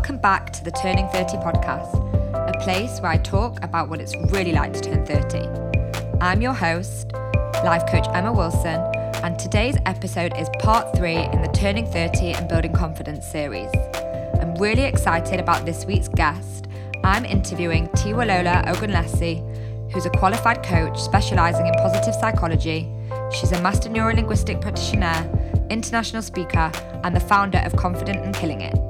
Welcome 0.00 0.16
back 0.16 0.50
to 0.54 0.64
the 0.64 0.70
Turning 0.70 1.06
30 1.08 1.36
podcast, 1.36 1.94
a 2.32 2.58
place 2.64 3.00
where 3.00 3.12
I 3.12 3.18
talk 3.18 3.62
about 3.62 3.90
what 3.90 4.00
it's 4.00 4.16
really 4.32 4.50
like 4.50 4.72
to 4.72 4.80
turn 4.80 5.04
30. 5.04 5.46
I'm 6.22 6.40
your 6.40 6.54
host, 6.54 7.12
life 7.12 7.86
coach 7.86 8.06
Emma 8.14 8.32
Wilson, 8.32 8.80
and 9.22 9.38
today's 9.38 9.76
episode 9.84 10.32
is 10.38 10.48
part 10.58 10.96
three 10.96 11.16
in 11.16 11.42
the 11.42 11.50
Turning 11.52 11.84
30 11.84 12.32
and 12.32 12.48
Building 12.48 12.72
Confidence 12.72 13.26
series. 13.26 13.68
I'm 14.40 14.54
really 14.54 14.84
excited 14.84 15.38
about 15.38 15.66
this 15.66 15.84
week's 15.84 16.08
guest. 16.08 16.66
I'm 17.04 17.26
interviewing 17.26 17.88
Tiwalola 17.88 18.64
Ogunlesi, 18.68 19.92
who's 19.92 20.06
a 20.06 20.10
qualified 20.10 20.62
coach 20.62 20.98
specializing 20.98 21.66
in 21.66 21.74
positive 21.74 22.14
psychology. 22.14 22.90
She's 23.34 23.52
a 23.52 23.60
master 23.60 23.90
neurolinguistic 23.90 24.62
practitioner, 24.62 25.30
international 25.68 26.22
speaker, 26.22 26.72
and 27.04 27.14
the 27.14 27.20
founder 27.20 27.58
of 27.58 27.76
Confident 27.76 28.24
and 28.24 28.34
Killing 28.34 28.62
It. 28.62 28.89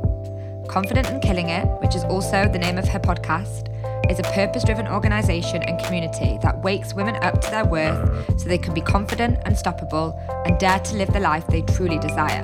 Confident 0.71 1.09
and 1.09 1.21
Killing 1.21 1.49
It, 1.49 1.67
which 1.83 1.97
is 1.97 2.05
also 2.05 2.49
the 2.49 2.59
name 2.59 2.79
of 2.79 2.87
her 2.87 3.01
podcast, 3.01 3.67
is 4.09 4.21
a 4.21 4.23
purpose 4.23 4.63
driven 4.63 4.87
organisation 4.87 5.65
and 5.65 5.83
community 5.85 6.39
that 6.43 6.63
wakes 6.63 6.95
women 6.95 7.17
up 7.25 7.41
to 7.41 7.51
their 7.51 7.65
worth 7.65 8.41
so 8.41 8.49
they 8.49 8.57
can 8.57 8.73
be 8.73 8.81
confident, 8.81 9.37
unstoppable, 9.47 10.17
and 10.47 10.61
dare 10.61 10.79
to 10.79 10.95
live 10.95 11.13
the 11.13 11.19
life 11.19 11.45
they 11.49 11.63
truly 11.63 11.99
desire. 11.99 12.43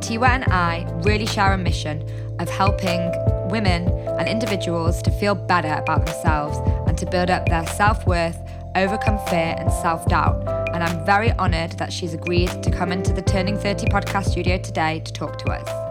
Tiwa 0.00 0.28
and 0.30 0.44
I 0.44 0.90
really 1.04 1.26
share 1.26 1.52
a 1.52 1.58
mission 1.58 2.02
of 2.38 2.48
helping 2.48 3.12
women 3.50 3.86
and 4.18 4.26
individuals 4.26 5.02
to 5.02 5.10
feel 5.10 5.34
better 5.34 5.74
about 5.74 6.06
themselves 6.06 6.56
and 6.88 6.96
to 6.96 7.04
build 7.04 7.28
up 7.28 7.46
their 7.50 7.66
self 7.66 8.06
worth, 8.06 8.38
overcome 8.74 9.18
fear 9.26 9.54
and 9.58 9.70
self 9.70 10.06
doubt. 10.06 10.48
And 10.72 10.82
I'm 10.82 11.04
very 11.04 11.30
honoured 11.32 11.72
that 11.72 11.92
she's 11.92 12.14
agreed 12.14 12.62
to 12.62 12.70
come 12.70 12.90
into 12.90 13.12
the 13.12 13.20
Turning 13.20 13.58
30 13.58 13.88
podcast 13.88 14.30
studio 14.30 14.56
today 14.56 15.00
to 15.00 15.12
talk 15.12 15.36
to 15.40 15.50
us. 15.50 15.87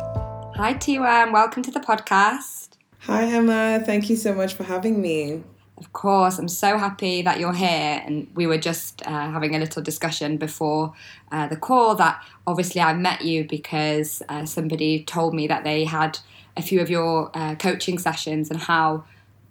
Hi, 0.58 0.73
Tiwa, 0.73 1.22
and 1.23 1.33
welcome 1.33 1.61
to 1.61 1.69
the 1.69 1.80
podcast. 1.80 2.69
Hi, 3.02 3.25
Emma. 3.25 3.80
Thank 3.86 4.09
you 4.09 4.16
so 4.16 4.33
much 4.33 4.55
for 4.55 4.64
having 4.64 4.99
me. 4.99 5.44
Of 5.77 5.94
course, 5.94 6.39
I'm 6.39 6.47
so 6.47 6.80
happy 6.80 7.22
that 7.22 7.39
you're 7.39 7.53
here. 7.53 8.02
And 8.03 8.27
we 8.33 8.47
were 8.47 8.58
just 8.58 9.05
uh, 9.05 9.30
having 9.30 9.55
a 9.55 9.59
little 9.59 9.83
discussion 9.83 10.38
before 10.38 10.94
uh, 11.31 11.45
the 11.45 11.58
call 11.58 11.94
that 11.97 12.23
obviously 12.47 12.81
I 12.81 12.95
met 12.95 13.22
you 13.22 13.44
because 13.47 14.23
uh, 14.30 14.47
somebody 14.47 15.03
told 15.03 15.36
me 15.36 15.45
that 15.45 15.64
they 15.64 15.83
had 15.83 16.17
a 16.58 16.64
few 16.64 16.81
of 16.81 16.89
your 16.89 17.30
uh, 17.36 17.53
coaching 17.53 17.99
sessions 17.99 18.49
and 18.49 18.59
how 18.59 19.03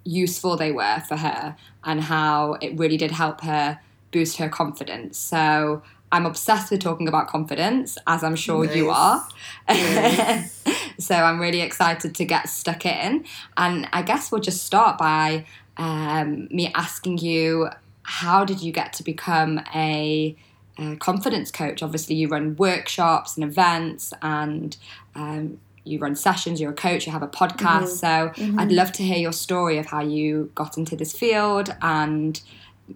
useful 0.02 0.56
they 0.56 0.72
were 0.72 1.04
for 1.06 1.18
her 1.18 1.54
and 1.84 2.00
how 2.00 2.54
it 2.54 2.76
really 2.76 2.96
did 2.96 3.12
help 3.12 3.42
her 3.42 3.78
boost 4.10 4.38
her 4.38 4.48
confidence. 4.48 5.18
So 5.18 5.84
I'm 6.10 6.26
obsessed 6.26 6.70
with 6.70 6.80
talking 6.80 7.06
about 7.06 7.28
confidence, 7.28 7.96
as 8.08 8.24
I'm 8.24 8.36
sure 8.36 8.64
nice. 8.64 8.74
you 8.76 8.90
are. 8.90 9.28
Nice. 9.68 10.64
so 10.98 11.14
I'm 11.14 11.40
really 11.40 11.60
excited 11.60 12.14
to 12.14 12.24
get 12.24 12.48
stuck 12.48 12.86
in. 12.86 13.24
And 13.56 13.88
I 13.92 14.02
guess 14.02 14.30
we'll 14.30 14.40
just 14.40 14.64
start 14.64 14.98
by 14.98 15.46
um, 15.76 16.48
me 16.50 16.72
asking 16.74 17.18
you 17.18 17.68
how 18.02 18.44
did 18.44 18.62
you 18.62 18.72
get 18.72 18.92
to 18.94 19.02
become 19.02 19.60
a, 19.74 20.36
a, 20.78 20.96
confidence 20.96 21.50
coach? 21.50 21.82
Obviously, 21.82 22.14
you 22.14 22.28
run 22.28 22.54
workshops 22.56 23.36
and 23.36 23.44
events 23.44 24.12
and 24.22 24.76
um, 25.16 25.58
you 25.84 25.98
run 25.98 26.14
sessions, 26.14 26.60
you're 26.60 26.70
a 26.70 26.74
coach, 26.74 27.06
you 27.06 27.12
have 27.12 27.22
a 27.22 27.28
podcast. 27.28 28.00
Mm-hmm. 28.00 28.36
So 28.36 28.42
mm-hmm. 28.42 28.58
I'd 28.58 28.72
love 28.72 28.92
to 28.92 29.02
hear 29.02 29.18
your 29.18 29.32
story 29.32 29.78
of 29.78 29.86
how 29.86 30.02
you 30.02 30.50
got 30.54 30.76
into 30.76 30.96
this 30.96 31.12
field 31.12 31.74
and 31.82 32.40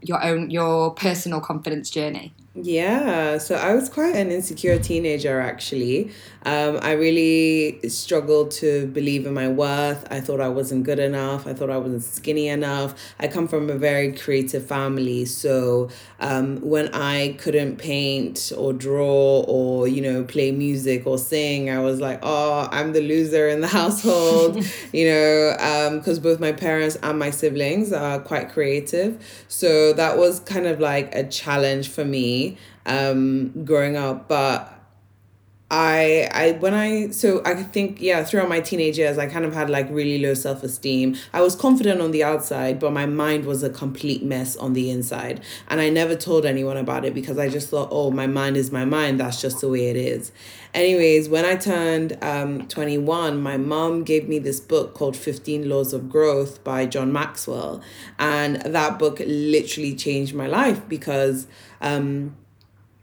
your 0.02 0.22
own 0.22 0.50
your 0.50 0.92
personal 0.92 1.40
confidence 1.40 1.90
journey. 1.90 2.32
Yeah, 2.55 3.39
so 3.39 3.55
I 3.55 3.74
was 3.74 3.89
quite 3.89 4.14
an 4.16 4.30
insecure 4.30 4.78
teenager 4.78 5.40
actually. 5.40 6.10
Um, 6.45 6.78
I 6.83 6.92
really 6.92 7.89
struggled 7.89 8.51
to 8.52 8.86
believe 8.86 9.27
in 9.27 9.34
my 9.34 9.48
worth. 9.48 10.06
I 10.11 10.20
thought 10.20 10.40
I 10.40 10.48
wasn't 10.48 10.84
good 10.84 10.98
enough. 10.98 11.46
I 11.46 11.52
thought 11.52 11.70
I 11.70 11.77
wasn't 11.77 12.02
skinny 12.02 12.48
enough. 12.48 12.95
I 13.18 13.28
come 13.28 13.46
from 13.46 13.68
a 13.68 13.77
very 13.77 14.12
creative 14.12 14.67
family, 14.67 15.27
so 15.27 15.90
um, 16.18 16.61
when 16.61 16.89
I 16.95 17.36
couldn't 17.39 17.77
paint 17.77 18.52
or 18.56 18.73
draw 18.73 19.45
or 19.46 19.86
you 19.86 20.01
know 20.01 20.24
play 20.24 20.51
music 20.51 21.06
or 21.06 21.18
sing, 21.18 21.70
I 21.70 21.80
was 21.80 22.01
like, 22.01 22.20
oh, 22.23 22.68
I'm 22.70 22.92
the 22.92 23.02
loser 23.02 23.48
in 23.48 23.61
the 23.61 23.68
household. 23.80 24.64
you 24.92 25.07
know, 25.07 25.92
because 25.98 26.18
um, 26.18 26.22
both 26.22 26.40
my 26.40 26.52
parents 26.52 26.96
and 27.02 27.18
my 27.18 27.30
siblings 27.30 27.92
are 27.92 28.18
quite 28.18 28.51
creative, 28.51 29.45
so 29.48 29.92
that 29.92 30.17
was 30.17 30.40
kind 30.40 30.67
of 30.67 30.80
like 30.80 31.14
a 31.14 31.24
challenge 31.24 31.89
for 31.89 32.05
me 32.05 32.57
um, 32.86 33.64
growing 33.64 33.96
up, 33.96 34.28
but 34.28 34.80
I 35.70 36.29
I 36.33 36.53
when 36.58 36.75
I 36.75 37.11
so 37.11 37.42
I 37.45 37.63
think 37.63 38.01
yeah 38.01 38.25
throughout 38.25 38.48
my 38.48 38.61
teenage 38.61 38.98
years 38.98 39.19
I 39.19 39.27
kind 39.27 39.45
of 39.45 39.55
had 39.55 39.70
like 39.70 39.89
really 39.91 40.19
low 40.19 40.35
self 40.35 40.64
esteem. 40.64 41.17
I 41.33 41.41
was 41.42 41.55
confident 41.55 42.01
on 42.01 42.11
the 42.11 42.25
outside, 42.25 42.81
but 42.81 42.92
my 42.92 43.07
mind 43.07 43.45
was 43.45 43.63
a 43.63 43.70
complete 43.70 44.25
mess 44.25 44.57
on 44.57 44.73
the 44.73 44.91
inside, 44.91 45.42
and 45.69 45.81
I 45.81 45.89
never 45.89 46.17
told 46.17 46.45
anyone 46.45 46.77
about 46.77 47.05
it 47.05 47.14
because 47.14 47.39
I 47.39 47.48
just 47.48 47.69
thought, 47.69 47.89
oh, 47.92 48.11
my 48.11 48.27
mind 48.27 48.57
is 48.57 48.73
my 48.73 48.85
mind. 48.85 49.20
That's 49.20 49.41
just 49.41 49.61
the 49.61 49.69
way 49.69 49.91
it 49.91 49.97
is. 49.97 50.33
Anyways, 50.73 51.29
when 51.29 51.45
I 51.45 51.57
turned 51.57 52.17
um, 52.23 52.69
21, 52.69 53.41
my 53.42 53.57
mom 53.57 54.05
gave 54.05 54.29
me 54.29 54.39
this 54.39 54.61
book 54.61 54.95
called 54.95 55.17
15 55.17 55.69
Laws 55.69 55.92
of 55.92 56.08
Growth 56.08 56.63
by 56.63 56.87
John 56.87 57.13
Maxwell. 57.13 57.83
And 58.20 58.63
that 58.63 58.98
book 58.98 59.20
literally 59.27 59.97
changed 59.97 60.33
my 60.33 60.47
life 60.47 60.89
because 60.89 61.48
um, 61.81 62.37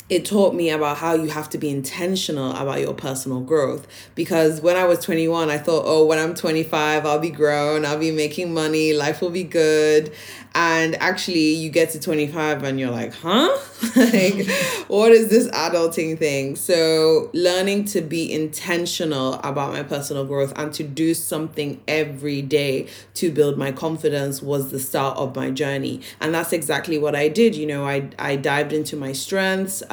it 0.09 0.23
taught 0.23 0.55
me 0.55 0.69
about 0.69 0.97
how 0.97 1.13
you 1.13 1.29
have 1.29 1.49
to 1.49 1.57
be 1.57 1.69
intentional 1.69 2.51
about 2.51 2.79
your 2.79 2.93
personal 2.93 3.41
growth. 3.41 3.87
Because 4.15 4.61
when 4.61 4.77
I 4.77 4.85
was 4.85 4.99
21, 5.03 5.49
I 5.49 5.57
thought, 5.57 5.83
oh, 5.85 6.05
when 6.05 6.17
I'm 6.17 6.33
25, 6.33 7.05
I'll 7.05 7.19
be 7.19 7.29
grown, 7.29 7.85
I'll 7.85 7.99
be 7.99 8.11
making 8.11 8.53
money, 8.53 8.93
life 8.93 9.21
will 9.21 9.29
be 9.29 9.43
good. 9.43 10.13
And 10.55 10.95
actually 10.95 11.53
you 11.53 11.69
get 11.69 11.91
to 11.91 11.99
25 11.99 12.63
and 12.63 12.79
you're 12.79 12.89
like 12.89 13.13
huh? 13.13 13.55
Like 13.95 14.49
what 14.87 15.11
is 15.11 15.29
this 15.29 15.47
adulting 15.49 16.17
thing? 16.17 16.55
So 16.55 17.29
learning 17.33 17.85
to 17.85 18.01
be 18.01 18.31
intentional 18.31 19.35
about 19.35 19.73
my 19.73 19.83
personal 19.83 20.25
growth 20.25 20.53
and 20.55 20.73
to 20.73 20.83
do 20.83 21.13
something 21.13 21.79
every 21.87 22.41
day 22.41 22.87
to 23.15 23.31
build 23.31 23.57
my 23.57 23.71
confidence 23.71 24.41
was 24.41 24.71
the 24.71 24.79
start 24.79 25.17
of 25.17 25.35
my 25.35 25.51
journey. 25.51 26.01
And 26.19 26.33
that's 26.33 26.53
exactly 26.53 26.97
what 26.97 27.15
i 27.15 27.27
did. 27.27 27.55
You 27.55 27.67
know 27.67 27.85
i, 27.85 28.09
I 28.17 28.35
dived 28.35 28.73
into 28.73 28.95
my 28.95 29.11
strengths 29.11 29.83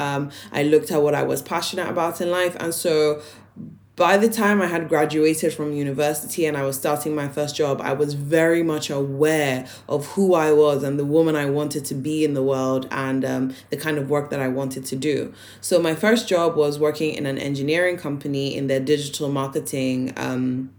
i 0.52 0.62
looked 0.62 0.90
at 0.90 1.02
what 1.02 1.14
i 1.14 1.22
was 1.22 1.42
passionate 1.42 1.88
about 1.88 2.20
in 2.20 2.30
life 2.30 2.56
and 2.60 2.74
so 2.74 3.20
by 3.96 4.16
the 4.16 4.28
time 4.28 4.60
I 4.60 4.66
had 4.66 4.88
graduated 4.88 5.52
from 5.54 5.72
university 5.72 6.46
and 6.46 6.56
I 6.56 6.64
was 6.64 6.76
starting 6.76 7.14
my 7.14 7.28
first 7.28 7.54
job, 7.54 7.80
I 7.80 7.92
was 7.92 8.14
very 8.14 8.62
much 8.62 8.90
aware 8.90 9.66
of 9.88 10.06
who 10.06 10.34
I 10.34 10.52
was 10.52 10.82
and 10.82 10.98
the 10.98 11.04
woman 11.04 11.36
I 11.36 11.46
wanted 11.46 11.84
to 11.86 11.94
be 11.94 12.24
in 12.24 12.34
the 12.34 12.42
world 12.42 12.88
and 12.90 13.24
um, 13.24 13.54
the 13.70 13.76
kind 13.76 13.98
of 13.98 14.10
work 14.10 14.30
that 14.30 14.40
I 14.40 14.48
wanted 14.48 14.84
to 14.86 14.96
do. 14.96 15.32
So, 15.60 15.80
my 15.80 15.94
first 15.94 16.26
job 16.26 16.56
was 16.56 16.78
working 16.78 17.14
in 17.14 17.24
an 17.24 17.38
engineering 17.38 17.96
company 17.96 18.56
in 18.56 18.66
their 18.66 18.80
digital 18.80 19.28
marketing. 19.28 20.12
Um, 20.16 20.70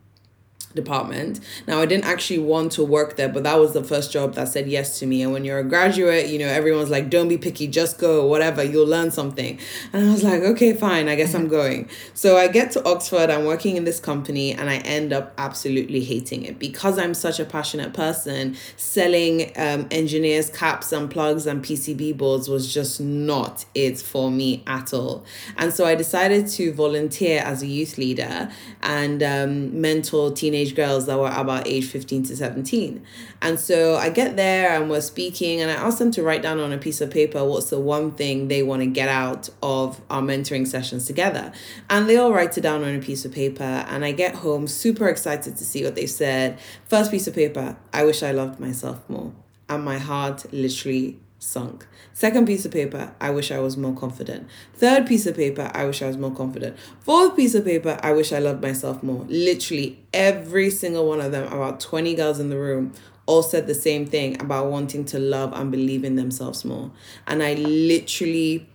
department. 0.75 1.39
Now, 1.67 1.79
I 1.79 1.85
didn't 1.85 2.05
actually 2.05 2.39
want 2.39 2.73
to 2.73 2.83
work 2.83 3.15
there, 3.15 3.29
but 3.29 3.43
that 3.43 3.59
was 3.59 3.73
the 3.73 3.83
first 3.83 4.11
job 4.11 4.35
that 4.35 4.49
said 4.49 4.67
yes 4.67 4.99
to 4.99 5.05
me. 5.05 5.21
And 5.21 5.31
when 5.31 5.45
you're 5.45 5.59
a 5.59 5.63
graduate, 5.63 6.27
you 6.27 6.39
know, 6.39 6.47
everyone's 6.47 6.89
like, 6.89 7.09
don't 7.09 7.27
be 7.27 7.37
picky, 7.37 7.67
just 7.67 7.97
go, 7.97 8.25
whatever, 8.25 8.63
you'll 8.63 8.87
learn 8.87 9.11
something. 9.11 9.59
And 9.93 10.09
I 10.09 10.11
was 10.11 10.23
like, 10.23 10.41
okay, 10.41 10.73
fine, 10.73 11.07
I 11.07 11.15
guess 11.15 11.33
I'm 11.33 11.47
going. 11.47 11.89
So 12.13 12.37
I 12.37 12.47
get 12.47 12.71
to 12.71 12.85
Oxford, 12.85 13.29
I'm 13.29 13.45
working 13.45 13.77
in 13.77 13.85
this 13.85 13.99
company, 13.99 14.53
and 14.53 14.69
I 14.69 14.77
end 14.77 15.13
up 15.13 15.33
absolutely 15.37 16.03
hating 16.03 16.43
it 16.43 16.59
because 16.59 16.97
I'm 16.97 17.13
such 17.13 17.39
a 17.39 17.45
passionate 17.45 17.93
person. 17.93 18.55
Selling 18.77 19.51
um, 19.57 19.87
engineers 19.91 20.49
caps 20.49 20.91
and 20.91 21.09
plugs 21.09 21.45
and 21.47 21.63
PCB 21.63 22.17
boards 22.17 22.49
was 22.49 22.73
just 22.73 22.99
not 22.99 23.65
it 23.73 23.99
for 23.99 24.29
me 24.31 24.63
at 24.67 24.93
all. 24.93 25.23
And 25.57 25.73
so 25.73 25.85
I 25.85 25.95
decided 25.95 26.47
to 26.47 26.73
volunteer 26.73 27.41
as 27.41 27.61
a 27.61 27.67
youth 27.67 27.97
leader 27.97 28.51
and 28.81 29.23
um, 29.23 29.79
mentor 29.79 30.31
teenage 30.31 30.64
teenage 30.65 30.75
girls 30.75 31.05
that 31.05 31.17
were 31.17 31.29
about 31.29 31.67
age 31.67 31.85
15 31.85 32.23
to 32.23 32.35
17. 32.35 33.05
And 33.41 33.59
so 33.59 33.95
I 33.95 34.09
get 34.09 34.35
there 34.35 34.79
and 34.79 34.89
we're 34.89 35.01
speaking, 35.01 35.61
and 35.61 35.71
I 35.71 35.75
ask 35.75 35.97
them 35.97 36.11
to 36.11 36.23
write 36.23 36.41
down 36.41 36.59
on 36.59 36.71
a 36.71 36.77
piece 36.77 37.01
of 37.01 37.11
paper 37.11 37.43
what's 37.43 37.69
the 37.69 37.79
one 37.79 38.11
thing 38.11 38.47
they 38.47 38.63
want 38.63 38.81
to 38.81 38.87
get 38.87 39.09
out 39.09 39.49
of 39.61 40.01
our 40.09 40.21
mentoring 40.21 40.67
sessions 40.67 41.05
together. 41.05 41.51
And 41.89 42.09
they 42.09 42.17
all 42.17 42.33
write 42.33 42.57
it 42.57 42.61
down 42.61 42.83
on 42.83 42.95
a 42.95 42.99
piece 42.99 43.25
of 43.25 43.31
paper, 43.31 43.63
and 43.63 44.03
I 44.03 44.11
get 44.11 44.35
home 44.35 44.67
super 44.67 45.07
excited 45.07 45.57
to 45.57 45.63
see 45.63 45.83
what 45.83 45.95
they 45.95 46.07
said. 46.07 46.59
First 46.85 47.11
piece 47.11 47.27
of 47.27 47.35
paper, 47.35 47.75
I 47.93 48.03
wish 48.05 48.23
I 48.23 48.31
loved 48.31 48.59
myself 48.59 49.07
more. 49.09 49.33
And 49.67 49.83
my 49.83 49.97
heart 49.97 50.45
literally 50.53 51.19
sunk. 51.45 51.85
Second 52.13 52.47
piece 52.47 52.65
of 52.65 52.71
paper, 52.71 53.13
I 53.21 53.29
wish 53.29 53.51
I 53.51 53.59
was 53.59 53.77
more 53.77 53.93
confident. 53.93 54.47
Third 54.73 55.05
piece 55.05 55.25
of 55.25 55.35
paper, 55.35 55.69
I 55.73 55.85
wish 55.85 56.01
I 56.01 56.07
was 56.07 56.17
more 56.17 56.33
confident. 56.33 56.77
Fourth 57.01 57.35
piece 57.35 57.53
of 57.55 57.65
paper, 57.65 57.99
I 58.01 58.13
wish 58.13 58.33
I 58.33 58.39
loved 58.39 58.61
myself 58.61 59.03
more. 59.03 59.25
Literally 59.27 59.99
every 60.13 60.69
single 60.69 61.07
one 61.07 61.21
of 61.21 61.31
them, 61.31 61.51
about 61.51 61.79
20 61.79 62.15
girls 62.15 62.39
in 62.39 62.49
the 62.49 62.57
room, 62.57 62.93
all 63.27 63.43
said 63.43 63.67
the 63.67 63.75
same 63.75 64.05
thing 64.05 64.39
about 64.41 64.67
wanting 64.67 65.05
to 65.05 65.19
love 65.19 65.53
and 65.53 65.71
believe 65.71 66.03
in 66.03 66.15
themselves 66.15 66.65
more. 66.65 66.91
And 67.27 67.43
I 67.43 67.53
literally 67.55 68.67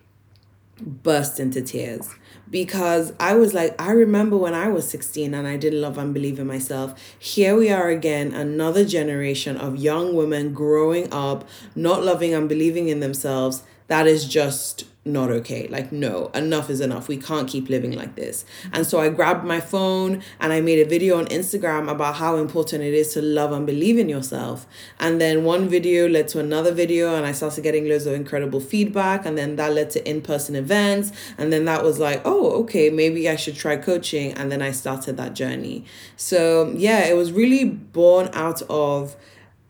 burst 0.81 1.41
into 1.41 1.63
tears 1.63 2.09
because 2.51 3.13
I 3.21 3.35
was 3.35 3.55
like, 3.55 3.81
I 3.81 3.93
remember 3.93 4.37
when 4.37 4.55
I 4.55 4.69
was 4.69 4.89
16 4.89 5.33
and 5.35 5.47
I 5.47 5.57
didn't 5.57 5.81
love 5.81 5.99
and 5.99 6.13
believe 6.13 6.39
in 6.39 6.47
myself. 6.47 7.01
Here 7.19 7.57
we 7.57 7.71
are 7.71 7.89
again, 7.89 8.35
another 8.35 8.85
generation 8.85 9.57
of 9.57 9.77
young 9.77 10.15
women 10.15 10.53
growing 10.53 11.13
up, 11.13 11.49
not 11.75 12.05
loving 12.05 12.35
and 12.35 12.49
believing 12.49 12.89
in 12.89 13.01
themselves. 13.01 13.63
That 13.87 14.07
is 14.07 14.27
just 14.27 14.85
not 15.03 15.31
okay. 15.31 15.67
Like, 15.69 15.93
no, 15.93 16.27
enough 16.35 16.69
is 16.69 16.81
enough. 16.81 17.09
We 17.09 17.17
can't 17.17 17.49
keep 17.49 17.71
living 17.71 17.93
like 17.93 18.17
this. 18.17 18.45
And 18.71 18.87
so 18.87 19.01
I 19.01 19.09
grabbed 19.09 19.47
my 19.47 19.59
phone 19.59 20.23
and 20.39 20.53
I 20.53 20.61
made 20.61 20.79
a 20.79 20.89
video 20.89 21.17
on 21.19 21.27
Instagram 21.27 21.91
about 21.91 22.17
how 22.17 22.37
important 22.37 22.83
it 22.83 22.93
is 22.93 23.15
to 23.15 23.23
love 23.23 23.51
and 23.53 23.67
believe 23.67 23.99
in 23.99 24.11
yourself. 24.11 24.67
And 24.99 25.19
then 25.19 25.45
one 25.45 25.71
video 25.71 26.07
led 26.07 26.29
to 26.29 26.39
another 26.39 26.73
video, 26.73 27.15
and 27.15 27.25
I 27.25 27.33
started 27.33 27.63
getting 27.63 27.89
loads 27.89 28.05
of 28.05 28.13
incredible 28.13 28.61
feedback. 28.61 29.25
And 29.25 29.39
then 29.39 29.57
that 29.57 29.73
led 29.73 29.91
to 29.91 30.07
in 30.09 30.21
person 30.21 30.55
events. 30.55 31.13
And 31.39 31.51
then 31.51 31.65
that 31.65 31.83
was 31.83 31.99
like, 31.99 32.21
oh, 32.27 32.51
okay, 32.63 32.91
maybe 32.91 33.27
I 33.29 33.37
should 33.37 33.57
try 33.57 33.77
coaching. 33.77 34.35
And 34.35 34.53
then 34.53 34.61
I 34.61 34.71
started 34.71 35.17
that 35.17 35.35
journey. 35.35 35.87
So, 36.17 36.75
yeah, 36.77 37.07
it 37.07 37.17
was 37.17 37.33
really 37.33 37.65
born 37.65 38.29
out 38.35 38.61
of 38.69 39.17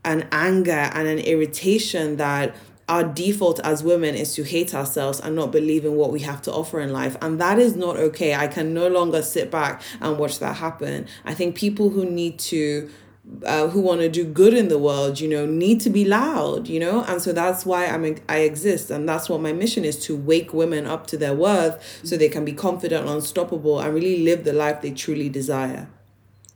an 0.05 0.27
anger 0.32 0.73
and 0.73 1.06
an 1.06 1.19
irritation 1.19 2.17
that 2.17 2.56
our 2.90 3.04
default 3.04 3.60
as 3.60 3.84
women 3.84 4.16
is 4.16 4.34
to 4.34 4.42
hate 4.42 4.75
ourselves 4.75 5.20
and 5.20 5.37
not 5.37 5.52
believe 5.52 5.84
in 5.84 5.94
what 5.94 6.10
we 6.10 6.20
have 6.20 6.42
to 6.42 6.52
offer 6.52 6.81
in 6.81 6.92
life. 6.92 7.16
And 7.22 7.40
that 7.40 7.58
is 7.58 7.76
not 7.76 7.96
okay. 7.96 8.34
I 8.34 8.48
can 8.48 8.75
no 8.75 8.88
longer 8.88 9.22
sit 9.22 9.48
back 9.48 9.81
and 10.00 10.19
watch 10.19 10.40
that 10.40 10.56
happen. 10.56 11.06
I 11.25 11.32
think 11.32 11.54
people 11.54 11.90
who 11.90 12.04
need 12.04 12.40
to 12.40 12.90
uh, 13.46 13.69
who 13.69 13.81
want 13.81 14.00
to 14.00 14.08
do 14.08 14.25
good 14.25 14.54
in 14.54 14.66
the 14.66 14.78
world, 14.78 15.20
you 15.20 15.28
know, 15.28 15.46
need 15.46 15.81
to 15.82 15.90
be 15.90 16.04
loud, 16.04 16.66
you 16.66 16.81
know, 16.81 17.04
and 17.04 17.22
so 17.22 17.32
that's 17.32 17.64
why 17.64 17.87
I'm 17.87 18.16
I 18.28 18.38
exist, 18.38 18.90
and 18.90 19.08
that's 19.08 19.28
what 19.28 19.40
my 19.40 19.52
mission 19.52 19.84
is 19.84 19.96
to 20.06 20.16
wake 20.16 20.52
women 20.52 20.84
up 20.84 21.06
to 21.08 21.16
their 21.16 21.34
worth, 21.34 22.00
so 22.02 22.16
they 22.16 22.28
can 22.28 22.44
be 22.44 22.52
confident, 22.52 23.02
and 23.02 23.10
unstoppable, 23.10 23.78
and 23.78 23.94
really 23.94 24.25
live 24.25 24.43
the 24.43 24.52
life 24.52 24.81
they 24.81 24.90
truly 24.90 25.28
desire. 25.28 25.88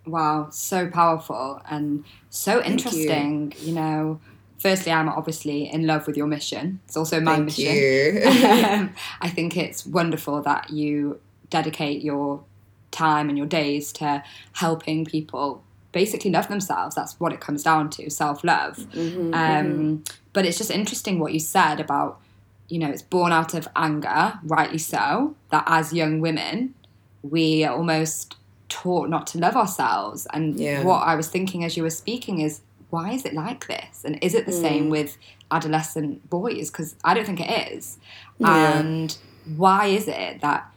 Wow, 0.04 0.48
so 0.50 0.88
powerful 0.88 1.62
and 1.70 2.04
so 2.28 2.60
interesting. 2.62 3.52
You. 3.58 3.68
you 3.68 3.74
know, 3.74 4.20
firstly, 4.58 4.92
I'm 4.92 5.08
obviously 5.08 5.70
in 5.70 5.86
love 5.86 6.06
with 6.06 6.16
your 6.16 6.26
mission. 6.26 6.80
It's 6.86 6.96
also 6.96 7.20
my 7.20 7.36
Thank 7.36 7.46
mission. 7.46 8.64
um, 8.64 8.94
I 9.20 9.28
think 9.28 9.56
it's 9.56 9.86
wonderful 9.86 10.42
that 10.42 10.70
you 10.70 11.20
dedicate 11.50 12.02
your 12.02 12.42
time 12.90 13.28
and 13.28 13.36
your 13.36 13.46
days 13.46 13.92
to 13.92 14.22
helping 14.52 15.04
people 15.04 15.62
basically 15.92 16.30
love 16.30 16.48
themselves. 16.48 16.94
That's 16.94 17.18
what 17.20 17.32
it 17.32 17.40
comes 17.40 17.62
down 17.62 17.90
to 17.90 18.10
self 18.10 18.44
love. 18.44 18.76
Mm-hmm, 18.76 19.34
um, 19.34 19.34
mm-hmm. 19.34 19.96
But 20.32 20.44
it's 20.44 20.58
just 20.58 20.70
interesting 20.70 21.18
what 21.18 21.32
you 21.32 21.40
said 21.40 21.80
about, 21.80 22.20
you 22.68 22.78
know, 22.78 22.88
it's 22.88 23.02
born 23.02 23.32
out 23.32 23.54
of 23.54 23.68
anger, 23.76 24.34
rightly 24.42 24.78
so, 24.78 25.36
that 25.50 25.64
as 25.66 25.92
young 25.92 26.20
women, 26.20 26.74
we 27.22 27.64
are 27.64 27.74
almost 27.74 28.36
taught 28.68 29.08
not 29.08 29.26
to 29.28 29.38
love 29.38 29.56
ourselves. 29.56 30.26
And 30.32 30.58
yeah. 30.58 30.82
what 30.82 30.98
I 30.98 31.14
was 31.14 31.28
thinking 31.28 31.64
as 31.64 31.76
you 31.76 31.82
were 31.82 31.90
speaking 31.90 32.40
is 32.40 32.60
why 32.94 33.10
is 33.10 33.24
it 33.24 33.34
like 33.34 33.66
this? 33.66 34.04
And 34.04 34.22
is 34.22 34.34
it 34.34 34.46
the 34.46 34.52
mm. 34.52 34.60
same 34.60 34.88
with 34.88 35.18
adolescent 35.50 36.30
boys? 36.30 36.70
Because 36.70 36.94
I 37.02 37.12
don't 37.12 37.26
think 37.26 37.40
it 37.40 37.72
is. 37.72 37.98
Yeah. 38.38 38.78
And 38.78 39.18
why 39.56 39.86
is 39.86 40.06
it 40.06 40.40
that 40.42 40.70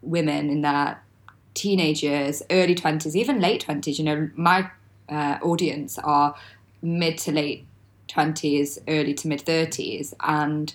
women 0.00 0.48
in 0.48 0.62
their 0.62 1.02
teenage 1.52 2.02
years, 2.02 2.42
early 2.50 2.74
20s, 2.74 3.14
even 3.14 3.38
late 3.38 3.66
20s, 3.66 3.98
you 3.98 4.04
know, 4.06 4.30
my 4.34 4.70
uh, 5.10 5.36
audience 5.42 5.98
are 5.98 6.34
mid 6.80 7.18
to 7.18 7.32
late 7.32 7.66
20s, 8.08 8.78
early 8.88 9.12
to 9.12 9.28
mid 9.28 9.44
30s, 9.44 10.14
and 10.20 10.72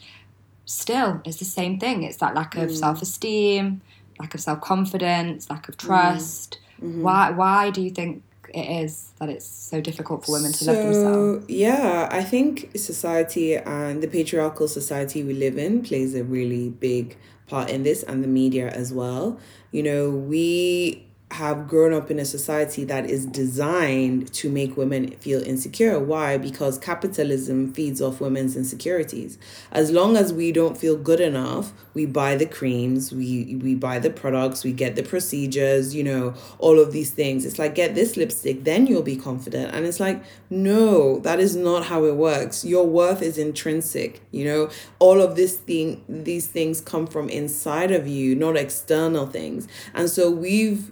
still 0.66 1.22
it's 1.25 1.38
the 1.38 1.46
same 1.46 1.80
thing. 1.80 2.04
It's 2.04 2.18
that 2.18 2.36
lack 2.36 2.56
of 2.56 2.69
mm. 2.69 2.75
self 2.75 3.01
esteem, 3.01 3.81
lack 4.19 4.36
of 4.36 4.42
self 4.42 4.62
confidence, 4.62 5.50
lack 5.50 5.68
of 5.69 5.75
mm. 5.75 5.88
trust. 5.88 6.60
Mm-hmm. 6.80 7.01
Why, 7.01 7.31
why 7.31 7.72
do 7.72 7.81
you 7.81 7.89
think 7.89 8.22
it 8.53 8.83
is 8.83 9.11
that 9.19 9.29
it's 9.29 9.45
so 9.45 9.81
difficult 9.81 10.25
for 10.25 10.33
women 10.33 10.51
to 10.51 10.63
so, 10.63 10.71
love 10.71 10.83
themselves? 10.83 11.45
Yeah, 11.50 12.07
I 12.11 12.23
think 12.23 12.77
society 12.77 13.55
and 13.55 14.01
the 14.03 14.07
patriarchal 14.07 14.67
society 14.67 15.23
we 15.23 15.33
live 15.33 15.57
in 15.57 15.81
plays 15.81 16.15
a 16.15 16.23
really 16.23 16.69
big 16.69 17.17
part 17.47 17.69
in 17.69 17.83
this 17.83 18.03
and 18.03 18.23
the 18.23 18.27
media 18.27 18.69
as 18.69 18.94
well. 18.94 19.39
You 19.71 19.83
know, 19.83 20.09
we 20.11 21.05
have 21.33 21.68
grown 21.68 21.94
up 21.94 22.12
in 22.12 22.19
a 22.19 22.25
society 22.25 22.83
that 22.83 23.09
is 23.09 23.25
designed 23.25 24.31
to 24.31 24.50
make 24.50 24.77
women 24.77 25.09
feel 25.18 25.41
insecure. 25.41 26.00
Why? 26.00 26.38
Because 26.38 26.77
capitalism 26.77 27.74
feeds 27.74 28.01
off 28.01 28.21
women's 28.21 28.56
insecurities. 28.56 29.39
As 29.71 29.89
long 29.89 30.15
as 30.15 30.31
we 30.31 30.51
don't 30.51 30.77
feel 30.77 30.95
good 30.95 31.19
enough, 31.19 31.74
we 31.95 32.06
buy 32.06 32.35
the 32.35 32.45
creams, 32.45 33.12
we 33.12 33.56
we 33.62 33.74
buy 33.74 33.97
the 33.97 34.12
products, 34.12 34.63
we 34.63 34.74
get 34.74 34.95
the 34.95 35.01
procedures, 35.01 35.95
you 35.95 36.03
know, 36.03 36.35
all 36.59 36.80
of 36.80 36.91
these 36.91 37.09
things. 37.09 37.45
It's 37.45 37.57
like 37.57 37.74
get 37.74 37.95
this 37.95 38.15
lipstick, 38.15 38.63
then 38.63 38.86
you'll 38.86 39.01
be 39.01 39.15
confident. 39.15 39.74
And 39.74 39.88
it's 39.88 40.00
like, 40.00 40.24
no, 40.51 41.18
that 41.19 41.39
is 41.39 41.56
not 41.56 41.86
how 41.86 42.06
it 42.06 42.15
works. 42.15 42.63
Your 42.63 42.86
worth 42.86 43.24
is 43.24 43.39
intrinsic, 43.39 44.21
you 44.31 44.45
know. 44.45 44.69
All 45.00 45.19
of 45.19 45.36
this 45.36 45.57
thing 45.57 46.03
these 46.07 46.45
things 46.45 46.79
come 46.79 47.07
from 47.07 47.27
inside 47.29 47.91
of 47.91 48.07
you, 48.07 48.36
not 48.36 48.56
external 48.56 49.25
things. 49.25 49.68
And 49.95 50.09
so 50.09 50.29
we've 50.29 50.91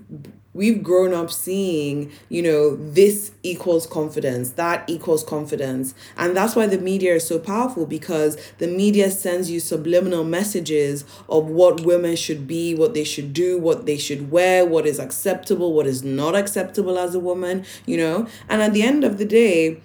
we've 0.53 0.83
grown 0.83 1.13
up 1.13 1.31
seeing, 1.31 2.11
you 2.29 2.41
know, 2.41 2.75
this 2.75 3.31
equals 3.43 3.87
confidence, 3.87 4.51
that 4.51 4.83
equals 4.89 5.23
confidence. 5.23 5.93
And 6.17 6.35
that's 6.35 6.55
why 6.55 6.67
the 6.67 6.77
media 6.77 7.15
is 7.15 7.27
so 7.27 7.39
powerful 7.39 7.85
because 7.85 8.37
the 8.57 8.67
media 8.67 9.11
sends 9.11 9.49
you 9.49 9.59
subliminal 9.59 10.23
messages 10.23 11.05
of 11.29 11.45
what 11.47 11.81
women 11.81 12.15
should 12.15 12.47
be, 12.47 12.75
what 12.75 12.93
they 12.93 13.03
should 13.03 13.33
do, 13.33 13.59
what 13.59 13.85
they 13.85 13.97
should 13.97 14.31
wear, 14.31 14.65
what 14.65 14.85
is 14.85 14.99
acceptable, 14.99 15.73
what 15.73 15.87
is 15.87 16.03
not 16.03 16.35
acceptable 16.35 16.97
as 16.97 17.15
a 17.15 17.19
woman, 17.19 17.65
you 17.85 17.97
know? 17.97 18.27
And 18.49 18.61
at 18.61 18.73
the 18.73 18.83
end 18.83 19.03
of 19.03 19.17
the 19.17 19.25
day, 19.25 19.81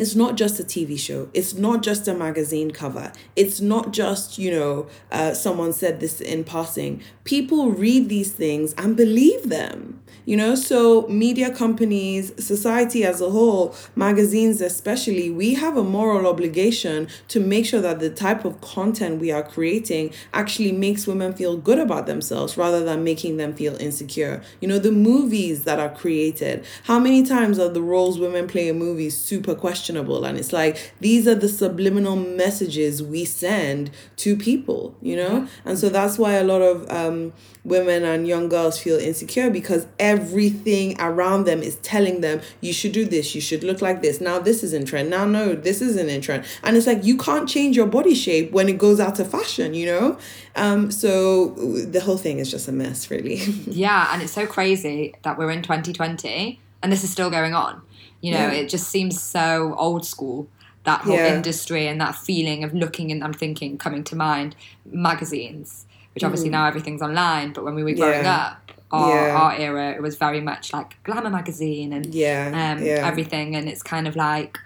it's 0.00 0.14
not 0.14 0.34
just 0.34 0.58
a 0.58 0.64
TV 0.64 0.98
show. 0.98 1.28
It's 1.34 1.52
not 1.52 1.82
just 1.82 2.08
a 2.08 2.14
magazine 2.14 2.70
cover. 2.70 3.12
It's 3.36 3.60
not 3.60 3.92
just, 3.92 4.38
you 4.38 4.50
know, 4.50 4.86
uh, 5.12 5.34
someone 5.34 5.74
said 5.74 6.00
this 6.00 6.22
in 6.22 6.42
passing. 6.42 7.02
People 7.24 7.70
read 7.70 8.08
these 8.08 8.32
things 8.32 8.72
and 8.78 8.96
believe 8.96 9.50
them. 9.50 10.00
You 10.24 10.36
know, 10.36 10.54
so 10.54 11.06
media 11.08 11.54
companies, 11.54 12.32
society 12.42 13.04
as 13.04 13.20
a 13.20 13.30
whole, 13.30 13.74
magazines 13.94 14.60
especially, 14.60 15.28
we 15.28 15.54
have 15.54 15.76
a 15.76 15.82
moral 15.82 16.26
obligation 16.26 17.08
to 17.28 17.40
make 17.40 17.66
sure 17.66 17.80
that 17.80 18.00
the 18.00 18.10
type 18.10 18.44
of 18.44 18.60
content 18.60 19.20
we 19.20 19.30
are 19.30 19.42
creating 19.42 20.12
actually 20.32 20.72
makes 20.72 21.06
women 21.06 21.32
feel 21.32 21.56
good 21.56 21.78
about 21.78 22.06
themselves 22.06 22.56
rather 22.56 22.84
than 22.84 23.02
making 23.04 23.36
them 23.36 23.52
feel 23.54 23.76
insecure. 23.76 24.42
You 24.60 24.68
know, 24.68 24.78
the 24.78 24.92
movies 24.92 25.64
that 25.64 25.78
are 25.78 25.90
created, 25.90 26.64
how 26.84 26.98
many 26.98 27.22
times 27.22 27.58
are 27.58 27.68
the 27.68 27.82
roles 27.82 28.18
women 28.18 28.46
play 28.46 28.68
in 28.68 28.78
movies 28.78 29.18
super 29.18 29.54
questionable? 29.54 29.89
And 29.98 30.38
it's 30.38 30.52
like 30.52 30.92
these 31.00 31.26
are 31.26 31.34
the 31.34 31.48
subliminal 31.48 32.16
messages 32.16 33.02
we 33.02 33.24
send 33.24 33.90
to 34.16 34.36
people, 34.36 34.94
you 35.00 35.16
know? 35.16 35.48
And 35.64 35.78
so 35.78 35.88
that's 35.88 36.18
why 36.18 36.34
a 36.34 36.44
lot 36.44 36.62
of 36.62 36.90
um, 36.90 37.32
women 37.64 38.04
and 38.04 38.26
young 38.26 38.48
girls 38.48 38.78
feel 38.78 38.98
insecure 38.98 39.50
because 39.50 39.86
everything 39.98 41.00
around 41.00 41.44
them 41.44 41.62
is 41.62 41.76
telling 41.76 42.20
them 42.20 42.40
you 42.60 42.72
should 42.72 42.92
do 42.92 43.04
this 43.04 43.34
you 43.34 43.40
should 43.40 43.62
look 43.64 43.80
like 43.80 44.02
this. 44.02 44.20
Now 44.20 44.38
this 44.38 44.62
is 44.62 44.72
in 44.72 44.84
trend. 44.84 45.10
Now 45.10 45.24
no 45.24 45.54
this 45.54 45.80
isn't 45.80 46.08
in 46.08 46.20
trend. 46.20 46.44
And 46.62 46.76
it's 46.76 46.86
like 46.86 47.04
you 47.04 47.16
can't 47.16 47.48
change 47.48 47.76
your 47.76 47.86
body 47.86 48.14
shape 48.14 48.52
when 48.52 48.68
it 48.68 48.78
goes 48.78 49.00
out 49.00 49.18
of 49.18 49.30
fashion 49.30 49.74
you 49.74 49.86
know? 49.86 50.18
Um 50.56 50.90
so 50.90 51.48
the 51.84 52.00
whole 52.00 52.18
thing 52.18 52.38
is 52.38 52.50
just 52.50 52.68
a 52.68 52.72
mess 52.72 53.10
really. 53.10 53.36
Yeah 53.66 54.12
and 54.12 54.22
it's 54.22 54.32
so 54.32 54.46
crazy 54.46 55.14
that 55.22 55.38
we're 55.38 55.50
in 55.50 55.62
2020 55.62 56.60
and 56.82 56.92
this 56.92 57.04
is 57.04 57.10
still 57.10 57.30
going 57.30 57.54
on 57.54 57.82
you 58.20 58.32
know 58.32 58.38
yeah. 58.38 58.52
it 58.52 58.68
just 58.68 58.88
seems 58.88 59.20
so 59.20 59.74
old 59.78 60.04
school 60.04 60.48
that 60.84 61.02
whole 61.02 61.14
yeah. 61.14 61.34
industry 61.34 61.86
and 61.86 62.00
that 62.00 62.14
feeling 62.14 62.64
of 62.64 62.72
looking 62.72 63.10
and 63.12 63.22
I'm 63.22 63.34
thinking 63.34 63.76
coming 63.76 64.02
to 64.04 64.16
mind 64.16 64.56
magazines 64.86 65.86
which 66.14 66.24
obviously 66.24 66.48
mm. 66.48 66.52
now 66.52 66.66
everything's 66.66 67.02
online. 67.02 67.52
But 67.52 67.64
when 67.64 67.74
we 67.74 67.84
were 67.84 67.94
growing 67.94 68.24
yeah. 68.24 68.36
up, 68.36 68.72
our, 68.90 69.28
yeah. 69.28 69.36
our 69.36 69.54
era, 69.54 69.92
it 69.92 70.02
was 70.02 70.16
very 70.16 70.40
much 70.40 70.72
like 70.72 71.02
Glamour 71.04 71.30
magazine 71.30 71.92
and 71.92 72.14
yeah, 72.14 72.48
um, 72.76 72.84
yeah. 72.84 73.06
everything. 73.06 73.54
And 73.54 73.68
it's 73.68 73.82
kind 73.82 74.08
of 74.08 74.16
like, 74.16 74.58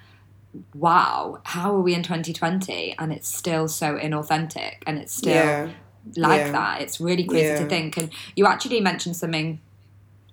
wow, 0.75 1.41
how 1.45 1.75
are 1.75 1.81
we 1.81 1.95
in 1.95 2.03
2020 2.03 2.97
and 2.99 3.13
it's 3.13 3.29
still 3.29 3.69
so 3.69 3.99
inauthentic 3.99 4.77
and 4.87 4.99
it's 4.99 5.13
still 5.13 5.35
yeah. 5.35 5.71
like 6.17 6.51
that? 6.53 6.81
It's 6.81 7.01
really 7.01 7.25
crazy 7.25 7.63
to 7.63 7.69
think. 7.69 7.97
And 7.99 8.11
you 8.37 8.47
actually 8.47 8.81
mentioned 8.81 9.17
something 9.17 9.61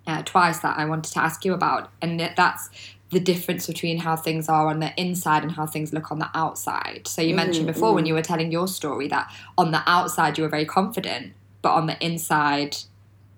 uh, 0.08 0.24
twice 0.24 0.60
that 0.60 0.77
I 0.77 0.86
wanted 0.86 1.13
to 1.13 1.20
ask 1.20 1.46
you 1.46 1.53
about, 1.53 1.91
and 2.01 2.20
that's 2.20 2.70
the 3.12 3.20
difference 3.20 3.67
between 3.67 4.00
how 4.00 4.15
things 4.15 4.48
are 4.48 4.67
on 4.67 4.79
the 4.79 4.93
inside 5.00 5.43
and 5.43 5.51
how 5.51 5.65
things 5.67 5.93
look 5.93 6.12
on 6.12 6.20
the 6.20 6.29
outside. 6.34 7.08
So 7.08 7.22
you 7.22 7.34
mm, 7.34 7.38
mentioned 7.38 7.67
before 7.67 7.91
mm. 7.91 7.96
when 7.96 8.05
you 8.05 8.13
were 8.13 8.22
telling 8.22 8.51
your 8.51 8.67
story 8.67 9.08
that 9.10 9.31
on 9.58 9.72
the 9.72 9.84
outside 9.86 10.38
you 10.38 10.43
were 10.43 10.50
very 10.50 10.65
confident, 10.65 11.34
but 11.62 11.74
on 11.74 11.88
the 11.88 12.03
inside 12.03 12.77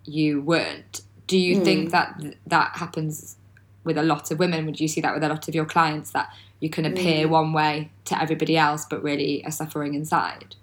you 0.06 0.42
weren't. 0.42 1.02
Do 1.26 1.38
you 1.38 1.58
mm. 1.58 1.64
think 1.64 1.92
that 1.92 2.22
that 2.46 2.76
happens 2.76 3.38
with 3.84 3.98
a 3.98 4.04
lot 4.04 4.30
of 4.30 4.38
women? 4.38 4.66
Would 4.68 4.80
you 4.80 4.88
see 4.88 5.02
that 5.02 5.14
with 5.14 5.24
a 5.24 5.30
lot 5.30 5.48
of 5.48 5.56
your 5.56 5.66
clients 5.66 6.12
that 6.12 6.32
you 6.60 6.70
can 6.70 6.86
appear 6.86 7.28
mm. 7.28 7.32
one 7.32 7.52
way 7.52 7.92
to 8.06 8.22
everybody 8.22 8.56
else, 8.56 8.86
but 8.88 9.02
really 9.02 9.44
are 9.44 9.52
suffering 9.52 9.96
inside? 9.96 10.56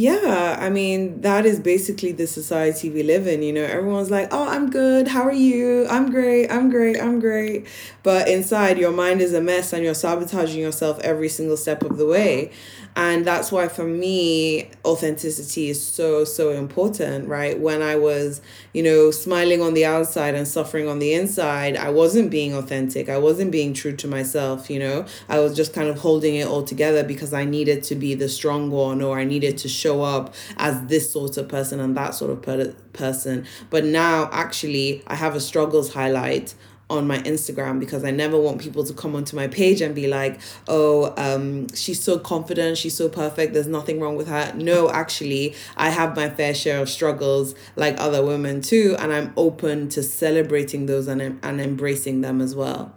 Yeah, 0.00 0.56
I 0.60 0.70
mean, 0.70 1.22
that 1.22 1.44
is 1.44 1.58
basically 1.58 2.12
the 2.12 2.28
society 2.28 2.88
we 2.88 3.02
live 3.02 3.26
in. 3.26 3.42
You 3.42 3.52
know, 3.52 3.64
everyone's 3.64 4.12
like, 4.12 4.28
oh, 4.30 4.48
I'm 4.48 4.70
good. 4.70 5.08
How 5.08 5.22
are 5.22 5.32
you? 5.32 5.88
I'm 5.88 6.08
great. 6.08 6.48
I'm 6.52 6.70
great. 6.70 7.00
I'm 7.02 7.18
great. 7.18 7.66
But 8.04 8.28
inside, 8.28 8.78
your 8.78 8.92
mind 8.92 9.20
is 9.20 9.34
a 9.34 9.40
mess 9.40 9.72
and 9.72 9.82
you're 9.82 9.94
sabotaging 9.94 10.60
yourself 10.60 11.00
every 11.00 11.28
single 11.28 11.56
step 11.56 11.82
of 11.82 11.96
the 11.96 12.06
way. 12.06 12.52
And 12.96 13.24
that's 13.24 13.52
why 13.52 13.68
for 13.68 13.84
me, 13.84 14.70
authenticity 14.84 15.70
is 15.70 15.84
so, 15.84 16.24
so 16.24 16.50
important, 16.50 17.28
right? 17.28 17.58
When 17.58 17.80
I 17.80 17.96
was, 17.96 18.40
you 18.72 18.82
know, 18.82 19.10
smiling 19.10 19.62
on 19.62 19.74
the 19.74 19.84
outside 19.84 20.34
and 20.34 20.48
suffering 20.48 20.88
on 20.88 20.98
the 20.98 21.14
inside, 21.14 21.76
I 21.76 21.90
wasn't 21.90 22.30
being 22.30 22.54
authentic. 22.54 23.08
I 23.08 23.18
wasn't 23.18 23.52
being 23.52 23.72
true 23.72 23.94
to 23.96 24.08
myself, 24.08 24.68
you 24.68 24.80
know? 24.80 25.06
I 25.28 25.38
was 25.38 25.54
just 25.54 25.72
kind 25.72 25.88
of 25.88 25.98
holding 25.98 26.34
it 26.34 26.48
all 26.48 26.64
together 26.64 27.04
because 27.04 27.32
I 27.32 27.44
needed 27.44 27.84
to 27.84 27.94
be 27.94 28.14
the 28.14 28.28
strong 28.28 28.70
one 28.70 29.00
or 29.00 29.18
I 29.18 29.24
needed 29.24 29.58
to 29.58 29.68
show 29.68 30.02
up 30.02 30.34
as 30.56 30.86
this 30.86 31.12
sort 31.12 31.36
of 31.36 31.48
person 31.48 31.80
and 31.80 31.96
that 31.96 32.14
sort 32.14 32.32
of 32.32 32.42
per- 32.42 32.74
person. 32.92 33.46
But 33.70 33.84
now, 33.84 34.28
actually, 34.32 35.02
I 35.06 35.14
have 35.14 35.36
a 35.36 35.40
struggles 35.40 35.92
highlight 35.92 36.54
on 36.90 37.06
my 37.06 37.18
Instagram 37.18 37.78
because 37.78 38.04
I 38.04 38.10
never 38.10 38.38
want 38.38 38.60
people 38.60 38.84
to 38.84 38.94
come 38.94 39.14
onto 39.14 39.36
my 39.36 39.46
page 39.46 39.80
and 39.80 39.94
be 39.94 40.08
like, 40.08 40.40
oh, 40.66 41.12
um, 41.16 41.68
she's 41.74 42.02
so 42.02 42.18
confident, 42.18 42.78
she's 42.78 42.96
so 42.96 43.08
perfect, 43.08 43.52
there's 43.52 43.66
nothing 43.66 44.00
wrong 44.00 44.16
with 44.16 44.28
her. 44.28 44.52
No, 44.54 44.90
actually, 44.90 45.54
I 45.76 45.90
have 45.90 46.16
my 46.16 46.30
fair 46.30 46.54
share 46.54 46.80
of 46.80 46.88
struggles 46.88 47.54
like 47.76 48.00
other 48.00 48.24
women 48.24 48.62
too, 48.62 48.96
and 48.98 49.12
I'm 49.12 49.32
open 49.36 49.88
to 49.90 50.02
celebrating 50.02 50.86
those 50.86 51.08
and, 51.08 51.20
and 51.42 51.60
embracing 51.60 52.22
them 52.22 52.40
as 52.40 52.54
well. 52.54 52.94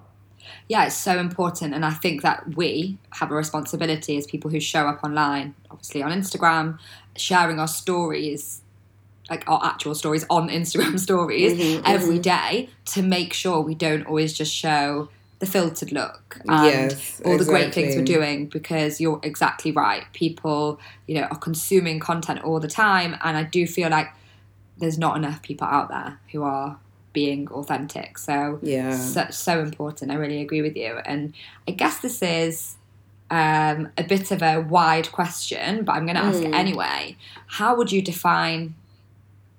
Yeah, 0.68 0.86
it's 0.86 0.96
so 0.96 1.20
important. 1.20 1.74
And 1.74 1.84
I 1.86 1.92
think 1.92 2.22
that 2.22 2.56
we 2.56 2.98
have 3.12 3.30
a 3.30 3.36
responsibility 3.36 4.18
as 4.18 4.26
people 4.26 4.50
who 4.50 4.62
show 4.62 4.88
up 4.88 5.04
online, 5.04 5.54
obviously 5.70 6.02
on 6.02 6.12
Instagram, 6.12 6.80
sharing 7.18 7.60
our 7.60 7.68
stories 7.68 8.61
like 9.32 9.50
our 9.50 9.62
actual 9.64 9.96
stories 9.96 10.26
on 10.30 10.50
Instagram 10.50 11.00
stories 11.08 11.54
mm-hmm, 11.54 11.82
every 11.86 12.20
mm-hmm. 12.20 12.22
day 12.22 12.70
to 12.86 13.02
make 13.02 13.34
sure 13.34 13.62
we 13.62 13.74
don't 13.74 14.06
always 14.06 14.34
just 14.34 14.54
show 14.54 15.10
the 15.40 15.46
filtered 15.48 15.92
look 15.92 16.38
and 16.48 16.92
yes, 16.92 17.20
all 17.26 17.36
the 17.36 17.46
great 17.46 17.74
things 17.74 17.96
we're 17.96 18.04
doing 18.04 18.46
because 18.46 19.02
you're 19.02 19.20
exactly 19.24 19.72
right. 19.72 20.04
People, 20.14 20.80
you 21.08 21.16
know, 21.16 21.24
are 21.24 21.38
consuming 21.38 22.00
content 22.00 22.44
all 22.44 22.60
the 22.60 22.68
time 22.68 23.16
and 23.24 23.36
I 23.36 23.44
do 23.44 23.66
feel 23.66 23.90
like 23.90 24.10
there's 24.78 25.00
not 25.00 25.18
enough 25.18 25.42
people 25.42 25.66
out 25.66 25.90
there 25.90 26.20
who 26.32 26.44
are 26.44 26.78
being 27.14 27.48
authentic. 27.48 28.20
So 28.20 28.60
yeah, 28.62 28.96
so, 28.96 29.28
so 29.32 29.62
important. 29.62 30.12
I 30.12 30.16
really 30.16 30.42
agree 30.42 30.62
with 30.62 30.76
you. 30.76 31.00
And 31.06 31.34
I 31.68 31.72
guess 31.72 32.00
this 32.02 32.22
is 32.22 32.76
um, 33.32 33.90
a 33.98 34.04
bit 34.04 34.30
of 34.30 34.44
a 34.44 34.60
wide 34.60 35.12
question, 35.12 35.86
but 35.86 35.94
I'm 35.94 36.06
going 36.06 36.18
to 36.18 36.22
ask 36.22 36.40
mm. 36.40 36.50
it 36.50 36.54
anyway. 36.54 37.18
How 37.48 37.76
would 37.76 37.92
you 37.92 38.02
define 38.02 38.76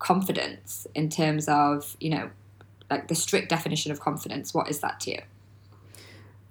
confidence 0.02 0.86
in 0.94 1.08
terms 1.08 1.48
of, 1.48 1.96
you 2.00 2.10
know, 2.10 2.30
like 2.90 3.08
the 3.08 3.14
strict 3.14 3.48
definition 3.48 3.90
of 3.92 4.00
confidence? 4.00 4.52
What 4.52 4.68
is 4.68 4.80
that 4.80 5.00
to 5.00 5.12
you? 5.12 5.20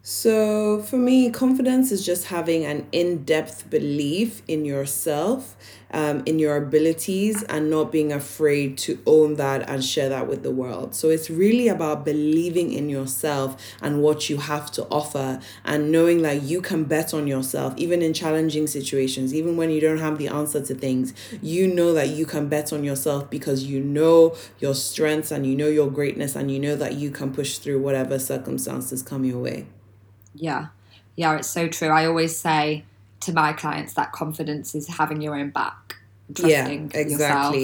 So, 0.03 0.81
for 0.81 0.97
me, 0.97 1.29
confidence 1.29 1.91
is 1.91 2.03
just 2.03 2.25
having 2.25 2.65
an 2.65 2.87
in 2.91 3.23
depth 3.23 3.69
belief 3.69 4.41
in 4.47 4.65
yourself, 4.65 5.55
um, 5.93 6.23
in 6.25 6.39
your 6.39 6.57
abilities, 6.57 7.43
and 7.43 7.69
not 7.69 7.91
being 7.91 8.11
afraid 8.11 8.79
to 8.79 8.97
own 9.05 9.35
that 9.35 9.69
and 9.69 9.85
share 9.85 10.09
that 10.09 10.27
with 10.27 10.41
the 10.41 10.49
world. 10.49 10.95
So, 10.95 11.09
it's 11.09 11.29
really 11.29 11.67
about 11.67 12.03
believing 12.03 12.73
in 12.73 12.89
yourself 12.89 13.61
and 13.79 14.01
what 14.01 14.27
you 14.27 14.37
have 14.37 14.71
to 14.71 14.87
offer, 14.87 15.39
and 15.63 15.91
knowing 15.91 16.23
that 16.23 16.41
you 16.41 16.63
can 16.63 16.85
bet 16.85 17.13
on 17.13 17.27
yourself, 17.27 17.75
even 17.77 18.01
in 18.01 18.11
challenging 18.15 18.65
situations, 18.65 19.35
even 19.35 19.55
when 19.55 19.69
you 19.69 19.79
don't 19.79 19.99
have 19.99 20.17
the 20.17 20.29
answer 20.29 20.65
to 20.65 20.73
things. 20.73 21.13
You 21.43 21.67
know 21.67 21.93
that 21.93 22.09
you 22.09 22.25
can 22.25 22.47
bet 22.49 22.73
on 22.73 22.83
yourself 22.83 23.29
because 23.29 23.65
you 23.65 23.79
know 23.79 24.35
your 24.57 24.73
strengths 24.73 25.29
and 25.29 25.45
you 25.45 25.55
know 25.55 25.67
your 25.67 25.91
greatness, 25.91 26.35
and 26.35 26.49
you 26.49 26.57
know 26.57 26.75
that 26.75 26.95
you 26.95 27.11
can 27.11 27.31
push 27.31 27.59
through 27.59 27.79
whatever 27.83 28.17
circumstances 28.17 29.03
come 29.03 29.25
your 29.25 29.37
way. 29.37 29.67
Yeah. 30.33 30.67
Yeah, 31.15 31.35
it's 31.37 31.49
so 31.49 31.67
true. 31.67 31.89
I 31.89 32.05
always 32.05 32.37
say 32.37 32.85
to 33.21 33.33
my 33.33 33.53
clients 33.53 33.93
that 33.93 34.11
confidence 34.11 34.73
is 34.75 34.87
having 34.87 35.21
your 35.21 35.35
own 35.35 35.49
back, 35.49 35.97
trusting 36.33 36.91
yeah, 36.93 36.99
exactly. 36.99 37.11
yourself 37.11 37.55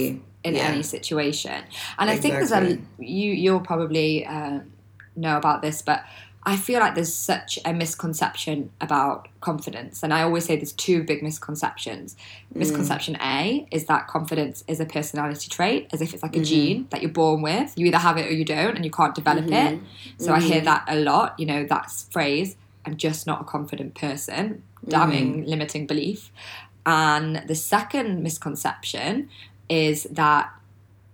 in 0.43 0.55
yeah. 0.55 0.61
any 0.63 0.83
situation. 0.83 1.63
And 1.97 2.09
exactly. 2.09 2.11
I 2.11 2.17
think 2.17 2.33
there's 2.33 2.51
a 2.51 3.03
you 3.03 3.31
you'll 3.31 3.59
probably 3.59 4.25
uh, 4.25 4.59
know 5.15 5.37
about 5.37 5.61
this, 5.61 5.81
but 5.81 6.03
I 6.47 6.55
feel 6.55 6.79
like 6.79 6.95
there's 6.95 7.13
such 7.13 7.59
a 7.65 7.73
misconception 7.73 8.71
about 8.79 9.27
confidence. 9.41 10.01
And 10.01 10.13
I 10.13 10.21
always 10.21 10.45
say 10.45 10.55
there's 10.55 10.71
two 10.71 11.03
big 11.03 11.21
misconceptions. 11.21 12.15
Mm. 12.53 12.59
Misconception 12.59 13.17
A 13.21 13.67
is 13.69 13.87
that 13.87 14.07
confidence 14.07 14.63
is 14.65 14.79
a 14.79 14.85
personality 14.85 15.49
trait, 15.49 15.89
as 15.91 15.99
if 15.99 16.13
it's 16.13 16.23
like 16.23 16.37
a 16.37 16.39
mm-hmm. 16.39 16.45
gene 16.45 16.87
that 16.91 17.01
you're 17.01 17.11
born 17.11 17.41
with. 17.41 17.73
You 17.77 17.87
either 17.87 17.97
have 17.97 18.15
it 18.17 18.27
or 18.27 18.33
you 18.33 18.45
don't, 18.45 18.77
and 18.77 18.85
you 18.85 18.91
can't 18.91 19.13
develop 19.13 19.43
mm-hmm. 19.43 19.75
it. 19.75 19.81
So 20.19 20.27
mm-hmm. 20.27 20.35
I 20.35 20.39
hear 20.39 20.55
mm-hmm. 20.57 20.65
that 20.65 20.85
a 20.87 20.95
lot, 20.95 21.37
you 21.37 21.45
know, 21.45 21.65
that 21.65 21.91
phrase, 21.91 22.55
I'm 22.85 22.95
just 22.95 23.27
not 23.27 23.41
a 23.41 23.43
confident 23.43 23.95
person, 23.95 24.63
damning, 24.87 25.41
mm-hmm. 25.41 25.49
limiting 25.49 25.85
belief. 25.85 26.31
And 26.85 27.43
the 27.45 27.55
second 27.55 28.23
misconception 28.23 29.29
is 29.67 30.03
that 30.11 30.49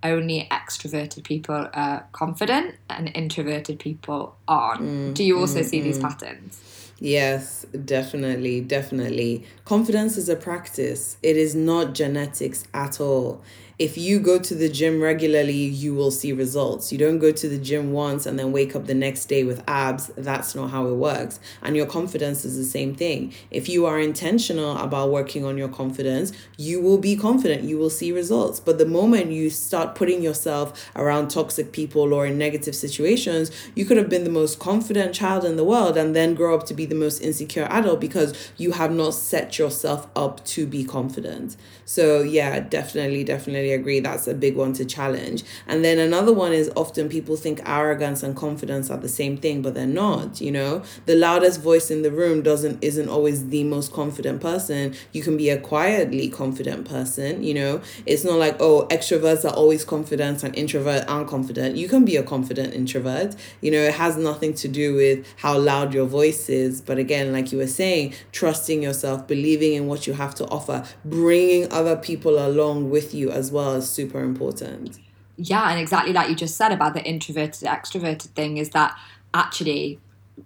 only 0.03 0.48
extroverted 0.51 1.24
people 1.24 1.69
are 1.74 2.05
confident 2.12 2.75
and 2.89 3.12
introverted 3.15 3.79
people 3.79 4.36
aren't. 4.48 4.81
Mm, 4.81 5.13
Do 5.13 5.24
you 5.24 5.39
also 5.39 5.60
mm, 5.60 5.65
see 5.65 5.79
mm. 5.79 5.83
these 5.83 6.00
patterns? 6.00 6.60
Yes, 7.00 7.65
definitely, 7.86 8.62
definitely. 8.62 9.45
Confidence 9.65 10.15
is 10.15 10.29
a 10.29 10.36
practice. 10.36 11.17
It 11.22 11.36
is 11.36 11.53
not 11.55 11.93
genetics 11.93 12.63
at 12.74 13.01
all 13.01 13.41
if 13.79 13.97
you 13.97 14.19
go 14.19 14.37
to 14.37 14.53
the 14.53 14.69
gym 14.69 15.01
regularly, 15.01 15.53
you 15.53 15.95
will 15.95 16.11
see 16.11 16.31
results. 16.31 16.91
You 16.91 16.99
don't 16.99 17.17
go 17.17 17.31
to 17.31 17.49
the 17.49 17.57
gym 17.57 17.91
once 17.91 18.27
and 18.27 18.37
then 18.37 18.51
wake 18.51 18.75
up 18.75 18.85
the 18.85 18.93
next 18.93 19.25
day 19.25 19.43
with 19.43 19.63
abs. 19.67 20.11
That's 20.15 20.53
not 20.53 20.69
how 20.69 20.85
it 20.87 20.93
works. 20.93 21.39
And 21.63 21.75
your 21.75 21.87
confidence 21.87 22.45
is 22.45 22.55
the 22.55 22.65
same 22.65 22.93
thing. 22.93 23.33
If 23.49 23.67
you 23.67 23.87
are 23.87 23.99
intentional 23.99 24.77
about 24.77 25.09
working 25.09 25.43
on 25.43 25.57
your 25.57 25.69
confidence, 25.69 26.31
you 26.55 26.81
will 26.81 26.99
be 26.99 27.15
confident. 27.15 27.63
You 27.63 27.79
will 27.79 27.89
see 27.89 28.11
results. 28.11 28.59
But 28.59 28.77
the 28.77 28.85
moment 28.85 29.31
you 29.31 29.49
start 29.49 29.95
putting 29.95 30.21
yourself 30.21 30.91
around 30.95 31.29
toxic 31.29 31.71
people 31.71 32.13
or 32.13 32.27
in 32.27 32.37
negative 32.37 32.75
situations, 32.75 33.49
you 33.73 33.85
could 33.85 33.97
have 33.97 34.09
been 34.09 34.23
the 34.23 34.29
most 34.29 34.59
confident 34.59 35.15
child 35.15 35.43
in 35.43 35.55
the 35.55 35.63
world 35.63 35.97
and 35.97 36.15
then 36.15 36.35
grow 36.35 36.55
up 36.55 36.67
to 36.67 36.75
be 36.75 36.85
the 36.85 36.95
most 36.95 37.21
insecure 37.21 37.67
adult 37.71 37.99
because 37.99 38.51
you 38.55 38.73
have 38.73 38.91
not 38.91 39.15
set 39.15 39.57
yourself 39.57 40.07
up 40.15 40.45
to 40.45 40.67
be 40.67 40.83
confident. 40.83 41.57
So, 41.85 42.21
yeah, 42.21 42.59
definitely, 42.59 43.23
definitely 43.23 43.62
definitely 43.63 43.74
agree 43.82 44.00
that's 44.00 44.27
a 44.27 44.34
big 44.34 44.55
one 44.55 44.74
to 44.74 44.86
challenge. 44.86 45.43
And 45.67 45.84
then 45.84 46.00
another 46.00 46.34
one 46.34 46.53
is 46.53 46.70
often 46.75 47.10
people 47.10 47.36
think 47.36 47.62
arrogance 47.65 48.24
and 48.24 48.36
confidence 48.36 48.89
are 48.89 48.98
the 48.98 49.10
same 49.10 49.38
thing, 49.38 49.62
but 49.62 49.74
they're 49.74 49.86
not, 49.86 50.41
you 50.41 50.51
know. 50.51 50.84
The 51.05 51.15
loudest 51.15 51.62
voice 51.62 51.89
in 51.89 52.01
the 52.01 52.12
room 52.12 52.41
doesn't 52.41 52.84
isn't 52.84 53.10
always 53.10 53.50
the 53.50 53.63
most 53.63 53.93
confident 53.93 54.41
person. 54.41 54.93
You 55.12 55.24
can 55.24 55.38
be 55.38 55.50
a 55.50 55.58
quietly 55.58 56.29
confident 56.29 56.88
person, 56.88 57.43
you 57.43 57.53
know. 57.53 57.82
It's 58.05 58.24
not 58.24 58.39
like, 58.39 58.58
oh, 58.60 58.88
extroverts 58.89 59.46
are 59.46 59.55
always 59.55 59.86
confident 59.86 60.43
and 60.43 60.53
introverts 60.55 61.05
aren't 61.08 61.27
confident. 61.29 61.75
You 61.75 61.88
can 61.88 62.05
be 62.05 62.17
a 62.17 62.24
confident 62.24 62.74
introvert. 62.74 63.36
You 63.62 63.72
know, 63.72 63.84
it 63.84 63.93
has 63.93 64.17
nothing 64.17 64.53
to 64.55 64.67
do 64.67 64.96
with 64.96 65.25
how 65.38 65.58
loud 65.58 65.93
your 65.93 66.05
voice 66.05 66.50
is. 66.50 66.82
But 66.82 66.98
again, 66.98 67.32
like 67.32 67.51
you 67.51 67.58
were 67.58 67.67
saying, 67.67 68.13
trusting 68.32 68.84
yourself, 68.84 69.27
believing 69.27 69.74
in 69.74 69.88
what 69.88 70.08
you 70.08 70.13
have 70.13 70.36
to 70.36 70.46
offer, 70.48 70.86
bringing 71.05 71.72
other 71.72 71.96
people 71.96 72.46
along 72.46 72.89
with 72.89 73.13
you 73.13 73.32
as 73.32 73.51
well 73.53 73.75
is 73.75 73.89
super 73.89 74.22
important. 74.22 75.00
Yeah, 75.38 75.69
and 75.72 75.79
exactly 75.79 76.13
like 76.13 76.29
you 76.29 76.36
just 76.36 76.57
said 76.57 76.72
about 76.72 76.93
the 76.93 77.03
introverted 77.03 77.67
extroverted 77.67 78.29
thing 78.36 78.57
is 78.57 78.72
that 78.72 78.98
actually 79.33 80.00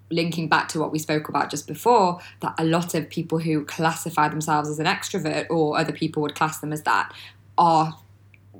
linking 0.09 0.47
back 0.47 0.67
to 0.69 0.79
what 0.79 0.91
we 0.91 0.99
spoke 0.99 1.29
about 1.29 1.49
just 1.49 1.67
before 1.67 2.19
that 2.41 2.53
a 2.57 2.65
lot 2.65 2.93
of 2.93 3.09
people 3.09 3.39
who 3.39 3.63
classify 3.65 4.27
themselves 4.27 4.69
as 4.69 4.79
an 4.79 4.85
extrovert 4.85 5.47
or 5.49 5.77
other 5.77 5.93
people 5.93 6.21
would 6.21 6.35
class 6.35 6.59
them 6.59 6.73
as 6.73 6.83
that 6.83 7.13
are 7.57 7.97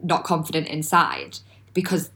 not 0.04 0.24
confident 0.24 0.68
inside 0.68 1.40
because 1.74 2.12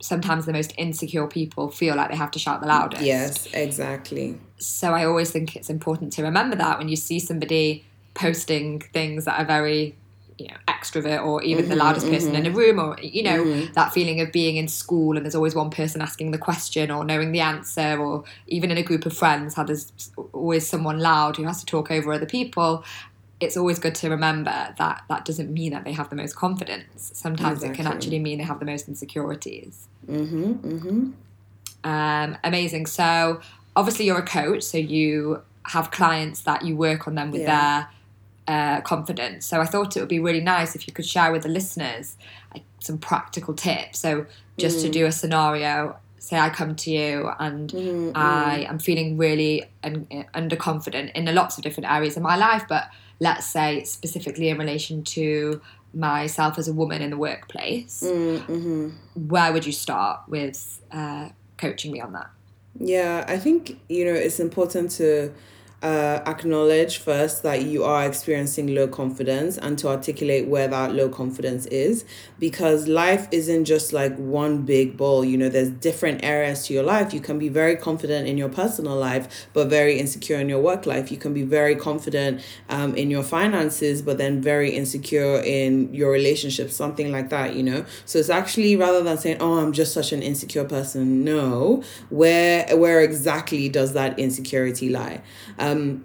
sometimes 0.00 0.46
the 0.46 0.52
most 0.52 0.72
insecure 0.76 1.26
people 1.26 1.70
feel 1.70 1.96
like 1.96 2.10
they 2.10 2.16
have 2.16 2.30
to 2.30 2.38
shout 2.38 2.60
the 2.60 2.66
loudest. 2.66 3.02
Yes, 3.02 3.46
exactly. 3.52 4.38
So 4.58 4.92
I 4.92 5.04
always 5.04 5.30
think 5.30 5.56
it's 5.56 5.70
important 5.70 6.12
to 6.14 6.22
remember 6.22 6.56
that 6.56 6.78
when 6.78 6.88
you 6.88 6.96
see 6.96 7.18
somebody 7.18 7.84
posting 8.14 8.80
things 8.80 9.24
that 9.24 9.38
are 9.38 9.44
very 9.44 9.94
extrovert 10.76 11.24
or 11.24 11.42
even 11.42 11.64
mm-hmm, 11.64 11.70
the 11.70 11.76
loudest 11.76 12.06
person 12.06 12.28
mm-hmm. 12.28 12.36
in 12.36 12.46
a 12.46 12.48
mm-hmm. 12.48 12.58
room 12.58 12.78
or 12.78 12.98
you 13.00 13.22
know 13.22 13.44
mm-hmm. 13.44 13.72
that 13.72 13.92
feeling 13.92 14.20
of 14.20 14.32
being 14.32 14.56
in 14.56 14.68
school 14.68 15.16
and 15.16 15.24
there's 15.24 15.34
always 15.34 15.54
one 15.54 15.70
person 15.70 16.00
asking 16.00 16.30
the 16.30 16.38
question 16.38 16.90
or 16.90 17.04
knowing 17.04 17.32
the 17.32 17.40
answer 17.40 17.98
or 17.98 18.24
even 18.46 18.70
in 18.70 18.76
a 18.76 18.82
group 18.82 19.06
of 19.06 19.16
friends 19.16 19.54
how 19.54 19.64
there's 19.64 19.92
always 20.32 20.66
someone 20.66 20.98
loud 20.98 21.36
who 21.36 21.44
has 21.44 21.60
to 21.60 21.66
talk 21.66 21.90
over 21.90 22.12
other 22.12 22.26
people 22.26 22.84
it's 23.38 23.56
always 23.56 23.78
good 23.78 23.94
to 23.94 24.08
remember 24.08 24.74
that 24.78 25.04
that 25.08 25.24
doesn't 25.24 25.52
mean 25.52 25.72
that 25.72 25.84
they 25.84 25.92
have 25.92 26.08
the 26.10 26.16
most 26.16 26.36
confidence 26.36 27.10
sometimes 27.14 27.58
exactly. 27.58 27.74
it 27.74 27.76
can 27.76 27.86
actually 27.86 28.18
mean 28.18 28.38
they 28.38 28.44
have 28.44 28.60
the 28.60 28.66
most 28.66 28.88
insecurities 28.88 29.88
mm-hmm, 30.06 30.52
mm-hmm. 30.52 31.10
Um, 31.84 32.36
amazing 32.42 32.86
so 32.86 33.40
obviously 33.76 34.06
you're 34.06 34.18
a 34.18 34.26
coach 34.26 34.62
so 34.62 34.78
you 34.78 35.42
have 35.64 35.90
clients 35.90 36.42
that 36.42 36.64
you 36.64 36.76
work 36.76 37.06
on 37.06 37.14
them 37.14 37.30
with 37.30 37.42
yeah. 37.42 37.46
their 37.46 37.88
uh, 38.48 38.80
confidence. 38.82 39.46
So 39.46 39.60
I 39.60 39.66
thought 39.66 39.96
it 39.96 40.00
would 40.00 40.08
be 40.08 40.20
really 40.20 40.40
nice 40.40 40.74
if 40.74 40.86
you 40.86 40.92
could 40.92 41.06
share 41.06 41.32
with 41.32 41.42
the 41.42 41.48
listeners 41.48 42.16
like, 42.54 42.64
some 42.80 42.98
practical 42.98 43.54
tips. 43.54 43.98
So 43.98 44.26
just 44.58 44.80
to 44.80 44.88
do 44.88 45.04
mm. 45.04 45.08
a 45.08 45.12
scenario, 45.12 45.96
say 46.18 46.38
I 46.38 46.50
come 46.50 46.74
to 46.76 46.90
you 46.90 47.30
and 47.38 47.70
mm-hmm, 47.70 48.10
I 48.14 48.64
mm. 48.64 48.70
am 48.70 48.78
feeling 48.78 49.16
really 49.16 49.64
un- 49.82 50.06
underconfident 50.34 51.12
in 51.12 51.32
lots 51.34 51.56
of 51.56 51.62
different 51.64 51.90
areas 51.90 52.16
of 52.16 52.22
my 52.22 52.36
life, 52.36 52.64
but 52.68 52.88
let's 53.20 53.46
say 53.46 53.84
specifically 53.84 54.48
in 54.48 54.58
relation 54.58 55.02
to 55.04 55.60
myself 55.94 56.58
as 56.58 56.68
a 56.68 56.72
woman 56.72 57.00
in 57.02 57.10
the 57.10 57.16
workplace, 57.16 58.02
mm, 58.04 58.38
mm-hmm. 58.40 58.90
where 59.28 59.52
would 59.52 59.64
you 59.64 59.72
start 59.72 60.20
with 60.28 60.82
uh, 60.92 61.28
coaching 61.56 61.92
me 61.92 62.00
on 62.00 62.12
that? 62.12 62.30
Yeah, 62.78 63.24
I 63.26 63.38
think, 63.38 63.80
you 63.88 64.04
know, 64.04 64.12
it's 64.12 64.38
important 64.38 64.90
to 64.92 65.32
uh, 65.82 66.22
acknowledge 66.26 66.98
first 66.98 67.42
that 67.42 67.62
you 67.62 67.84
are 67.84 68.06
experiencing 68.06 68.74
low 68.74 68.88
confidence 68.88 69.58
and 69.58 69.78
to 69.78 69.88
articulate 69.88 70.48
where 70.48 70.66
that 70.66 70.94
low 70.94 71.08
confidence 71.08 71.66
is 71.66 72.04
because 72.38 72.88
life 72.88 73.28
isn't 73.30 73.66
just 73.66 73.92
like 73.92 74.16
one 74.16 74.62
big 74.62 74.96
ball. 74.96 75.22
You 75.22 75.36
know, 75.36 75.50
there's 75.50 75.68
different 75.68 76.24
areas 76.24 76.66
to 76.66 76.74
your 76.74 76.82
life. 76.82 77.12
You 77.12 77.20
can 77.20 77.38
be 77.38 77.50
very 77.50 77.76
confident 77.76 78.26
in 78.26 78.38
your 78.38 78.48
personal 78.48 78.96
life, 78.96 79.48
but 79.52 79.68
very 79.68 79.98
insecure 79.98 80.38
in 80.38 80.48
your 80.48 80.60
work 80.60 80.86
life. 80.86 81.12
You 81.12 81.18
can 81.18 81.34
be 81.34 81.42
very 81.42 81.76
confident 81.76 82.42
um, 82.70 82.94
in 82.96 83.10
your 83.10 83.22
finances, 83.22 84.00
but 84.00 84.16
then 84.16 84.40
very 84.40 84.70
insecure 84.70 85.42
in 85.44 85.92
your 85.92 86.10
relationship, 86.10 86.70
something 86.70 87.12
like 87.12 87.28
that, 87.28 87.54
you 87.54 87.62
know? 87.62 87.84
So 88.06 88.18
it's 88.18 88.30
actually 88.30 88.76
rather 88.76 89.02
than 89.02 89.18
saying, 89.18 89.36
oh, 89.40 89.58
I'm 89.58 89.72
just 89.72 89.92
such 89.92 90.12
an 90.12 90.22
insecure 90.22 90.64
person, 90.64 91.22
no, 91.22 91.82
where, 92.08 92.74
where 92.76 93.02
exactly 93.02 93.68
does 93.68 93.92
that 93.92 94.18
insecurity 94.18 94.88
lie? 94.88 95.20
Um, 95.58 95.75
Um, 95.76 96.04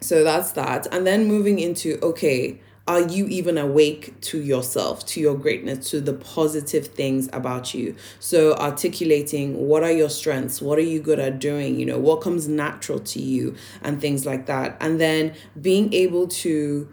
so 0.00 0.24
that's 0.24 0.52
that. 0.52 0.86
And 0.92 1.06
then 1.06 1.26
moving 1.26 1.58
into, 1.58 1.98
okay, 2.02 2.60
are 2.88 3.02
you 3.02 3.26
even 3.26 3.58
awake 3.58 4.20
to 4.22 4.40
yourself, 4.42 5.06
to 5.06 5.20
your 5.20 5.36
greatness, 5.36 5.90
to 5.90 6.00
the 6.00 6.14
positive 6.14 6.88
things 6.88 7.28
about 7.32 7.74
you? 7.74 7.94
So, 8.18 8.54
articulating 8.54 9.68
what 9.68 9.84
are 9.84 9.92
your 9.92 10.08
strengths, 10.08 10.60
what 10.60 10.78
are 10.78 10.82
you 10.82 11.00
good 11.00 11.20
at 11.20 11.38
doing, 11.38 11.78
you 11.78 11.86
know, 11.86 11.98
what 11.98 12.20
comes 12.22 12.48
natural 12.48 12.98
to 12.98 13.20
you, 13.20 13.54
and 13.82 14.00
things 14.00 14.26
like 14.26 14.46
that. 14.46 14.76
And 14.80 15.00
then 15.00 15.34
being 15.60 15.92
able 15.92 16.26
to 16.28 16.88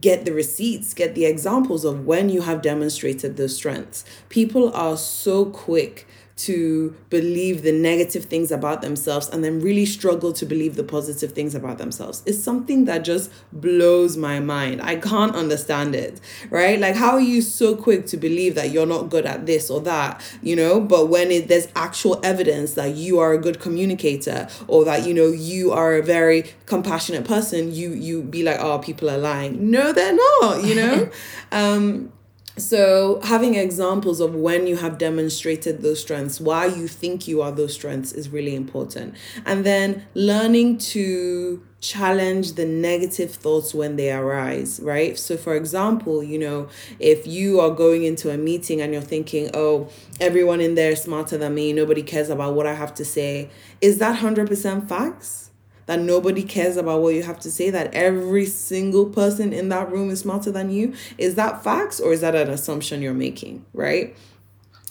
get 0.00 0.24
the 0.24 0.32
receipts, 0.32 0.94
get 0.94 1.14
the 1.14 1.26
examples 1.26 1.84
of 1.84 2.06
when 2.06 2.30
you 2.30 2.42
have 2.42 2.62
demonstrated 2.62 3.36
those 3.36 3.56
strengths. 3.56 4.04
People 4.30 4.72
are 4.72 4.96
so 4.96 5.46
quick 5.46 6.06
to 6.36 6.94
believe 7.08 7.62
the 7.62 7.72
negative 7.72 8.26
things 8.26 8.50
about 8.50 8.82
themselves 8.82 9.26
and 9.30 9.42
then 9.42 9.58
really 9.58 9.86
struggle 9.86 10.34
to 10.34 10.44
believe 10.44 10.76
the 10.76 10.84
positive 10.84 11.32
things 11.32 11.54
about 11.54 11.78
themselves 11.78 12.22
is 12.26 12.42
something 12.42 12.84
that 12.84 12.98
just 12.98 13.32
blows 13.52 14.18
my 14.18 14.38
mind. 14.38 14.82
I 14.82 14.96
can't 14.96 15.34
understand 15.34 15.94
it, 15.94 16.20
right? 16.50 16.78
Like, 16.78 16.94
how 16.94 17.12
are 17.12 17.20
you 17.20 17.40
so 17.40 17.74
quick 17.74 18.04
to 18.08 18.18
believe 18.18 18.54
that 18.54 18.70
you're 18.70 18.86
not 18.86 19.08
good 19.08 19.24
at 19.24 19.46
this 19.46 19.70
or 19.70 19.80
that, 19.82 20.22
you 20.42 20.54
know? 20.54 20.78
But 20.78 21.08
when 21.08 21.30
it, 21.30 21.48
there's 21.48 21.68
actual 21.74 22.20
evidence 22.22 22.74
that 22.74 22.96
you 22.96 23.18
are 23.18 23.32
a 23.32 23.38
good 23.38 23.58
communicator 23.58 24.46
or 24.68 24.84
that, 24.84 25.06
you 25.06 25.14
know, 25.14 25.28
you 25.28 25.72
are 25.72 25.94
a 25.94 26.02
very 26.02 26.52
compassionate 26.66 27.24
person, 27.24 27.72
you, 27.72 27.94
you 27.94 28.22
be 28.22 28.42
like, 28.42 28.60
oh, 28.60 28.78
people 28.78 29.08
are 29.08 29.16
lying. 29.18 29.70
No, 29.70 29.90
they're 29.90 30.14
not, 30.14 30.62
you 30.62 30.74
know? 30.74 31.10
um, 31.52 32.12
so, 32.58 33.20
having 33.22 33.54
examples 33.54 34.18
of 34.18 34.34
when 34.34 34.66
you 34.66 34.76
have 34.76 34.96
demonstrated 34.96 35.82
those 35.82 36.00
strengths, 36.00 36.40
why 36.40 36.64
you 36.64 36.88
think 36.88 37.28
you 37.28 37.42
are 37.42 37.52
those 37.52 37.74
strengths 37.74 38.12
is 38.12 38.30
really 38.30 38.54
important. 38.54 39.14
And 39.44 39.66
then 39.66 40.06
learning 40.14 40.78
to 40.78 41.62
challenge 41.80 42.54
the 42.54 42.64
negative 42.64 43.32
thoughts 43.32 43.74
when 43.74 43.96
they 43.96 44.10
arise, 44.10 44.80
right? 44.82 45.18
So, 45.18 45.36
for 45.36 45.54
example, 45.54 46.22
you 46.22 46.38
know, 46.38 46.68
if 46.98 47.26
you 47.26 47.60
are 47.60 47.70
going 47.70 48.04
into 48.04 48.30
a 48.30 48.38
meeting 48.38 48.80
and 48.80 48.90
you're 48.90 49.02
thinking, 49.02 49.50
oh, 49.52 49.90
everyone 50.18 50.62
in 50.62 50.76
there 50.76 50.92
is 50.92 51.02
smarter 51.02 51.36
than 51.36 51.54
me, 51.54 51.74
nobody 51.74 52.02
cares 52.02 52.30
about 52.30 52.54
what 52.54 52.66
I 52.66 52.72
have 52.72 52.94
to 52.94 53.04
say, 53.04 53.50
is 53.82 53.98
that 53.98 54.18
100% 54.20 54.88
facts? 54.88 55.45
That 55.86 56.00
nobody 56.00 56.42
cares 56.42 56.76
about 56.76 57.00
what 57.00 57.14
you 57.14 57.22
have 57.22 57.40
to 57.40 57.50
say, 57.50 57.70
that 57.70 57.94
every 57.94 58.46
single 58.46 59.06
person 59.06 59.52
in 59.52 59.68
that 59.70 59.90
room 59.90 60.10
is 60.10 60.20
smarter 60.20 60.50
than 60.50 60.70
you? 60.70 60.94
Is 61.16 61.36
that 61.36 61.64
facts 61.64 62.00
or 62.00 62.12
is 62.12 62.20
that 62.20 62.34
an 62.34 62.50
assumption 62.50 63.02
you're 63.02 63.14
making, 63.14 63.64
right? 63.72 64.16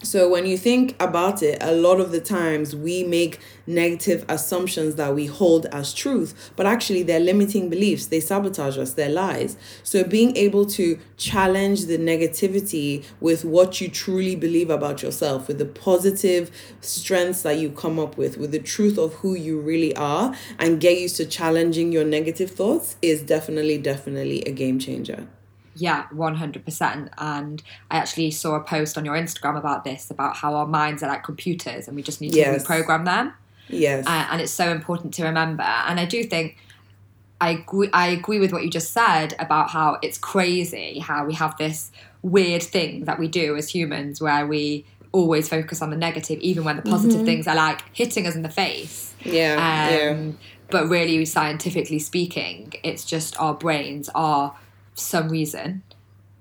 So 0.04 0.28
when 0.28 0.46
you 0.46 0.58
think 0.58 1.02
about 1.02 1.42
it, 1.42 1.58
a 1.62 1.72
lot 1.72 2.02
of 2.02 2.12
the 2.12 2.20
times 2.20 2.76
we 2.76 3.06
make 3.06 3.40
negative 3.66 4.26
assumptions 4.28 4.96
that 4.96 5.16
we 5.16 5.26
hold 5.26 5.68
as 5.68 5.94
truth, 5.94 6.52
but 6.58 6.66
actually 6.66 7.02
they're 7.02 7.22
limiting 7.22 7.70
beliefs. 7.70 8.08
They 8.08 8.20
sabotage 8.20 8.78
us, 8.78 8.94
they're 8.94 9.10
lies. 9.10 9.56
So 9.84 10.04
being 10.04 10.36
able 10.36 10.66
to 10.66 11.00
challenge 11.16 11.86
the 11.86 11.98
negativity 11.98 13.06
with 13.22 13.46
what 13.46 13.80
you 13.80 13.88
truly 13.88 14.36
believe 14.36 14.70
about 14.70 15.02
yourself, 15.02 15.48
with 15.48 15.60
the 15.60 15.66
positive 15.66 16.52
strengths 16.82 17.44
that 17.44 17.58
you 17.58 17.72
come 17.72 17.98
up 17.98 18.18
with, 18.18 18.38
with 18.38 18.52
the 18.52 18.60
truth 18.60 18.98
of 18.98 19.14
who 19.16 19.34
you 19.34 19.62
really 19.62 19.96
are, 19.96 20.36
and 20.60 20.82
get 20.82 21.00
used 21.00 21.16
to 21.18 21.26
challenging 21.26 21.94
your 21.94 22.04
negative 22.04 22.52
thoughts 22.52 22.98
is 23.02 23.22
definitely, 23.22 23.78
definitely 23.78 24.42
a 24.42 24.52
game 24.52 24.78
changer. 24.78 25.26
Yeah, 25.76 26.06
100%. 26.14 27.10
And 27.18 27.62
I 27.92 27.98
actually 27.98 28.32
saw 28.32 28.56
a 28.56 28.62
post 28.64 28.98
on 28.98 29.06
your 29.06 29.16
Instagram 29.16 29.58
about 29.58 29.84
this, 29.84 30.10
about 30.10 30.38
how 30.38 30.54
our 30.56 30.66
minds 30.66 31.04
are 31.04 31.10
like 31.10 31.24
computers 31.24 31.88
and 31.88 31.96
we 31.96 32.02
just 32.04 32.22
need 32.22 32.32
to 32.32 32.38
Yes. 32.38 32.66
reprogram 32.66 33.06
them. 33.06 33.34
Yes. 33.68 34.06
Uh, 34.08 34.28
and 34.32 34.42
it's 34.42 34.52
so 34.52 34.70
important 34.72 35.14
to 35.16 35.24
remember. 35.26 35.64
And 35.64 36.00
I 36.00 36.06
do 36.06 36.24
think 36.24 36.58
I 37.42 37.50
agree, 37.52 37.90
I 37.92 38.08
agree 38.08 38.40
with 38.40 38.54
what 38.54 38.64
you 38.64 38.70
just 38.70 38.94
said 38.94 39.36
about 39.40 39.70
how 39.72 39.98
it's 40.02 40.18
crazy 40.18 41.00
how 41.00 41.26
we 41.26 41.34
have 41.34 41.58
this 41.58 41.92
weird 42.22 42.64
thing 42.64 43.04
that 43.06 43.20
we 43.20 43.28
do 43.28 43.58
as 43.58 43.68
humans 43.70 44.22
where 44.22 44.48
we 44.48 44.86
always 45.12 45.50
focus 45.50 45.82
on 45.82 45.90
the 45.90 45.98
negative, 45.98 46.40
even 46.40 46.64
when 46.64 46.78
the 46.78 46.82
positive 46.82 47.26
things 47.26 47.46
are 47.48 47.56
like 47.56 47.82
hitting 47.94 48.26
us 48.26 48.36
in 48.36 48.42
the 48.42 48.50
face. 48.50 49.14
yeah. 49.24 49.90
yeah. 49.98 50.12
Um, 50.12 50.38
But 50.72 50.90
really, 50.90 51.24
scientifically 51.26 52.00
speaking, 52.00 52.74
it's 52.84 53.06
just 53.06 53.40
our 53.40 53.54
brains 53.54 54.10
are, 54.16 54.56
some 54.96 55.30
reason, 55.30 55.84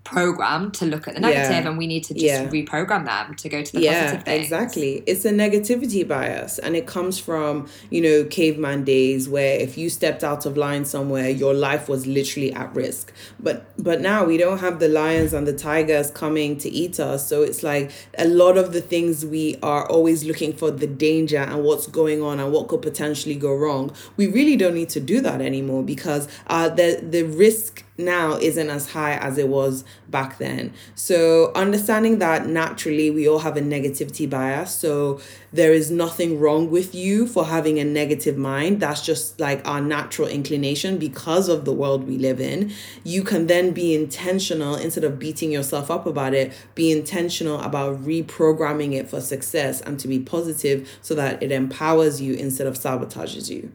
programmed 0.04 0.74
to 0.74 0.84
look 0.84 1.08
at 1.08 1.14
the 1.14 1.20
negative, 1.20 1.50
Yeah. 1.50 1.68
and 1.68 1.78
we 1.78 1.86
need 1.86 2.04
to 2.04 2.12
just 2.12 2.26
Yeah. 2.26 2.46
reprogram 2.50 3.06
them 3.06 3.34
to 3.36 3.48
go 3.48 3.62
to 3.62 3.72
the 3.72 3.80
yeah 3.80 4.02
positive 4.04 4.24
things. 4.24 4.42
exactly 4.44 5.02
it's 5.06 5.24
a 5.24 5.30
negativity 5.30 6.06
bias 6.06 6.58
and 6.58 6.76
it 6.76 6.86
comes 6.86 7.18
from 7.18 7.66
you 7.90 8.02
know 8.02 8.24
caveman 8.24 8.84
days 8.84 9.30
where 9.30 9.58
if 9.58 9.78
you 9.78 9.88
stepped 9.88 10.22
out 10.22 10.44
of 10.44 10.58
line 10.58 10.84
somewhere 10.84 11.30
your 11.30 11.54
life 11.54 11.88
was 11.88 12.06
literally 12.06 12.52
at 12.52 12.72
risk 12.74 13.14
but 13.40 13.64
but 13.78 14.02
now 14.02 14.22
we 14.26 14.36
don't 14.36 14.58
have 14.58 14.78
the 14.78 14.88
lions 14.90 15.32
and 15.32 15.46
the 15.46 15.54
tigers 15.54 16.10
coming 16.10 16.58
to 16.58 16.68
eat 16.68 17.00
us 17.00 17.26
so 17.26 17.40
it's 17.42 17.62
like 17.62 17.90
a 18.18 18.28
lot 18.28 18.58
of 18.58 18.74
the 18.74 18.82
things 18.82 19.24
we 19.24 19.56
are 19.62 19.86
always 19.88 20.22
looking 20.22 20.52
for 20.52 20.70
the 20.70 20.86
danger 20.86 21.38
and 21.38 21.64
what's 21.64 21.86
going 21.86 22.20
on 22.20 22.38
and 22.38 22.52
what 22.52 22.68
could 22.68 22.82
potentially 22.82 23.36
go 23.36 23.56
wrong 23.56 23.90
we 24.18 24.26
really 24.26 24.54
don't 24.54 24.74
need 24.74 24.90
to 24.90 25.00
do 25.00 25.22
that 25.22 25.40
anymore 25.40 25.82
because 25.82 26.28
uh 26.48 26.68
the 26.68 27.00
the 27.10 27.22
risk 27.22 27.82
now 27.96 28.32
isn't 28.34 28.70
as 28.70 28.90
high 28.90 29.14
as 29.14 29.38
it 29.38 29.48
was 29.48 29.84
back 30.08 30.38
then. 30.38 30.72
So, 30.94 31.52
understanding 31.54 32.18
that 32.18 32.46
naturally 32.46 33.10
we 33.10 33.28
all 33.28 33.40
have 33.40 33.56
a 33.56 33.60
negativity 33.60 34.28
bias. 34.28 34.74
So, 34.74 35.20
there 35.52 35.72
is 35.72 35.90
nothing 35.90 36.40
wrong 36.40 36.70
with 36.70 36.94
you 36.94 37.26
for 37.26 37.44
having 37.44 37.78
a 37.78 37.84
negative 37.84 38.36
mind. 38.36 38.80
That's 38.80 39.04
just 39.04 39.38
like 39.38 39.66
our 39.66 39.80
natural 39.80 40.26
inclination 40.26 40.98
because 40.98 41.48
of 41.48 41.64
the 41.64 41.72
world 41.72 42.08
we 42.08 42.18
live 42.18 42.40
in. 42.40 42.72
You 43.04 43.22
can 43.22 43.46
then 43.46 43.70
be 43.70 43.94
intentional 43.94 44.74
instead 44.74 45.04
of 45.04 45.18
beating 45.20 45.52
yourself 45.52 45.90
up 45.90 46.06
about 46.06 46.34
it, 46.34 46.52
be 46.74 46.90
intentional 46.90 47.60
about 47.60 48.02
reprogramming 48.02 48.94
it 48.94 49.08
for 49.08 49.20
success 49.20 49.80
and 49.80 50.00
to 50.00 50.08
be 50.08 50.18
positive 50.18 50.88
so 51.00 51.14
that 51.14 51.40
it 51.42 51.52
empowers 51.52 52.20
you 52.20 52.34
instead 52.34 52.66
of 52.66 52.74
sabotages 52.74 53.48
you. 53.48 53.70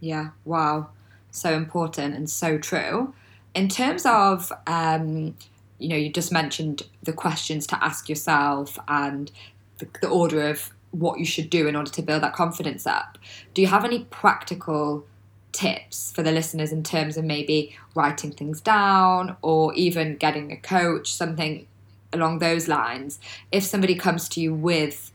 Yeah, 0.00 0.30
wow. 0.44 0.90
So 1.30 1.54
important 1.54 2.14
and 2.14 2.28
so 2.28 2.58
true. 2.58 3.14
In 3.54 3.68
terms 3.68 4.04
of, 4.04 4.52
um, 4.66 5.36
you 5.78 5.88
know, 5.88 5.96
you 5.96 6.10
just 6.10 6.32
mentioned 6.32 6.82
the 7.02 7.12
questions 7.12 7.66
to 7.68 7.84
ask 7.84 8.08
yourself 8.08 8.78
and 8.88 9.30
the, 9.78 9.86
the 10.00 10.08
order 10.08 10.48
of 10.48 10.70
what 10.90 11.18
you 11.18 11.24
should 11.24 11.50
do 11.50 11.66
in 11.66 11.76
order 11.76 11.90
to 11.90 12.02
build 12.02 12.22
that 12.22 12.34
confidence 12.34 12.86
up. 12.86 13.18
Do 13.52 13.62
you 13.62 13.68
have 13.68 13.84
any 13.84 14.04
practical 14.10 15.04
tips 15.52 16.12
for 16.12 16.22
the 16.22 16.32
listeners 16.32 16.72
in 16.72 16.82
terms 16.82 17.16
of 17.16 17.24
maybe 17.24 17.76
writing 17.94 18.32
things 18.32 18.60
down 18.60 19.36
or 19.42 19.74
even 19.74 20.16
getting 20.16 20.52
a 20.52 20.56
coach, 20.56 21.12
something 21.12 21.66
along 22.12 22.38
those 22.38 22.68
lines? 22.68 23.18
If 23.50 23.64
somebody 23.64 23.94
comes 23.94 24.28
to 24.30 24.40
you 24.40 24.54
with 24.54 25.12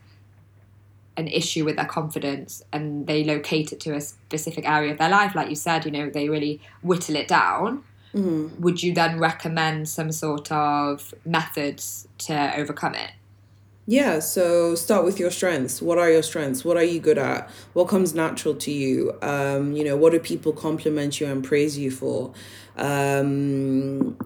an 1.16 1.28
issue 1.28 1.64
with 1.64 1.76
their 1.76 1.86
confidence 1.86 2.62
and 2.72 3.06
they 3.06 3.24
locate 3.24 3.72
it 3.72 3.80
to 3.80 3.94
a 3.94 4.00
specific 4.00 4.68
area 4.68 4.92
of 4.92 4.98
their 4.98 5.10
life, 5.10 5.34
like 5.34 5.48
you 5.48 5.56
said, 5.56 5.84
you 5.84 5.90
know, 5.90 6.08
they 6.08 6.28
really 6.28 6.60
whittle 6.82 7.16
it 7.16 7.28
down. 7.28 7.84
Would 8.12 8.82
you 8.82 8.94
then 8.94 9.18
recommend 9.18 9.88
some 9.88 10.12
sort 10.12 10.50
of 10.50 11.14
methods 11.24 12.08
to 12.18 12.56
overcome 12.56 12.94
it? 12.94 13.12
Yeah, 13.86 14.20
so 14.20 14.76
start 14.76 15.04
with 15.04 15.18
your 15.18 15.32
strengths. 15.32 15.82
What 15.82 15.98
are 15.98 16.10
your 16.10 16.22
strengths? 16.22 16.64
What 16.64 16.76
are 16.76 16.84
you 16.84 17.00
good 17.00 17.18
at? 17.18 17.50
What 17.72 17.88
comes 17.88 18.14
natural 18.14 18.54
to 18.54 18.70
you? 18.70 19.18
Um, 19.20 19.72
you 19.72 19.82
know, 19.82 19.96
what 19.96 20.12
do 20.12 20.20
people 20.20 20.52
compliment 20.52 21.20
you 21.20 21.26
and 21.26 21.42
praise 21.42 21.76
you 21.76 21.90
for? 21.90 22.32
Um, 22.76 24.16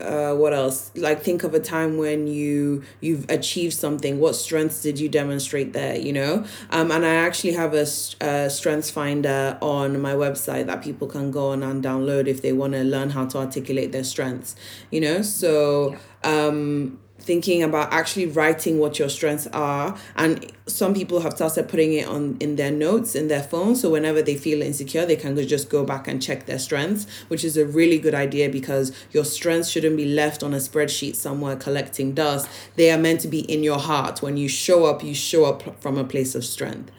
uh, 0.00 0.32
what 0.34 0.52
else? 0.52 0.92
Like 0.94 1.22
think 1.22 1.42
of 1.42 1.54
a 1.54 1.60
time 1.60 1.98
when 1.98 2.28
you 2.28 2.84
you've 3.00 3.28
achieved 3.28 3.74
something. 3.74 4.20
What 4.20 4.34
strengths 4.36 4.80
did 4.80 5.00
you 5.00 5.08
demonstrate 5.08 5.72
there? 5.72 5.96
You 5.96 6.12
know, 6.12 6.44
um, 6.70 6.92
and 6.92 7.04
I 7.04 7.14
actually 7.14 7.54
have 7.54 7.74
a, 7.74 7.86
a 8.20 8.48
strengths 8.48 8.90
finder 8.90 9.58
on 9.60 10.00
my 10.00 10.14
website 10.14 10.66
that 10.66 10.82
people 10.82 11.08
can 11.08 11.30
go 11.30 11.50
on 11.50 11.62
and 11.62 11.82
download 11.82 12.28
if 12.28 12.42
they 12.42 12.52
want 12.52 12.74
to 12.74 12.84
learn 12.84 13.10
how 13.10 13.26
to 13.26 13.38
articulate 13.38 13.90
their 13.92 14.04
strengths. 14.04 14.54
You 14.90 15.00
know, 15.00 15.22
so 15.22 15.96
um 16.22 16.98
thinking 17.28 17.62
about 17.62 17.92
actually 17.92 18.24
writing 18.24 18.78
what 18.78 18.98
your 18.98 19.10
strengths 19.10 19.46
are. 19.48 19.94
And 20.16 20.50
some 20.64 20.94
people 20.94 21.20
have 21.20 21.34
started 21.34 21.68
putting 21.68 21.92
it 21.92 22.08
on 22.08 22.38
in 22.40 22.56
their 22.56 22.70
notes 22.70 23.14
in 23.14 23.28
their 23.28 23.42
phone. 23.42 23.76
So 23.76 23.90
whenever 23.90 24.22
they 24.22 24.34
feel 24.34 24.62
insecure 24.62 25.04
they 25.04 25.14
can 25.16 25.36
just 25.46 25.68
go 25.68 25.84
back 25.84 26.08
and 26.08 26.22
check 26.22 26.46
their 26.46 26.58
strengths 26.58 27.06
which 27.28 27.44
is 27.44 27.58
a 27.58 27.66
really 27.66 27.98
good 27.98 28.14
idea 28.14 28.48
because 28.48 28.86
your 29.12 29.26
strengths 29.26 29.68
shouldn't 29.68 29.98
be 29.98 30.06
left 30.06 30.42
on 30.42 30.54
a 30.54 30.56
spreadsheet 30.56 31.16
somewhere 31.16 31.54
collecting 31.54 32.14
dust. 32.14 32.48
They 32.76 32.90
are 32.90 32.98
meant 33.06 33.20
to 33.20 33.28
be 33.28 33.40
in 33.40 33.62
your 33.62 33.78
heart. 33.78 34.22
When 34.22 34.38
you 34.38 34.48
show 34.48 34.86
up 34.86 35.04
you 35.04 35.14
show 35.14 35.44
up 35.44 35.82
from 35.82 35.98
a 35.98 36.04
place 36.04 36.34
of 36.34 36.42
strength. 36.44 36.90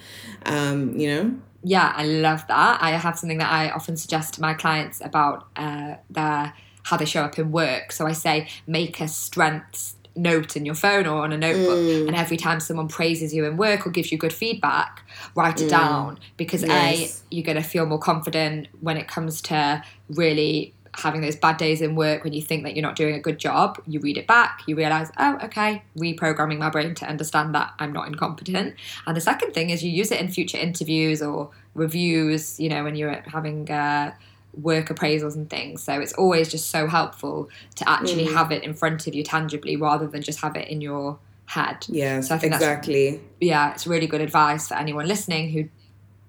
Um 0.46 0.96
you 1.00 1.08
know? 1.13 1.26
Yeah 1.63 1.92
i 1.96 2.06
love 2.06 2.46
that. 2.54 2.84
I 2.84 2.92
have 2.92 3.18
something 3.18 3.39
that 3.39 3.52
i 3.52 3.72
often 3.72 3.98
suggest 3.98 4.36
to 4.36 4.42
my 4.42 4.54
clients 4.54 5.02
about 5.02 5.48
uh 5.56 5.96
their 6.12 6.54
how 6.84 6.98
they 6.98 7.06
show 7.06 7.24
up 7.24 7.39
in 7.39 7.52
work. 7.52 7.92
So 7.92 8.06
i 8.06 8.13
say 8.13 8.48
make 8.68 9.02
a 9.02 9.08
strengths 9.08 9.96
note 10.19 10.55
in 10.55 10.65
your 10.65 10.75
phone 10.75 11.08
or 11.08 11.23
on 11.23 11.32
a 11.32 11.38
notebook 11.38 11.79
mm. 11.79 12.08
and 12.08 12.15
every 12.15 12.38
time 12.38 12.60
someone 12.60 12.88
praises 12.88 13.34
you 13.34 13.45
in 13.45 13.58
work 13.58 13.88
or 13.88 13.89
gives 13.89 14.12
you 14.12 14.17
good 14.17 14.34
feedback 14.34 15.03
write 15.36 15.62
it 15.62 15.65
mm. 15.65 15.69
down 15.69 16.19
because 16.38 16.63
yes. 16.63 17.23
a 17.32 17.36
you're 17.36 17.45
going 17.45 17.55
to 17.55 17.63
feel 17.63 17.86
more 17.86 17.99
confident 17.99 18.67
when 18.82 18.97
it 18.97 19.08
comes 19.08 19.41
to 19.41 19.84
really 20.10 20.73
having 20.95 21.21
those 21.21 21.36
bad 21.36 21.58
days 21.58 21.82
in 21.82 21.95
work 21.95 22.23
when 22.23 22.34
you 22.34 22.41
think 22.41 22.63
that 22.63 22.75
you're 22.75 22.84
not 22.84 22.95
doing 22.95 23.15
a 23.15 23.19
good 23.19 23.38
job 23.38 23.82
you 23.88 23.99
read 23.99 24.17
it 24.17 24.27
back 24.27 24.62
you 24.67 24.75
realize 24.75 25.12
oh 25.17 25.38
okay 25.41 25.84
reprogramming 25.97 26.58
my 26.58 26.69
brain 26.69 26.93
to 26.93 27.05
understand 27.05 27.53
that 27.55 27.71
i'm 27.79 27.93
not 27.93 28.08
incompetent 28.08 28.75
and 29.05 29.15
the 29.15 29.21
second 29.21 29.53
thing 29.53 29.69
is 29.69 29.84
you 29.84 29.91
use 29.91 30.12
it 30.12 30.19
in 30.19 30.27
future 30.27 30.58
interviews 30.58 31.21
or 31.21 31.49
reviews 31.75 32.60
you 32.60 32.67
know 32.67 32.84
when 32.84 32.95
you're 32.95 33.21
having 33.27 33.69
uh, 33.71 34.12
work 34.54 34.88
appraisals 34.88 35.36
and 35.36 35.50
things. 35.50 35.84
So 35.84 36.00
it's 36.00 36.14
always 36.14 36.50
just 36.50 36.70
so 36.70 36.88
helpful 36.88 37.50
to 37.76 37.90
actually 37.90 38.26
mm. 38.26 38.34
have 38.34 38.52
it 38.52 38.64
in 38.64 38.74
front 38.74 39.08
of 39.08 39.14
you 39.14 39.24
tangibly 39.24 39.76
rather 39.76 40.08
than 40.08 40.22
just 40.22 40.42
have 40.42 40.56
it 40.56 40.68
in 40.68 40.82
your 40.82 41.20
head. 41.46 41.86
Yeah, 41.88 42.22
so 42.22 42.36
I 42.36 42.38
think 42.38 42.54
exactly. 42.54 43.22
yeah, 43.40 43.74
it's 43.74 43.88
really 43.88 44.08
good 44.08 44.22
advice 44.22 44.68
for 44.68 44.76
anyone 44.76 45.08
listening 45.08 45.50
who 45.50 45.70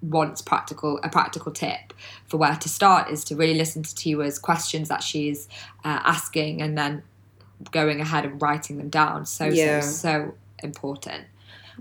wants 0.03 0.41
practical 0.41 0.99
a 1.03 1.11
practical 1.11 1.53
tip 1.53 1.93
for 2.27 2.39
where 2.39 2.57
to 2.57 2.69
start 2.71 3.11
is 3.11 3.23
to 3.25 3.37
really 3.37 3.53
listen 3.53 3.83
to 3.83 3.95
Tiwa's 3.95 4.39
questions 4.39 4.89
that 4.89 5.03
she's 5.03 5.47
uh, 5.85 6.01
asking 6.05 6.63
and 6.63 6.79
then 6.79 7.03
going 7.71 8.01
ahead 8.01 8.25
and 8.25 8.41
writing 8.41 8.79
them 8.79 8.89
down. 8.89 9.27
So 9.27 9.45
yeah. 9.45 9.81
so 9.81 9.91
so 9.91 10.35
important. 10.63 11.25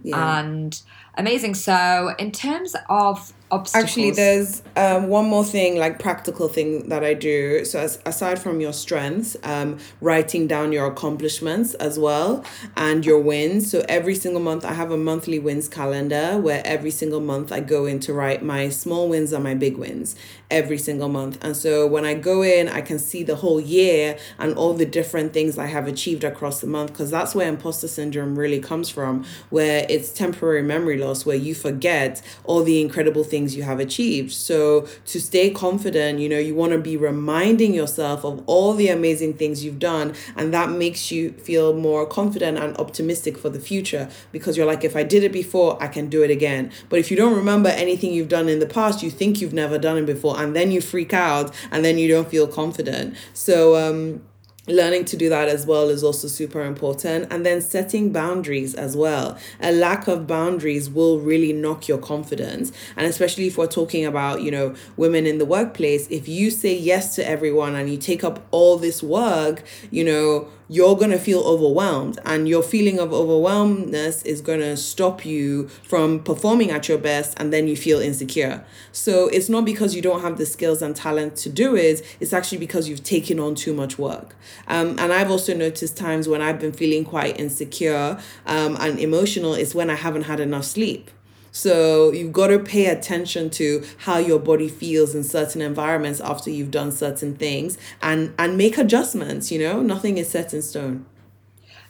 Yeah. 0.04 0.40
And 0.40 0.82
amazing. 1.16 1.56
So 1.56 2.14
in 2.20 2.32
terms 2.32 2.76
of 2.90 3.34
obstacles. 3.52 3.84
Actually, 3.84 4.12
there's 4.12 4.62
um, 4.76 5.08
one 5.08 5.26
more 5.26 5.44
thing, 5.44 5.78
like 5.78 6.00
practical 6.00 6.48
thing 6.48 6.90
that 6.90 7.04
I 7.04 7.14
do. 7.14 7.66
So 7.66 7.80
as, 7.80 8.00
aside 8.06 8.40
from 8.40 8.62
your 8.62 8.74
strengths, 8.74 9.36
um, 9.44 9.78
writing 10.02 10.48
down 10.48 10.72
your 10.72 10.88
accomplishments 10.88 11.74
as 11.76 11.98
well 11.98 12.44
and 12.76 13.06
your 13.06 13.20
wins. 13.20 13.70
So 13.72 13.84
every 13.90 14.16
single 14.16 14.42
month, 14.42 14.66
I 14.66 14.74
have 14.74 14.92
a 14.92 14.98
monthly 14.98 15.40
wins 15.40 15.68
calendar 15.68 16.38
where 16.38 16.62
every 16.66 16.92
single 16.92 17.22
month 17.22 17.52
I 17.52 17.60
go 17.60 17.86
in 17.86 18.00
to 18.02 18.14
write 18.14 18.44
my 18.44 18.70
small 18.70 19.10
wins 19.10 19.34
and 19.34 19.44
my 19.44 19.56
big 19.56 19.78
wins 19.78 20.16
every 20.52 20.78
single 20.78 21.10
month. 21.10 21.38
And 21.44 21.56
so 21.56 21.86
when 21.88 22.06
I 22.06 22.14
go 22.14 22.42
in, 22.42 22.70
I 22.70 22.82
can 22.82 23.00
see 23.00 23.24
the 23.24 23.36
whole 23.38 23.60
year 23.60 24.18
and 24.38 24.56
all 24.56 24.74
the 24.74 24.86
different 24.86 25.34
things 25.34 25.58
I 25.58 25.68
have 25.68 25.88
achieved 25.88 26.24
across 26.24 26.62
the 26.62 26.68
month 26.68 26.92
because 26.92 27.12
that's 27.12 27.36
where 27.36 27.48
imposter 27.48 27.88
syndrome 27.88 28.38
really 28.38 28.60
comes 28.60 28.90
from, 28.90 29.26
where 29.50 29.86
it's 29.90 30.12
temporary 30.12 30.64
memory 30.64 30.98
loss, 30.98 31.26
where 31.26 31.36
you 31.36 31.54
forget 31.54 32.22
all 32.44 32.64
the 32.64 32.82
incredible 32.82 33.24
things 33.24 33.39
you 33.48 33.64
have 33.64 33.80
achieved. 33.80 34.32
So 34.32 34.88
to 35.06 35.20
stay 35.20 35.50
confident, 35.50 36.20
you 36.20 36.30
know, 36.30 36.40
you 36.40 36.56
want 36.56 36.72
to 36.74 36.78
be 36.78 36.98
reminding 36.98 37.74
yourself 37.74 38.24
of 38.24 38.44
all 38.46 38.74
the 38.74 38.90
amazing 38.90 39.34
things 39.36 39.64
you've 39.64 39.80
done. 39.80 40.14
And 40.36 40.54
that 40.54 40.70
makes 40.70 41.12
you 41.12 41.32
feel 41.32 41.74
more 41.74 42.06
confident 42.06 42.58
and 42.58 42.78
optimistic 42.78 43.38
for 43.38 43.50
the 43.50 43.60
future 43.60 44.10
because 44.32 44.58
you're 44.58 44.66
like, 44.66 44.84
if 44.84 44.96
I 44.96 45.04
did 45.04 45.24
it 45.24 45.32
before, 45.32 45.82
I 45.82 45.88
can 45.88 46.10
do 46.10 46.24
it 46.24 46.32
again. 46.32 46.72
But 46.90 47.00
if 47.00 47.10
you 47.12 47.18
don't 47.18 47.36
remember 47.36 47.70
anything 47.70 48.14
you've 48.14 48.30
done 48.30 48.50
in 48.50 48.60
the 48.60 48.66
past, 48.66 49.04
you 49.04 49.10
think 49.10 49.42
you've 49.42 49.54
never 49.54 49.78
done 49.78 49.98
it 49.98 50.06
before 50.06 50.40
and 50.40 50.56
then 50.56 50.72
you 50.72 50.82
freak 50.82 51.14
out 51.14 51.54
and 51.72 51.84
then 51.84 51.98
you 51.98 52.08
don't 52.08 52.30
feel 52.30 52.48
confident. 52.48 53.16
So, 53.34 53.76
um, 53.76 54.22
learning 54.70 55.06
to 55.06 55.18
do 55.18 55.30
that 55.30 55.48
as 55.48 55.66
well 55.66 55.90
is 55.90 56.04
also 56.04 56.28
super 56.28 56.64
important. 56.64 57.32
And 57.32 57.46
then 57.46 57.62
setting 57.62 58.12
boundaries 58.12 58.74
as 58.76 58.96
well. 58.96 59.38
A 59.62 59.72
lack 59.72 60.08
of 60.08 60.28
boundaries 60.28 60.90
will 60.90 61.20
really 61.20 61.54
knock 61.54 61.88
your 61.88 61.98
confidence. 61.98 62.72
And 62.96 63.06
especially 63.06 63.48
if 63.48 63.58
we're 63.58 63.68
talking 63.68 64.06
about 64.06 64.42
you 64.42 64.52
know 64.52 64.76
women 64.98 65.26
in 65.26 65.38
the 65.38 65.46
workplace 65.46 66.08
if 66.10 66.28
you 66.28 66.52
say 66.52 66.76
yes 66.76 67.16
to 67.16 67.28
everyone 67.28 67.76
and 67.76 67.90
you 67.90 67.98
take 67.98 68.24
up 68.24 68.46
all 68.52 68.78
this 68.78 69.02
work 69.04 69.64
you 69.92 70.04
know 70.04 70.48
you're 70.70 70.96
going 70.96 71.12
to 71.12 71.20
feel 71.20 71.42
overwhelmed 71.42 72.20
and 72.26 72.48
your 72.48 72.64
feeling 72.64 73.00
of 73.00 73.12
overwhelmedness 73.12 74.24
is 74.24 74.40
going 74.40 74.60
to 74.62 74.78
stop 74.78 75.26
you 75.26 75.68
from 75.84 76.24
performing 76.24 76.72
at 76.72 76.88
your 76.88 76.98
best 76.98 77.38
and 77.38 77.52
then 77.52 77.68
you 77.68 77.76
feel 77.76 78.00
insecure. 78.00 78.64
So 78.92 79.28
it's 79.28 79.50
not 79.50 79.66
because 79.66 79.96
you 79.96 80.02
don't 80.02 80.22
have 80.22 80.38
the 80.38 80.46
skills 80.46 80.82
and 80.82 80.96
talent 80.96 81.36
to 81.38 81.50
do 81.50 81.76
it 81.76 81.90
it's 82.20 82.34
actually 82.34 82.58
because 82.58 82.88
you've 82.88 83.04
taken 83.04 83.40
on 83.40 83.56
too 83.56 83.74
much 83.74 83.98
work. 83.98 84.36
Um, 84.68 84.96
and 85.00 85.12
i've 85.12 85.32
also 85.32 85.56
noticed 85.56 85.98
times 85.98 86.28
when 86.28 86.42
i've 86.42 86.60
been 86.60 86.72
feeling 86.72 87.04
quite 87.04 87.40
insecure 87.40 88.20
um, 88.46 88.78
and 88.80 89.00
emotional 89.00 89.54
is 89.54 89.74
when 89.74 89.90
i 89.90 89.96
haven't 89.96 90.24
had 90.24 90.40
enough 90.40 90.66
sleep 90.66 91.10
so 91.52 92.12
you've 92.12 92.34
got 92.34 92.48
to 92.48 92.60
pay 92.60 92.88
attention 92.88 93.50
to 93.52 93.84
how 94.00 94.18
your 94.18 94.40
body 94.40 94.70
feels 94.70 95.16
in 95.16 95.24
certain 95.24 95.62
environments 95.62 96.20
after 96.22 96.50
you've 96.50 96.72
done 96.72 96.92
certain 96.92 97.36
things 97.36 97.78
and 98.02 98.34
and 98.38 98.58
make 98.58 98.78
adjustments, 98.78 99.52
you 99.52 99.60
know? 99.60 99.82
Nothing 99.82 100.18
is 100.18 100.30
set 100.30 100.54
in 100.54 100.62
stone. 100.62 101.06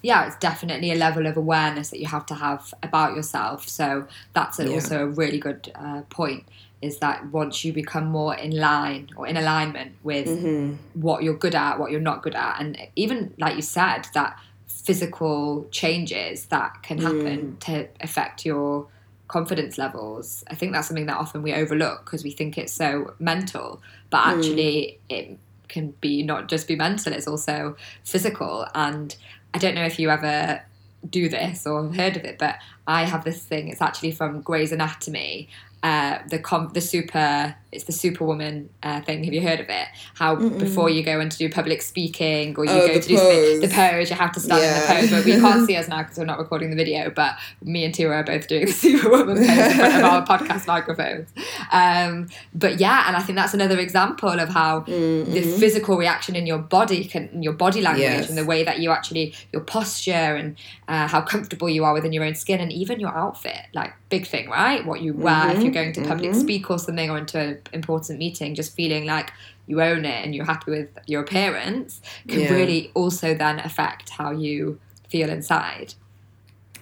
Yeah, 0.02 0.28
it's 0.28 0.38
definitely 0.38 0.92
a 0.92 0.96
level 0.96 1.26
of 1.28 1.36
awareness 1.36 1.90
that 1.90 2.00
you 2.00 2.08
have 2.08 2.26
to 2.28 2.36
have 2.36 2.74
about 2.84 3.16
yourself. 3.16 3.68
So 3.68 4.08
that's 4.34 4.58
a, 4.60 4.66
yeah. 4.66 4.74
also 4.76 5.04
a 5.04 5.08
really 5.08 5.40
good 5.40 5.72
uh, 5.76 6.04
point 6.10 6.46
is 6.82 7.00
that 7.00 7.30
once 7.34 7.66
you 7.66 7.74
become 7.74 8.06
more 8.06 8.34
in 8.36 8.52
line 8.52 9.10
or 9.18 9.28
in 9.28 9.36
alignment 9.36 9.92
with 10.04 10.28
mm-hmm. 10.28 10.76
what 11.02 11.24
you're 11.24 11.36
good 11.38 11.54
at, 11.54 11.78
what 11.78 11.92
you're 11.92 12.00
not 12.00 12.24
good 12.24 12.36
at, 12.36 12.62
and 12.62 12.78
even 12.96 13.34
like 13.38 13.58
you 13.58 13.62
said, 13.62 14.08
that 14.14 14.40
physical 14.68 15.68
changes 15.72 16.46
that 16.46 16.82
can 16.82 16.98
happen 16.98 17.58
mm. 17.58 17.60
to 17.60 17.88
affect 18.00 18.46
your 18.46 18.88
confidence 19.30 19.78
levels. 19.78 20.44
I 20.50 20.56
think 20.56 20.74
that's 20.74 20.88
something 20.88 21.06
that 21.06 21.16
often 21.16 21.42
we 21.42 21.54
overlook 21.54 22.04
because 22.04 22.24
we 22.24 22.32
think 22.32 22.58
it's 22.58 22.74
so 22.74 23.14
mental, 23.20 23.82
but 24.10 24.24
hmm. 24.24 24.30
actually 24.32 25.00
mm. 25.10 25.16
it 25.18 25.40
can 25.70 25.92
be 26.02 26.24
not 26.24 26.50
just 26.50 26.68
be 26.68 26.76
mental, 26.76 27.14
it's 27.14 27.28
also 27.28 27.78
physical. 28.04 28.68
And 28.76 29.16
I 29.54 29.60
don't 29.60 29.76
know 29.76 29.86
if 29.86 30.00
you 30.00 30.10
ever 30.10 30.62
do 31.10 31.30
this 31.30 31.66
or 31.66 31.84
have 31.84 31.96
heard 31.96 32.18
of 32.18 32.26
it, 32.26 32.38
but 32.38 32.58
I 32.88 33.04
have 33.04 33.24
this 33.24 33.42
thing, 33.42 33.70
it's 33.70 33.82
actually 33.82 34.12
from 34.12 34.42
Grey's 34.42 34.72
Anatomy. 34.72 35.48
Uh, 35.82 36.20
the 36.28 36.40
com- 36.40 36.72
the 36.74 36.82
super 36.82 37.56
it's 37.72 37.84
the 37.84 37.92
superwoman 37.92 38.70
uh, 38.82 39.02
thing. 39.02 39.24
Have 39.24 39.34
you 39.34 39.42
heard 39.42 39.60
of 39.60 39.70
it? 39.70 39.88
How 40.16 40.36
Mm-mm. 40.36 40.58
before 40.58 40.90
you 40.90 41.04
go 41.04 41.20
in 41.20 41.30
to 41.30 41.38
do 41.38 41.50
public 41.50 41.84
speaking 41.84 42.56
or 42.58 42.66
you 42.66 42.72
oh, 42.72 42.88
go 42.88 43.00
to 43.00 43.16
pose. 43.16 43.62
do 43.62 43.68
the 43.68 43.68
pose, 43.68 44.10
you 44.10 44.16
have 44.16 44.32
to 44.32 44.40
stand 44.40 44.62
yeah. 44.62 44.76
in 44.76 44.82
the 44.82 45.08
pose. 45.08 45.12
But 45.12 45.26
we 45.26 45.32
can't 45.42 45.68
see 45.68 45.76
us 45.76 45.88
now 45.88 46.02
because 46.02 46.18
we're 46.18 46.26
not 46.26 46.40
recording 46.40 46.72
the 46.72 46.76
video. 46.76 47.12
But 47.12 47.36
me 47.64 47.86
and 47.86 47.94
Tiwa 47.94 48.12
are 48.12 48.24
both 48.24 48.48
doing 48.48 48.66
the 48.66 48.72
superwoman 48.74 49.38
pose 49.38 49.48
in 49.48 49.74
front 49.78 49.96
of 49.96 50.04
our 50.04 50.26
podcast 50.40 50.66
microphones. 50.68 51.30
Um, 51.72 52.30
but 52.54 52.80
yeah, 52.80 53.06
and 53.08 53.16
I 53.16 53.22
think 53.22 53.38
that's 53.38 53.54
another 53.54 53.80
example 53.80 54.30
of 54.30 54.50
how 54.50 54.82
mm-hmm. 54.82 55.32
the 55.32 55.42
physical 55.42 55.98
reaction 55.98 56.36
in 56.36 56.46
your 56.46 56.58
body 56.58 57.06
can, 57.06 57.44
your 57.44 57.54
body 57.54 57.82
language, 57.82 58.04
yes. 58.04 58.30
and 58.30 58.38
the 58.38 58.46
way 58.46 58.64
that 58.64 58.80
you 58.80 58.92
actually 58.92 59.34
your 59.54 59.62
posture 59.62 60.12
and 60.12 60.58
uh, 60.88 61.08
how 61.08 61.22
comfortable 61.22 61.70
you 61.70 61.84
are 61.84 61.94
within 61.94 62.14
your 62.14 62.24
own 62.24 62.36
skin, 62.36 62.60
and 62.60 62.72
even 62.72 63.00
your 63.00 63.16
outfit, 63.16 63.62
like 63.74 63.94
big 64.10 64.28
thing, 64.28 64.50
right? 64.50 64.86
What 64.86 65.02
you 65.02 65.14
wear 65.14 65.34
mm-hmm. 65.34 65.58
if 65.58 65.64
you're 65.64 65.74
going 65.74 65.94
to 65.94 66.02
public 66.02 66.32
mm-hmm. 66.32 66.40
speak 66.40 66.70
or 66.70 66.80
something, 66.80 67.10
or 67.10 67.18
into 67.18 67.40
an 67.40 67.62
important 67.74 68.20
meeting, 68.20 68.56
just 68.56 68.76
feeling 68.76 69.06
like 69.06 69.32
you 69.68 69.82
own 69.82 70.04
it 70.04 70.26
and 70.26 70.34
you're 70.34 70.46
happy 70.46 70.72
with 70.72 70.90
your 71.06 71.22
appearance 71.22 72.02
can 72.28 72.40
yeah. 72.40 72.50
really 72.52 72.92
also 72.96 73.36
then 73.36 73.60
affect 73.60 74.10
how 74.10 74.32
you 74.32 74.80
feel 75.10 75.30
inside. 75.30 75.94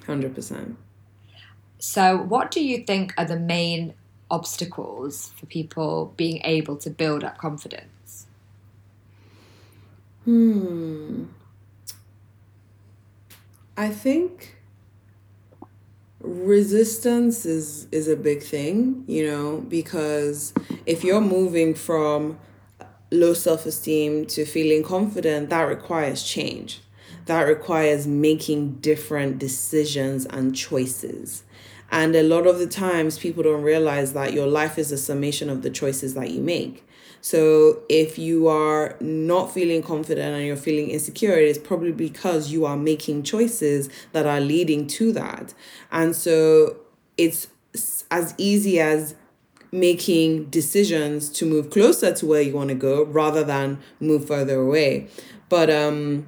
100%. 0.06 0.76
So, 1.80 2.18
what 2.18 2.50
do 2.50 2.64
you 2.64 2.84
think 2.86 3.14
are 3.18 3.26
the 3.26 3.38
main 3.38 3.94
obstacles 4.30 5.32
for 5.38 5.46
people 5.46 6.14
being 6.18 6.42
able 6.44 6.76
to 6.78 6.90
build 6.90 7.24
up 7.24 7.38
confidence? 7.38 8.28
Hmm. 10.26 11.26
I 13.78 13.90
think 13.90 14.58
resistance 16.20 17.46
is 17.46 17.88
is 17.92 18.08
a 18.08 18.16
big 18.16 18.42
thing 18.42 19.04
you 19.08 19.26
know 19.26 19.64
because 19.70 20.52
if 20.86 21.04
you're 21.04 21.22
moving 21.22 21.74
from 21.76 22.38
low 23.12 23.34
self-esteem 23.34 24.26
to 24.26 24.44
feeling 24.44 24.84
confident 24.84 25.50
that 25.50 25.62
requires 25.62 26.24
change 26.24 26.82
that 27.28 27.44
requires 27.44 28.08
making 28.08 28.74
different 28.76 29.38
decisions 29.38 30.26
and 30.26 30.56
choices 30.56 31.44
and 31.92 32.16
a 32.16 32.24
lot 32.24 32.46
of 32.48 32.60
the 32.60 32.68
times 32.68 33.18
people 33.18 33.44
don't 33.44 33.64
realize 33.64 34.14
that 34.14 34.34
your 34.34 34.48
life 34.48 34.78
is 34.78 34.92
a 34.92 34.98
summation 34.98 35.50
of 35.50 35.62
the 35.62 35.70
choices 35.70 36.14
that 36.14 36.32
you 36.32 36.42
make 36.42 36.88
so 37.22 37.82
if 37.90 38.18
you 38.18 38.48
are 38.48 38.96
not 39.00 39.54
feeling 39.54 39.82
confident 39.82 40.36
and 40.36 40.46
you're 40.46 40.56
feeling 40.56 40.90
insecure, 40.90 41.34
it 41.34 41.48
is 41.48 41.58
probably 41.58 41.92
because 41.92 42.52
you 42.52 42.66
are 42.66 42.78
making 42.78 43.24
choices 43.24 43.90
that 44.12 44.26
are 44.26 44.40
leading 44.40 44.88
to 44.88 45.12
that. 45.14 45.54
And 45.92 46.16
so 46.16 46.78
it's 47.18 47.48
as 48.12 48.34
easy 48.38 48.80
as 48.80 49.16
making 49.72 50.46
decisions 50.46 51.30
to 51.30 51.46
move 51.46 51.70
closer 51.70 52.14
to 52.14 52.26
where 52.26 52.42
you 52.42 52.54
want 52.54 52.70
to 52.70 52.76
go 52.76 53.04
rather 53.04 53.44
than 53.44 53.80
move 54.00 54.26
further 54.26 54.56
away. 54.62 55.10
But 55.50 55.70
um 55.70 56.28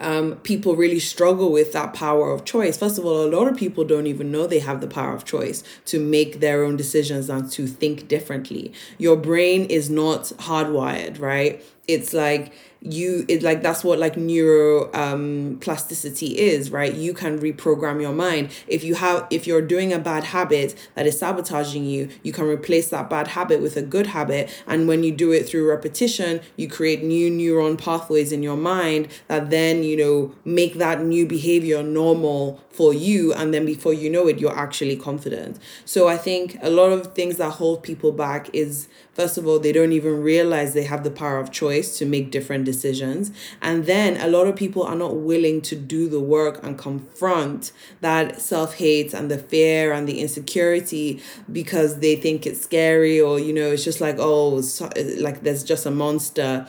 um, 0.00 0.36
people 0.36 0.74
really 0.76 0.98
struggle 0.98 1.52
with 1.52 1.72
that 1.72 1.94
power 1.94 2.32
of 2.32 2.44
choice. 2.44 2.76
First 2.76 2.98
of 2.98 3.06
all, 3.06 3.24
a 3.24 3.30
lot 3.30 3.48
of 3.48 3.56
people 3.56 3.84
don't 3.84 4.06
even 4.06 4.32
know 4.32 4.46
they 4.46 4.58
have 4.58 4.80
the 4.80 4.86
power 4.86 5.14
of 5.14 5.24
choice 5.24 5.62
to 5.86 6.00
make 6.00 6.40
their 6.40 6.64
own 6.64 6.76
decisions 6.76 7.30
and 7.30 7.50
to 7.52 7.66
think 7.66 8.08
differently. 8.08 8.72
Your 8.98 9.16
brain 9.16 9.64
is 9.66 9.88
not 9.88 10.24
hardwired, 10.38 11.20
right? 11.20 11.64
It's 11.86 12.12
like 12.12 12.52
you 12.84 13.24
it 13.28 13.42
like 13.42 13.62
that's 13.62 13.82
what 13.82 13.98
like 13.98 14.16
neuro 14.16 14.92
um 14.92 15.58
plasticity 15.60 16.38
is 16.38 16.70
right? 16.70 16.94
You 16.94 17.14
can 17.14 17.38
reprogram 17.38 18.00
your 18.00 18.12
mind. 18.12 18.50
If 18.68 18.84
you 18.84 18.94
have 18.96 19.26
if 19.30 19.46
you're 19.46 19.62
doing 19.62 19.92
a 19.92 19.98
bad 19.98 20.24
habit 20.24 20.74
that 20.94 21.06
is 21.06 21.18
sabotaging 21.18 21.84
you 21.84 22.10
you 22.22 22.32
can 22.32 22.44
replace 22.44 22.90
that 22.90 23.08
bad 23.08 23.28
habit 23.28 23.62
with 23.62 23.76
a 23.76 23.82
good 23.82 24.08
habit. 24.08 24.50
And 24.66 24.86
when 24.86 25.02
you 25.02 25.12
do 25.12 25.32
it 25.32 25.48
through 25.48 25.68
repetition 25.68 26.40
you 26.56 26.68
create 26.68 27.02
new 27.02 27.30
neuron 27.30 27.78
pathways 27.78 28.32
in 28.32 28.42
your 28.42 28.56
mind 28.56 29.08
that 29.28 29.50
then 29.50 29.82
you 29.82 29.96
know 29.96 30.34
make 30.44 30.74
that 30.74 31.02
new 31.02 31.26
behavior 31.26 31.82
normal 31.82 32.60
for 32.74 32.92
you 32.92 33.32
and 33.32 33.54
then 33.54 33.64
before 33.64 33.94
you 33.94 34.10
know 34.10 34.26
it 34.26 34.38
you're 34.38 34.58
actually 34.58 34.96
confident. 34.96 35.58
So 35.84 36.08
i 36.08 36.16
think 36.16 36.58
a 36.62 36.70
lot 36.70 36.90
of 36.90 37.14
things 37.14 37.36
that 37.36 37.50
hold 37.52 37.82
people 37.82 38.12
back 38.12 38.50
is 38.52 38.88
first 39.12 39.38
of 39.38 39.46
all 39.46 39.58
they 39.58 39.72
don't 39.72 39.92
even 39.92 40.22
realize 40.22 40.74
they 40.74 40.84
have 40.84 41.04
the 41.04 41.10
power 41.10 41.38
of 41.38 41.52
choice 41.52 41.98
to 41.98 42.06
make 42.06 42.30
different 42.30 42.64
decisions. 42.64 43.30
And 43.62 43.86
then 43.86 44.16
a 44.20 44.28
lot 44.28 44.46
of 44.46 44.56
people 44.56 44.82
are 44.82 44.96
not 44.96 45.16
willing 45.16 45.60
to 45.62 45.76
do 45.76 46.08
the 46.08 46.20
work 46.20 46.62
and 46.64 46.76
confront 46.76 47.72
that 48.00 48.40
self-hate 48.40 49.14
and 49.14 49.30
the 49.30 49.38
fear 49.38 49.92
and 49.92 50.08
the 50.08 50.20
insecurity 50.20 51.22
because 51.50 52.00
they 52.00 52.16
think 52.16 52.46
it's 52.46 52.60
scary 52.60 53.20
or 53.20 53.38
you 53.38 53.52
know 53.52 53.70
it's 53.70 53.84
just 53.84 54.00
like 54.00 54.16
oh 54.18 54.60
so, 54.60 54.90
like 55.18 55.42
there's 55.42 55.64
just 55.64 55.86
a 55.86 55.90
monster 55.90 56.66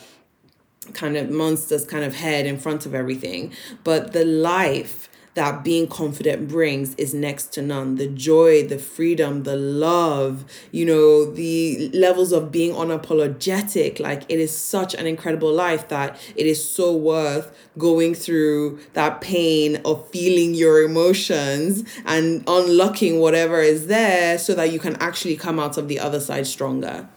kind 0.93 1.17
of 1.17 1.29
monster's 1.29 1.85
kind 1.85 2.03
of 2.03 2.15
head 2.15 2.45
in 2.45 2.57
front 2.57 2.85
of 2.85 2.93
everything. 2.93 3.51
But 3.83 4.13
the 4.13 4.25
life 4.25 5.09
that 5.35 5.63
being 5.63 5.85
confident 5.85 6.47
brings 6.47 6.95
is 6.95 7.13
next 7.13 7.53
to 7.53 7.61
none. 7.61 7.95
The 7.95 8.07
joy, 8.07 8.65
the 8.65 8.79
freedom, 8.79 9.43
the 9.43 9.57
love, 9.57 10.45
you 10.71 10.85
know, 10.85 11.25
the 11.25 11.89
levels 11.93 12.31
of 12.31 12.51
being 12.51 12.73
unapologetic. 12.73 13.99
Like 13.99 14.23
it 14.29 14.39
is 14.39 14.57
such 14.57 14.95
an 14.95 15.05
incredible 15.05 15.53
life 15.53 15.89
that 15.89 16.19
it 16.35 16.45
is 16.45 16.67
so 16.67 16.95
worth 16.95 17.55
going 17.77 18.15
through 18.15 18.79
that 18.93 19.19
pain 19.19 19.81
of 19.83 20.09
feeling 20.09 20.53
your 20.53 20.81
emotions 20.83 21.83
and 22.05 22.43
unlocking 22.47 23.19
whatever 23.19 23.59
is 23.59 23.87
there 23.87 24.37
so 24.37 24.55
that 24.55 24.71
you 24.71 24.79
can 24.79 24.95
actually 24.97 25.35
come 25.35 25.59
out 25.59 25.77
of 25.77 25.89
the 25.89 25.99
other 25.99 26.21
side 26.21 26.47
stronger. 26.47 27.09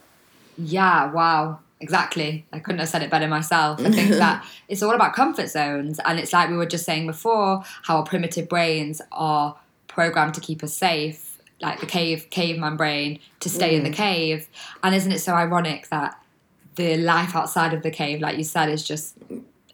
Yeah, 0.57 1.13
wow. 1.13 1.61
Exactly. 1.81 2.45
I 2.53 2.59
couldn't 2.59 2.81
have 2.81 2.89
said 2.89 3.03
it 3.03 3.11
better 3.11 3.29
myself. 3.29 3.81
I 3.81 3.91
think 3.91 4.11
that 4.11 4.45
it's 4.69 4.83
all 4.83 4.95
about 4.95 5.15
comfort 5.15 5.49
zones. 5.49 6.01
And 6.05 6.19
it's 6.19 6.33
like 6.33 6.51
we 6.51 6.57
were 6.57 6.67
just 6.67 6.85
saying 6.85 7.07
before, 7.07 7.63
how 7.83 7.99
our 7.99 8.03
primitive 8.03 8.49
brains 8.49 9.01
are 9.13 9.57
programmed 9.87 10.35
to 10.35 10.41
keep 10.41 10.63
us 10.63 10.75
safe, 10.75 11.39
like 11.61 11.81
the 11.81 11.87
cave 11.87 12.29
caveman 12.31 12.77
brain 12.77 13.21
to 13.41 13.49
stay 13.49 13.75
mm. 13.75 13.79
in 13.79 13.85
the 13.85 13.91
mm. 13.91 13.95
cave. 13.95 14.49
And 14.83 14.95
isn't 14.95 15.13
it 15.13 15.21
so 15.21 15.35
ironic 15.35 15.89
that 15.89 16.21
the 16.75 16.97
life 16.97 17.37
outside 17.37 17.75
of 17.75 17.83
the 17.83 17.91
cave, 17.91 18.21
like 18.21 18.39
you 18.39 18.45
said, 18.45 18.69
is 18.69 18.87
just 18.87 19.17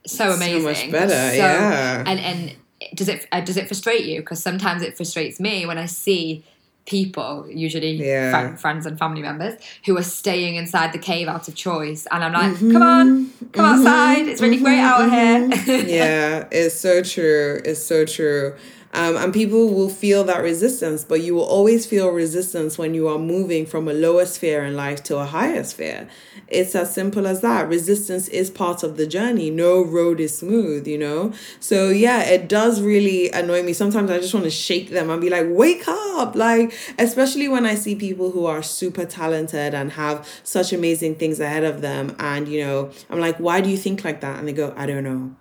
so 0.06 0.32
amazing. 0.32 0.60
So 0.60 0.68
much 0.68 0.90
better, 0.90 1.30
so, 1.30 1.36
yeah. 1.36 2.04
And 2.06 2.20
and 2.20 2.56
does 2.94 3.08
it 3.08 3.26
uh, 3.32 3.40
does 3.40 3.56
it 3.56 3.66
frustrate 3.66 4.04
you? 4.04 4.20
Because 4.20 4.42
sometimes 4.42 4.82
it 4.82 4.96
frustrates 4.96 5.40
me 5.40 5.66
when 5.66 5.78
I 5.78 5.86
see 5.86 6.44
people, 6.86 7.46
usually 7.48 7.92
yeah. 7.92 8.56
friends 8.56 8.86
and 8.86 8.98
family 8.98 9.22
members, 9.22 9.54
who 9.86 9.96
are 9.96 10.02
staying 10.02 10.56
inside 10.56 10.92
the 10.92 10.98
cave 10.98 11.28
out 11.28 11.48
of 11.48 11.54
choice. 11.54 12.06
And 12.10 12.22
I'm 12.22 12.32
like, 12.32 12.52
mm-hmm. 12.52 12.72
come 12.72 12.82
on, 12.82 13.30
come 13.52 13.64
mm-hmm. 13.64 13.86
outside. 13.86 14.28
It's 14.28 14.40
really 14.40 14.56
mm-hmm. 14.56 14.64
great 14.64 14.78
out 14.78 15.00
mm-hmm. 15.00 15.64
here. 15.64 15.84
yeah, 15.86 16.48
it's 16.50 16.78
so 16.78 17.02
true. 17.02 17.60
It's 17.64 17.82
so 17.82 18.04
true. 18.04 18.54
Um, 18.94 19.16
and 19.16 19.34
people 19.34 19.74
will 19.74 19.88
feel 19.88 20.22
that 20.24 20.40
resistance, 20.40 21.04
but 21.04 21.20
you 21.20 21.34
will 21.34 21.44
always 21.44 21.84
feel 21.84 22.10
resistance 22.10 22.78
when 22.78 22.94
you 22.94 23.08
are 23.08 23.18
moving 23.18 23.66
from 23.66 23.88
a 23.88 23.92
lower 23.92 24.24
sphere 24.24 24.64
in 24.64 24.76
life 24.76 25.02
to 25.04 25.18
a 25.18 25.24
higher 25.24 25.64
sphere. 25.64 26.08
It's 26.46 26.76
as 26.76 26.94
simple 26.94 27.26
as 27.26 27.40
that. 27.40 27.68
Resistance 27.68 28.28
is 28.28 28.50
part 28.50 28.84
of 28.84 28.96
the 28.96 29.06
journey. 29.06 29.50
No 29.50 29.82
road 29.82 30.20
is 30.20 30.38
smooth, 30.38 30.86
you 30.86 30.96
know? 30.96 31.32
So, 31.58 31.90
yeah, 31.90 32.22
it 32.22 32.48
does 32.48 32.80
really 32.80 33.32
annoy 33.32 33.64
me. 33.64 33.72
Sometimes 33.72 34.12
I 34.12 34.18
just 34.18 34.32
want 34.32 34.44
to 34.44 34.50
shake 34.50 34.90
them 34.90 35.10
and 35.10 35.20
be 35.20 35.28
like, 35.28 35.46
wake 35.48 35.88
up. 35.88 36.36
Like, 36.36 36.72
especially 36.96 37.48
when 37.48 37.66
I 37.66 37.74
see 37.74 37.96
people 37.96 38.30
who 38.30 38.46
are 38.46 38.62
super 38.62 39.04
talented 39.04 39.74
and 39.74 39.90
have 39.92 40.28
such 40.44 40.72
amazing 40.72 41.16
things 41.16 41.40
ahead 41.40 41.64
of 41.64 41.80
them. 41.80 42.14
And, 42.20 42.46
you 42.46 42.64
know, 42.64 42.92
I'm 43.10 43.18
like, 43.18 43.38
why 43.38 43.60
do 43.60 43.68
you 43.68 43.76
think 43.76 44.04
like 44.04 44.20
that? 44.20 44.38
And 44.38 44.46
they 44.46 44.52
go, 44.52 44.72
I 44.76 44.86
don't 44.86 45.02
know. 45.02 45.34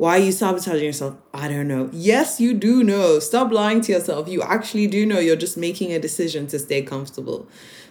Why 0.00 0.16
are 0.16 0.24
you 0.24 0.32
sabotaging 0.32 0.86
yourself? 0.86 1.16
I 1.34 1.46
don't 1.46 1.68
know. 1.68 1.90
Yes, 1.92 2.40
you 2.40 2.54
do 2.54 2.82
know. 2.82 3.18
Stop 3.18 3.52
lying 3.52 3.82
to 3.82 3.92
yourself. 3.92 4.28
You 4.28 4.40
actually 4.40 4.86
do 4.86 5.04
know. 5.04 5.18
You're 5.18 5.36
just 5.36 5.58
making 5.58 5.92
a 5.92 5.98
decision 5.98 6.46
to 6.46 6.58
stay 6.58 6.80
comfortable. 6.80 7.46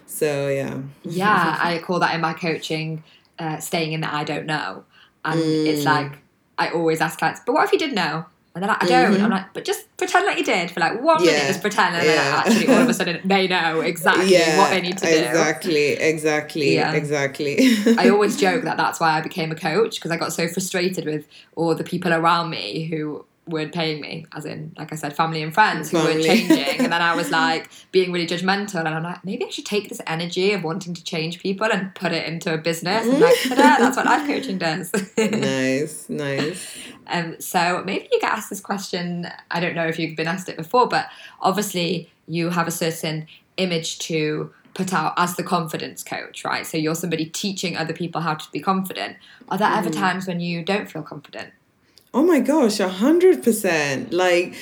So, 0.06 0.48
yeah. 0.48 0.78
Yeah, 1.04 1.56
I 1.60 1.78
call 1.78 2.00
that 2.00 2.12
in 2.16 2.20
my 2.20 2.32
coaching 2.32 3.04
uh, 3.38 3.58
staying 3.58 3.92
in 3.92 4.00
the 4.00 4.12
I 4.12 4.24
don't 4.24 4.46
know. 4.46 4.82
And 5.24 5.40
mm. 5.40 5.66
it's 5.66 5.84
like, 5.84 6.18
I 6.58 6.70
always 6.70 7.00
ask 7.00 7.16
clients, 7.16 7.42
but 7.46 7.52
what 7.52 7.66
if 7.66 7.72
you 7.72 7.78
did 7.78 7.94
know? 7.94 8.26
And 8.54 8.62
they're 8.62 8.68
like, 8.68 8.82
I 8.82 8.86
don't. 8.86 9.12
Mm-hmm. 9.12 9.24
I'm 9.24 9.30
like, 9.30 9.54
but 9.54 9.64
just 9.64 9.96
pretend 9.96 10.26
like 10.26 10.38
you 10.38 10.44
did 10.44 10.72
for 10.72 10.80
like 10.80 11.00
one 11.00 11.22
yeah. 11.22 11.32
minute, 11.32 11.46
just 11.46 11.60
pretend. 11.60 11.94
And 11.94 12.04
yeah. 12.04 12.14
then 12.14 12.34
actually 12.34 12.74
all 12.74 12.82
of 12.82 12.88
a 12.88 12.94
sudden 13.00 13.20
they 13.24 13.46
know 13.46 13.80
exactly 13.80 14.32
yeah, 14.32 14.58
what 14.58 14.70
they 14.70 14.80
need 14.80 14.98
to 14.98 15.06
do. 15.06 15.12
Exactly, 15.12 15.92
exactly, 15.92 16.78
exactly. 16.78 17.96
I 17.96 18.08
always 18.10 18.36
joke 18.36 18.64
that 18.64 18.76
that's 18.76 18.98
why 18.98 19.16
I 19.16 19.20
became 19.20 19.52
a 19.52 19.54
coach 19.54 19.96
because 19.96 20.10
I 20.10 20.16
got 20.16 20.32
so 20.32 20.48
frustrated 20.48 21.04
with 21.04 21.28
all 21.54 21.76
the 21.76 21.84
people 21.84 22.12
around 22.12 22.50
me 22.50 22.86
who 22.86 23.24
weren't 23.50 23.74
paying 23.74 24.00
me, 24.00 24.26
as 24.34 24.44
in, 24.44 24.72
like 24.78 24.92
I 24.92 24.96
said, 24.96 25.14
family 25.14 25.42
and 25.42 25.52
friends 25.52 25.90
family. 25.90 26.12
who 26.12 26.18
were 26.18 26.24
changing. 26.24 26.80
and 26.80 26.92
then 26.92 27.02
I 27.02 27.14
was 27.14 27.30
like 27.42 27.70
being 27.92 28.12
really 28.12 28.26
judgmental. 28.26 28.80
And 28.80 28.88
I'm 28.88 29.02
like, 29.02 29.24
maybe 29.24 29.44
I 29.44 29.50
should 29.50 29.66
take 29.66 29.88
this 29.88 30.00
energy 30.06 30.52
of 30.52 30.64
wanting 30.64 30.94
to 30.94 31.04
change 31.04 31.40
people 31.40 31.68
and 31.70 31.94
put 31.94 32.12
it 32.12 32.26
into 32.26 32.54
a 32.54 32.58
business. 32.58 33.06
And 33.06 33.20
like, 33.20 33.36
that's 33.44 33.96
what 33.96 34.06
life 34.06 34.26
coaching 34.26 34.58
does. 34.58 34.92
nice, 35.18 36.08
nice. 36.08 36.78
Um, 37.12 37.40
so 37.40 37.82
maybe 37.84 38.08
you 38.12 38.20
get 38.20 38.30
asked 38.30 38.50
this 38.50 38.60
question. 38.60 39.26
I 39.50 39.58
don't 39.58 39.74
know 39.74 39.88
if 39.88 39.98
you've 39.98 40.14
been 40.14 40.28
asked 40.28 40.48
it 40.48 40.56
before, 40.56 40.86
but 40.86 41.08
obviously 41.40 42.08
you 42.28 42.50
have 42.50 42.68
a 42.68 42.70
certain 42.70 43.26
image 43.56 43.98
to 44.00 44.52
put 44.74 44.92
out 44.94 45.14
as 45.16 45.36
the 45.36 45.42
confidence 45.42 46.02
coach, 46.02 46.44
right? 46.44 46.66
So 46.66 46.76
you're 46.76 46.94
somebody 46.94 47.26
teaching 47.26 47.76
other 47.76 47.92
people 47.92 48.20
how 48.20 48.34
to 48.34 48.50
be 48.52 48.60
confident. 48.60 49.16
Are 49.48 49.58
there 49.58 49.68
mm. 49.68 49.78
ever 49.78 49.90
times 49.90 50.26
when 50.26 50.40
you 50.40 50.64
don't 50.64 50.90
feel 50.90 51.02
confident? 51.02 51.52
Oh 52.12 52.24
my 52.24 52.40
gosh, 52.40 52.80
a 52.80 52.88
hundred 52.88 53.44
percent. 53.44 54.12
Like 54.12 54.56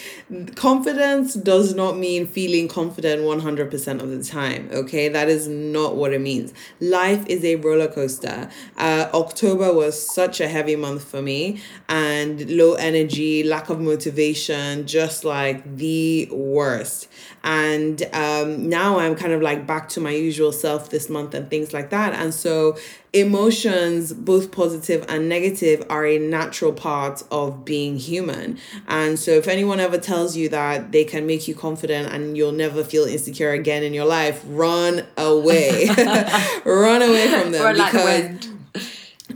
confidence 0.54 1.32
does 1.32 1.74
not 1.74 1.96
mean 1.96 2.26
feeling 2.26 2.68
confident 2.68 3.22
100% 3.22 4.02
of 4.02 4.10
the 4.10 4.22
time. 4.22 4.68
Okay. 4.70 5.08
That 5.08 5.30
is 5.30 5.48
not 5.48 5.96
what 5.96 6.12
it 6.12 6.20
means. 6.20 6.52
Life 6.78 7.26
is 7.26 7.42
a 7.46 7.56
roller 7.56 7.88
coaster. 7.88 8.50
Uh, 8.76 9.08
October 9.14 9.72
was 9.72 9.98
such 9.98 10.40
a 10.42 10.48
heavy 10.48 10.76
month 10.76 11.04
for 11.04 11.22
me 11.22 11.62
and 11.88 12.50
low 12.50 12.74
energy, 12.74 13.42
lack 13.42 13.70
of 13.70 13.80
motivation, 13.80 14.86
just 14.86 15.24
like 15.24 15.76
the 15.76 16.28
worst. 16.30 17.08
And 17.44 18.02
um, 18.12 18.68
now 18.68 18.98
I'm 18.98 19.14
kind 19.14 19.32
of 19.32 19.40
like 19.40 19.66
back 19.66 19.88
to 19.90 20.02
my 20.02 20.10
usual 20.10 20.52
self 20.52 20.90
this 20.90 21.08
month 21.08 21.32
and 21.32 21.48
things 21.48 21.72
like 21.72 21.88
that. 21.88 22.12
And 22.12 22.34
so 22.34 22.76
emotions, 23.12 24.12
both 24.12 24.50
positive 24.50 25.04
and 25.08 25.28
negative, 25.28 25.84
are 25.88 26.06
a 26.06 26.18
natural 26.18 26.72
part 26.72 27.22
of 27.30 27.64
being 27.64 27.96
human. 27.96 28.58
And 28.86 29.18
so, 29.18 29.32
if 29.32 29.48
anyone 29.48 29.80
ever 29.80 29.98
tells 29.98 30.36
you 30.36 30.48
that 30.50 30.92
they 30.92 31.04
can 31.04 31.26
make 31.26 31.48
you 31.48 31.54
confident 31.54 32.12
and 32.12 32.36
you'll 32.36 32.52
never 32.52 32.84
feel 32.84 33.04
insecure 33.04 33.52
again 33.52 33.82
in 33.82 33.94
your 33.94 34.06
life, 34.06 34.42
run 34.46 35.06
away. 35.16 35.86
run 36.64 37.02
away 37.02 37.28
from 37.28 37.52
them 37.52 37.74
because 37.74 38.57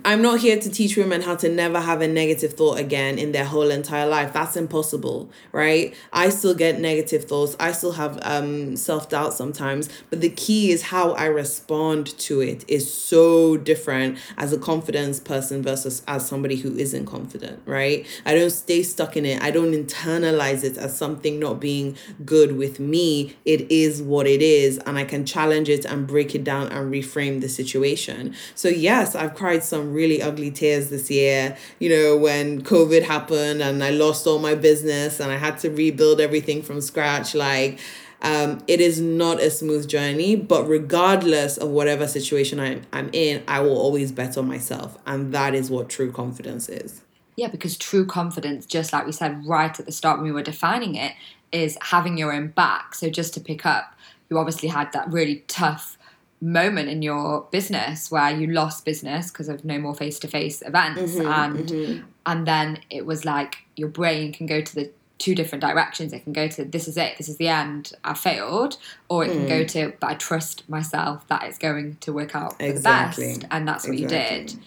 I'm 0.04 0.22
not 0.22 0.40
here 0.40 0.58
to 0.58 0.70
teach 0.70 0.96
women 0.96 1.20
how 1.20 1.36
to 1.36 1.50
never 1.50 1.78
have 1.78 2.00
a 2.00 2.08
negative 2.08 2.54
thought 2.54 2.78
again 2.78 3.18
in 3.18 3.32
their 3.32 3.44
whole 3.44 3.70
entire 3.70 4.06
life. 4.06 4.32
That's 4.32 4.56
impossible, 4.56 5.30
right? 5.52 5.94
I 6.12 6.30
still 6.30 6.54
get 6.54 6.80
negative 6.80 7.24
thoughts. 7.24 7.54
I 7.60 7.72
still 7.72 7.92
have 7.92 8.18
um, 8.22 8.74
self 8.76 9.10
doubt 9.10 9.34
sometimes. 9.34 9.90
But 10.08 10.22
the 10.22 10.30
key 10.30 10.72
is 10.72 10.82
how 10.84 11.12
I 11.12 11.26
respond 11.26 12.18
to 12.20 12.40
it 12.40 12.64
is 12.68 12.92
so 12.92 13.58
different 13.58 14.18
as 14.38 14.52
a 14.52 14.58
confidence 14.58 15.20
person 15.20 15.62
versus 15.62 16.02
as 16.08 16.26
somebody 16.26 16.56
who 16.56 16.74
isn't 16.74 17.04
confident, 17.04 17.62
right? 17.66 18.06
I 18.24 18.34
don't 18.34 18.50
stay 18.50 18.82
stuck 18.82 19.16
in 19.16 19.26
it. 19.26 19.42
I 19.42 19.50
don't 19.50 19.72
internalize 19.72 20.64
it 20.64 20.78
as 20.78 20.96
something 20.96 21.38
not 21.38 21.60
being 21.60 21.96
good 22.24 22.56
with 22.56 22.80
me. 22.80 23.36
It 23.44 23.70
is 23.70 24.00
what 24.00 24.26
it 24.26 24.40
is. 24.40 24.78
And 24.78 24.96
I 24.96 25.04
can 25.04 25.26
challenge 25.26 25.68
it 25.68 25.84
and 25.84 26.06
break 26.06 26.34
it 26.34 26.44
down 26.44 26.68
and 26.68 26.90
reframe 26.90 27.42
the 27.42 27.48
situation. 27.48 28.34
So, 28.54 28.68
yes, 28.68 29.14
I've 29.14 29.34
cried 29.34 29.62
some 29.62 29.81
really 29.82 30.22
ugly 30.22 30.50
tears 30.50 30.90
this 30.90 31.10
year, 31.10 31.56
you 31.78 31.88
know, 31.88 32.16
when 32.16 32.62
COVID 32.62 33.02
happened 33.02 33.62
and 33.62 33.82
I 33.82 33.90
lost 33.90 34.26
all 34.26 34.38
my 34.38 34.54
business 34.54 35.20
and 35.20 35.32
I 35.32 35.36
had 35.36 35.58
to 35.58 35.70
rebuild 35.70 36.20
everything 36.20 36.62
from 36.62 36.80
scratch. 36.80 37.34
Like, 37.34 37.78
um, 38.22 38.62
it 38.68 38.80
is 38.80 39.00
not 39.00 39.40
a 39.40 39.50
smooth 39.50 39.88
journey, 39.88 40.36
but 40.36 40.64
regardless 40.64 41.58
of 41.58 41.70
whatever 41.70 42.06
situation 42.06 42.60
I'm, 42.60 42.82
I'm 42.92 43.10
in, 43.12 43.42
I 43.48 43.60
will 43.60 43.76
always 43.76 44.12
bet 44.12 44.38
on 44.38 44.46
myself. 44.46 44.96
And 45.06 45.34
that 45.34 45.54
is 45.54 45.70
what 45.70 45.88
true 45.88 46.12
confidence 46.12 46.68
is. 46.68 47.02
Yeah, 47.34 47.48
because 47.48 47.76
true 47.76 48.06
confidence, 48.06 48.64
just 48.66 48.92
like 48.92 49.06
we 49.06 49.12
said 49.12 49.44
right 49.46 49.78
at 49.78 49.86
the 49.86 49.92
start 49.92 50.18
when 50.18 50.26
we 50.26 50.32
were 50.32 50.42
defining 50.42 50.94
it, 50.94 51.14
is 51.50 51.76
having 51.82 52.16
your 52.16 52.32
own 52.32 52.48
back. 52.48 52.94
So, 52.94 53.10
just 53.10 53.34
to 53.34 53.40
pick 53.40 53.66
up, 53.66 53.94
you 54.30 54.38
obviously 54.38 54.68
had 54.68 54.92
that 54.92 55.10
really 55.10 55.44
tough 55.48 55.98
moment 56.42 56.88
in 56.88 57.02
your 57.02 57.46
business 57.52 58.10
where 58.10 58.30
you 58.30 58.48
lost 58.48 58.84
business 58.84 59.30
because 59.30 59.48
of 59.48 59.64
no 59.64 59.78
more 59.78 59.94
face-to-face 59.94 60.60
events 60.62 61.12
mm-hmm, 61.12 61.30
and 61.30 61.68
mm-hmm. 61.68 62.06
and 62.26 62.48
then 62.48 62.80
it 62.90 63.06
was 63.06 63.24
like 63.24 63.58
your 63.76 63.88
brain 63.88 64.32
can 64.32 64.46
go 64.46 64.60
to 64.60 64.74
the 64.74 64.90
two 65.18 65.36
different 65.36 65.62
directions 65.62 66.12
it 66.12 66.24
can 66.24 66.32
go 66.32 66.48
to 66.48 66.64
this 66.64 66.88
is 66.88 66.96
it 66.96 67.16
this 67.16 67.28
is 67.28 67.36
the 67.36 67.46
end 67.46 67.92
i 68.02 68.12
failed 68.12 68.76
or 69.08 69.24
it 69.24 69.30
mm. 69.30 69.34
can 69.34 69.46
go 69.46 69.64
mm. 69.64 69.68
to 69.68 69.92
but 70.00 70.10
i 70.10 70.14
trust 70.14 70.68
myself 70.68 71.24
that 71.28 71.44
it's 71.44 71.58
going 71.58 71.96
to 72.00 72.12
work 72.12 72.34
out 72.34 72.58
for 72.58 72.64
exactly. 72.64 73.34
the 73.34 73.38
best 73.38 73.46
and 73.52 73.68
that's 73.68 73.86
what 73.86 73.96
exactly. 73.96 74.36
you 74.36 74.46
did 74.48 74.58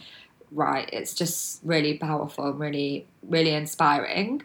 right 0.54 0.90
it's 0.94 1.14
just 1.14 1.60
really 1.66 1.98
powerful 1.98 2.54
really 2.54 3.06
really 3.28 3.52
inspiring 3.52 4.42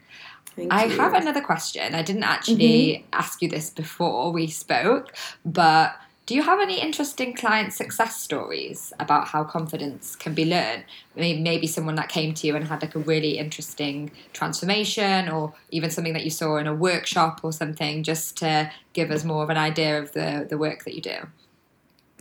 Thank 0.56 0.72
I 0.72 0.86
you. 0.86 0.96
have 0.98 1.14
another 1.14 1.40
question. 1.40 1.94
I 1.94 2.02
didn't 2.02 2.24
actually 2.24 3.04
mm-hmm. 3.04 3.08
ask 3.12 3.40
you 3.40 3.48
this 3.48 3.70
before 3.70 4.32
we 4.32 4.48
spoke, 4.48 5.14
but 5.44 5.94
do 6.30 6.36
you 6.36 6.42
have 6.44 6.60
any 6.60 6.80
interesting 6.80 7.34
client 7.34 7.72
success 7.72 8.20
stories 8.20 8.92
about 9.00 9.26
how 9.26 9.42
confidence 9.42 10.14
can 10.14 10.32
be 10.32 10.44
learned? 10.44 10.84
Maybe 11.16 11.66
someone 11.66 11.96
that 11.96 12.08
came 12.08 12.34
to 12.34 12.46
you 12.46 12.54
and 12.54 12.68
had 12.68 12.82
like 12.82 12.94
a 12.94 13.00
really 13.00 13.36
interesting 13.36 14.12
transformation, 14.32 15.28
or 15.28 15.54
even 15.72 15.90
something 15.90 16.12
that 16.12 16.22
you 16.22 16.30
saw 16.30 16.58
in 16.58 16.68
a 16.68 16.72
workshop 16.72 17.40
or 17.42 17.52
something, 17.52 18.04
just 18.04 18.36
to 18.36 18.70
give 18.92 19.10
us 19.10 19.24
more 19.24 19.42
of 19.42 19.50
an 19.50 19.56
idea 19.56 20.00
of 20.00 20.12
the, 20.12 20.46
the 20.48 20.56
work 20.56 20.84
that 20.84 20.94
you 20.94 21.00
do. 21.00 21.16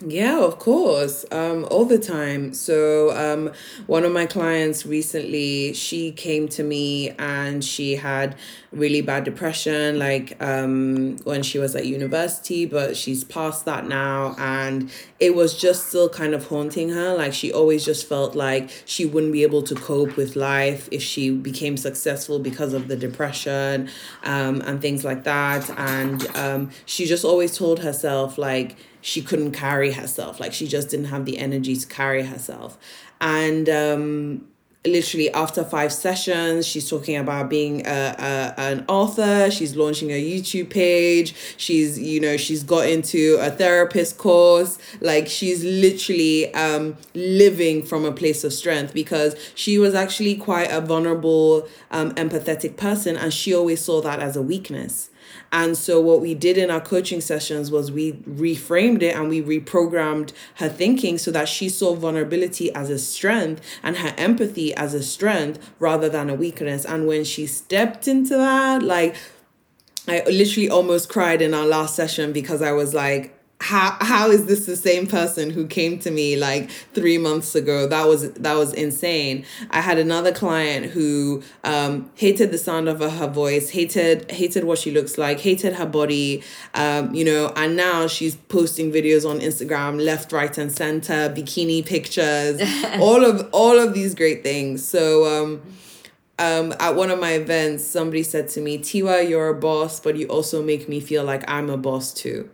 Yeah, 0.05 0.39
of 0.39 0.59
course. 0.59 1.25
Um, 1.29 1.67
all 1.69 1.83
the 1.83 1.97
time. 1.99 2.53
So, 2.53 3.11
um, 3.17 3.51
one 3.85 4.05
of 4.05 4.13
my 4.13 4.25
clients 4.25 4.85
recently, 4.85 5.73
she 5.73 6.13
came 6.13 6.47
to 6.49 6.63
me 6.63 7.09
and 7.19 7.61
she 7.65 7.95
had 7.95 8.37
really 8.71 9.01
bad 9.01 9.25
depression, 9.25 9.99
like 9.99 10.41
um, 10.41 11.17
when 11.25 11.43
she 11.43 11.57
was 11.59 11.75
at 11.75 11.85
university, 11.85 12.65
but 12.65 12.95
she's 12.95 13.25
past 13.25 13.65
that 13.65 13.87
now. 13.87 14.35
And 14.37 14.89
it 15.19 15.35
was 15.35 15.59
just 15.59 15.87
still 15.89 16.07
kind 16.07 16.33
of 16.33 16.47
haunting 16.47 16.89
her. 16.89 17.17
Like, 17.17 17.33
she 17.33 17.51
always 17.51 17.83
just 17.83 18.07
felt 18.07 18.35
like 18.35 18.69
she 18.85 19.05
wouldn't 19.05 19.33
be 19.33 19.43
able 19.43 19.63
to 19.63 19.75
cope 19.75 20.15
with 20.15 20.37
life 20.37 20.87
if 20.93 21.01
she 21.01 21.29
became 21.29 21.75
successful 21.75 22.39
because 22.39 22.73
of 22.73 22.87
the 22.87 22.95
depression 22.95 23.89
um, 24.23 24.61
and 24.61 24.81
things 24.81 25.03
like 25.03 25.25
that. 25.25 25.69
And 25.77 26.25
um, 26.37 26.69
she 26.85 27.05
just 27.05 27.25
always 27.25 27.57
told 27.57 27.79
herself, 27.79 28.37
like, 28.37 28.77
she 29.01 29.21
couldn't 29.21 29.51
carry 29.51 29.91
herself. 29.91 30.39
Like 30.39 30.53
she 30.53 30.67
just 30.67 30.89
didn't 30.89 31.07
have 31.07 31.25
the 31.25 31.37
energy 31.37 31.75
to 31.75 31.87
carry 31.87 32.23
herself. 32.23 32.77
And 33.21 33.69
um 33.69 34.45
literally 34.85 35.29
after 35.33 35.61
five 35.61 35.91
sessions 35.91 36.65
she's 36.65 36.89
talking 36.89 37.17
about 37.17 37.49
being 37.49 37.85
a, 37.85 38.15
a, 38.17 38.61
an 38.61 38.85
author. 38.87 39.51
She's 39.51 39.75
launching 39.75 40.09
a 40.09 40.21
youtube 40.21 40.69
page. 40.69 41.35
She's 41.57 41.99
you 41.99 42.19
know 42.19 42.37
she's 42.37 42.63
got 42.63 42.87
into 42.87 43.37
a 43.41 43.51
therapist 43.51 44.17
course. 44.17 44.77
Like 45.01 45.27
she's 45.27 45.63
literally 45.63 46.53
um 46.53 46.95
living 47.13 47.83
from 47.83 48.05
a 48.05 48.11
place 48.11 48.43
of 48.43 48.53
strength 48.53 48.93
because 48.93 49.35
she 49.53 49.77
was 49.77 49.93
actually 49.93 50.35
quite 50.35 50.71
a 50.71 50.79
vulnerable 50.79 51.67
um 51.91 52.13
empathetic 52.15 52.77
person 52.77 53.17
and 53.17 53.33
she 53.33 53.53
always 53.53 53.81
saw 53.81 54.01
that 54.01 54.19
as 54.19 54.37
a 54.37 54.41
weakness 54.41 55.09
and 55.51 55.77
so 55.77 55.99
what 55.99 56.21
we 56.21 56.33
did 56.33 56.57
in 56.57 56.69
our 56.69 56.81
coaching 56.81 57.21
sessions 57.21 57.71
was 57.71 57.91
we 57.91 58.13
reframed 58.13 59.01
it 59.01 59.15
and 59.15 59.29
we 59.29 59.41
reprogrammed 59.41 60.31
her 60.55 60.69
thinking 60.69 61.17
so 61.17 61.31
that 61.31 61.47
she 61.49 61.69
saw 61.69 61.95
vulnerability 61.95 62.73
as 62.73 62.89
a 62.89 62.99
strength 62.99 63.61
and 63.81 63.97
her 63.97 64.13
empathy 64.17 64.73
as 64.75 64.93
a 64.93 65.01
strength 65.01 65.71
rather 65.79 66.09
than 66.09 66.29
a 66.29 66.35
weakness. 66.35 66.85
And 66.85 67.07
when 67.07 67.23
she 67.23 67.47
stepped 67.47 68.07
into 68.07 68.37
that, 68.37 68.83
like 68.83 69.15
I 70.07 70.23
literally 70.25 70.69
almost 70.69 71.09
cried 71.09 71.41
in 71.41 71.53
our 71.53 71.65
last 71.65 71.95
session 71.95 72.31
because 72.31 72.61
I 72.61 72.71
was 72.71 72.93
like, 72.93 73.38
how 73.61 73.97
how 73.99 74.29
is 74.29 74.45
this 74.45 74.65
the 74.65 74.75
same 74.75 75.05
person 75.05 75.49
who 75.49 75.67
came 75.67 75.99
to 75.99 76.11
me 76.11 76.37
like 76.37 76.69
three 76.93 77.17
months 77.17 77.55
ago? 77.55 77.87
That 77.87 78.07
was 78.07 78.31
that 78.33 78.53
was 78.53 78.73
insane. 78.73 79.45
I 79.69 79.81
had 79.81 79.97
another 79.97 80.31
client 80.31 80.87
who 80.87 81.43
um 81.65 82.09
hated 82.15 82.51
the 82.51 82.57
sound 82.57 82.87
of 82.87 82.99
her, 82.99 83.27
voice 83.27 83.69
hated 83.69 84.31
hated 84.31 84.63
what 84.63 84.79
she 84.79 84.91
looks 84.91 85.17
like 85.17 85.41
hated 85.41 85.73
her 85.73 85.85
body. 85.85 86.41
Um 86.73 87.13
you 87.13 87.25
know 87.25 87.51
and 87.57 87.75
now 87.75 88.07
she's 88.07 88.35
posting 88.35 88.91
videos 88.91 89.29
on 89.29 89.39
instagram 89.39 90.03
left 90.03 90.31
right 90.31 90.57
and 90.57 90.71
center 90.71 91.29
bikini 91.29 91.85
pictures 91.85 92.61
all 92.99 93.25
of 93.25 93.47
all 93.51 93.77
of 93.77 93.93
these 93.93 94.15
great 94.15 94.41
things. 94.41 94.87
So 94.87 95.25
um 95.25 95.61
um, 96.39 96.73
at 96.79 96.95
one 96.95 97.11
of 97.11 97.19
my 97.19 97.33
events, 97.33 97.83
somebody 97.83 98.23
said 98.23 98.47
to 98.49 98.61
me, 98.61 98.77
Tiwa, 98.77 99.27
you're 99.27 99.49
a 99.49 99.53
boss, 99.53 99.99
but 99.99 100.15
you 100.15 100.25
also 100.27 100.63
make 100.63 100.87
me 100.87 101.01
feel 101.01 101.25
like 101.25 101.43
I'm 101.49 101.69
a 101.69 101.75
boss 101.75 102.13
too. 102.13 102.49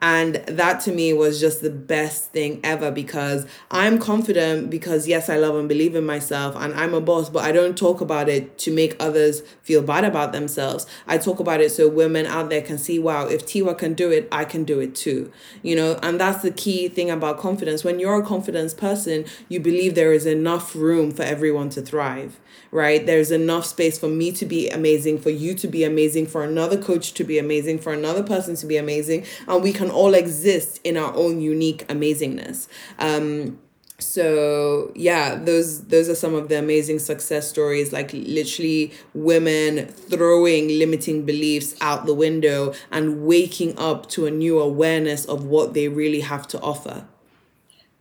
And 0.00 0.36
that 0.46 0.80
to 0.82 0.92
me 0.92 1.12
was 1.12 1.40
just 1.40 1.62
the 1.62 1.70
best 1.70 2.32
thing 2.32 2.60
ever 2.62 2.90
because 2.90 3.46
I'm 3.70 3.98
confident 3.98 4.70
because, 4.70 5.08
yes, 5.08 5.28
I 5.28 5.36
love 5.36 5.56
and 5.56 5.68
believe 5.68 5.94
in 5.94 6.04
myself 6.04 6.54
and 6.56 6.74
I'm 6.74 6.94
a 6.94 7.00
boss, 7.00 7.28
but 7.30 7.44
I 7.44 7.52
don't 7.52 7.76
talk 7.76 8.00
about 8.00 8.28
it 8.28 8.58
to 8.58 8.72
make 8.72 8.96
others 9.00 9.42
feel 9.62 9.82
bad 9.82 10.04
about 10.04 10.32
themselves. 10.32 10.86
I 11.06 11.18
talk 11.18 11.40
about 11.40 11.60
it 11.60 11.70
so 11.70 11.88
women 11.88 12.26
out 12.26 12.50
there 12.50 12.62
can 12.62 12.78
see, 12.78 12.98
wow, 12.98 13.26
if 13.26 13.46
Tiwa 13.46 13.76
can 13.76 13.94
do 13.94 14.10
it, 14.10 14.28
I 14.30 14.44
can 14.44 14.64
do 14.64 14.80
it 14.80 14.94
too. 14.94 15.32
You 15.62 15.76
know, 15.76 15.98
and 16.02 16.20
that's 16.20 16.42
the 16.42 16.50
key 16.50 16.88
thing 16.88 17.10
about 17.10 17.38
confidence. 17.38 17.84
When 17.84 17.98
you're 17.98 18.20
a 18.20 18.26
confidence 18.26 18.74
person, 18.74 19.24
you 19.48 19.60
believe 19.60 19.94
there 19.94 20.12
is 20.12 20.26
enough 20.26 20.74
room 20.74 21.10
for 21.10 21.22
everyone 21.22 21.70
to 21.70 21.82
thrive 21.82 22.38
right? 22.70 23.06
There's 23.06 23.30
enough 23.30 23.64
space 23.64 23.98
for 23.98 24.08
me 24.08 24.32
to 24.32 24.44
be 24.44 24.68
amazing, 24.68 25.18
for 25.18 25.30
you 25.30 25.54
to 25.54 25.68
be 25.68 25.84
amazing, 25.84 26.26
for 26.26 26.44
another 26.44 26.76
coach 26.76 27.14
to 27.14 27.24
be 27.24 27.38
amazing, 27.38 27.78
for 27.78 27.92
another 27.92 28.22
person 28.22 28.56
to 28.56 28.66
be 28.66 28.76
amazing, 28.76 29.24
and 29.46 29.62
we 29.62 29.72
can 29.76 29.90
all 29.90 30.14
exist 30.14 30.80
in 30.84 30.96
our 30.96 31.14
own 31.14 31.40
unique 31.40 31.86
amazingness. 31.88 32.68
Um, 32.98 33.58
so 33.98 34.92
yeah 34.94 35.36
those 35.36 35.86
those 35.86 36.08
are 36.08 36.14
some 36.14 36.34
of 36.34 36.50
the 36.50 36.58
amazing 36.58 36.98
success 36.98 37.48
stories 37.48 37.94
like 37.94 38.12
literally 38.12 38.92
women 39.14 39.86
throwing 39.86 40.68
limiting 40.68 41.24
beliefs 41.24 41.74
out 41.80 42.04
the 42.04 42.12
window 42.12 42.74
and 42.90 43.24
waking 43.24 43.76
up 43.78 44.06
to 44.06 44.26
a 44.26 44.30
new 44.30 44.58
awareness 44.58 45.24
of 45.24 45.46
what 45.46 45.72
they 45.72 45.88
really 45.88 46.20
have 46.20 46.46
to 46.46 46.60
offer 46.60 47.06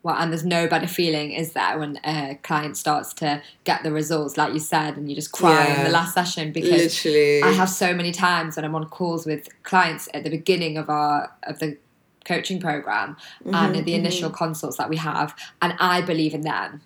well, 0.05 0.15
and 0.17 0.31
there's 0.31 0.45
no 0.45 0.67
better 0.67 0.85
feeling, 0.85 1.31
is 1.31 1.53
there, 1.53 1.79
when 1.79 1.99
a 2.05 2.37
client 2.43 2.77
starts 2.77 3.11
to 3.15 3.41
get 3.63 3.81
the 3.81 3.91
results, 3.91 4.37
like 4.37 4.53
you 4.53 4.59
said, 4.59 4.97
and 4.97 5.09
you 5.09 5.15
just 5.15 5.31
cry 5.31 5.65
yeah, 5.65 5.79
in 5.79 5.83
the 5.85 5.89
last 5.89 6.13
session 6.13 6.51
because 6.51 6.69
literally. 6.69 7.41
I 7.41 7.51
have 7.53 7.71
so 7.71 7.91
many 7.91 8.11
times 8.11 8.55
when 8.55 8.65
I'm 8.65 8.75
on 8.75 8.85
calls 8.85 9.25
with 9.25 9.49
clients 9.63 10.07
at 10.13 10.23
the 10.23 10.29
beginning 10.29 10.77
of 10.77 10.91
our 10.91 11.33
of 11.41 11.57
the 11.57 11.79
coaching 12.23 12.59
program 12.59 13.17
mm-hmm, 13.43 13.55
and 13.55 13.75
in 13.75 13.83
the 13.83 13.93
mm-hmm. 13.93 14.01
initial 14.01 14.29
consults 14.29 14.77
that 14.77 14.89
we 14.91 14.97
have, 14.97 15.33
and 15.59 15.73
I 15.79 16.03
believe 16.03 16.35
in 16.35 16.41
them 16.41 16.81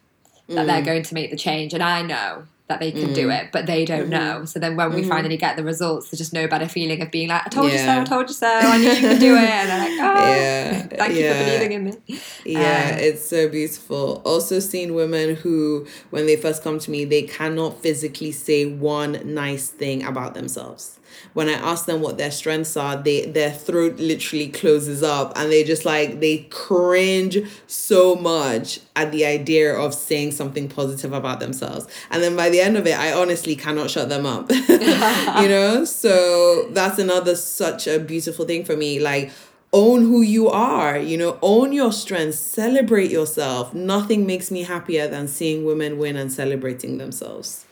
that 0.48 0.64
mm. 0.64 0.68
they're 0.68 0.82
going 0.82 1.04
to 1.04 1.14
make 1.14 1.30
the 1.30 1.38
change, 1.38 1.74
and 1.74 1.84
I 1.84 2.02
know 2.02 2.46
that 2.70 2.80
they 2.80 2.92
can 2.92 3.10
mm. 3.10 3.16
do 3.16 3.32
it, 3.32 3.50
but 3.52 3.66
they 3.66 3.84
don't 3.84 4.10
mm-hmm. 4.10 4.10
know. 4.12 4.46
So 4.46 4.60
then 4.60 4.76
when 4.76 4.94
we 4.94 5.02
mm-hmm. 5.02 5.10
finally 5.10 5.38
get 5.38 5.58
the 5.58 5.64
results, 5.64 6.10
there's 6.10 6.20
just 6.20 6.34
no 6.34 6.48
better 6.48 6.68
feeling 6.68 7.02
of 7.02 7.10
being 7.10 7.28
like, 7.28 7.48
I 7.48 7.50
told 7.50 7.72
yeah. 7.72 7.80
you 7.80 7.86
so, 7.86 8.02
I 8.02 8.04
told 8.04 8.30
you 8.30 8.36
so, 8.36 8.48
I 8.48 8.78
knew 8.78 8.92
you 8.92 9.10
could 9.10 9.20
do 9.20 9.36
it. 9.36 9.40
And 9.40 9.70
they're 9.70 9.80
like, 9.80 9.90
oh, 9.90 10.32
yeah, 10.32 10.72
thank 10.74 10.92
Thank 11.00 11.16
you 11.16 11.34
for 11.34 11.44
believing 11.44 11.72
in 11.72 11.84
me. 11.84 12.20
Yeah, 12.46 12.92
Um, 12.94 13.00
it's 13.00 13.28
so 13.28 13.50
beautiful. 13.50 14.22
Also, 14.24 14.60
seeing 14.60 14.94
women 14.94 15.36
who, 15.36 15.88
when 16.12 16.28
they 16.28 16.36
first 16.36 16.64
come 16.64 16.78
to 16.78 16.92
me, 16.92 17.06
they 17.06 17.24
cannot 17.24 17.82
physically 17.82 18.32
say 18.32 18.66
one 18.68 19.34
nice 19.34 19.70
thing 19.70 20.04
about 20.04 20.36
themselves. 20.36 21.00
When 21.34 21.48
I 21.50 21.54
ask 21.54 21.86
them 21.86 22.02
what 22.02 22.18
their 22.18 22.32
strengths 22.32 22.76
are, 22.78 22.96
they 22.96 23.26
their 23.26 23.52
throat 23.52 23.98
literally 23.98 24.48
closes 24.50 25.04
up, 25.04 25.34
and 25.36 25.52
they 25.52 25.64
just 25.64 25.86
like 25.86 26.20
they 26.20 26.48
cringe 26.50 27.38
so 27.68 28.16
much 28.16 28.80
at 28.96 29.12
the 29.12 29.26
idea 29.26 29.74
of 29.74 29.94
saying 29.94 30.32
something 30.32 30.68
positive 30.70 31.14
about 31.14 31.40
themselves. 31.40 31.88
And 32.12 32.22
then 32.22 32.36
by 32.36 32.50
the 32.50 32.59
end 32.62 32.78
of 32.78 32.86
it, 32.88 32.98
I 32.98 33.14
honestly 33.14 33.56
cannot 33.56 33.90
shut 33.90 34.10
them 34.10 34.26
up. 34.26 34.52
you 34.52 34.78
know, 35.48 35.86
so 35.86 36.70
that's 36.72 37.00
another 37.00 37.36
such 37.36 37.88
a 37.88 38.00
beautiful 38.00 38.46
thing 38.46 38.64
for 38.66 38.76
me. 38.76 39.00
Like 39.00 39.32
own 39.72 40.02
who 40.02 40.22
you 40.22 40.50
are 40.50 40.98
you 40.98 41.16
know 41.16 41.38
own 41.44 41.72
your 41.72 41.92
strengths 41.92 42.40
celebrate 42.40 43.12
yourself 43.12 43.72
nothing 43.72 44.26
makes 44.26 44.50
me 44.50 44.64
happier 44.64 45.08
than 45.08 45.28
seeing 45.28 45.64
women 45.64 46.00
win 46.00 46.16
and 46.16 46.32
celebrating 46.32 46.98
themselves 46.98 47.66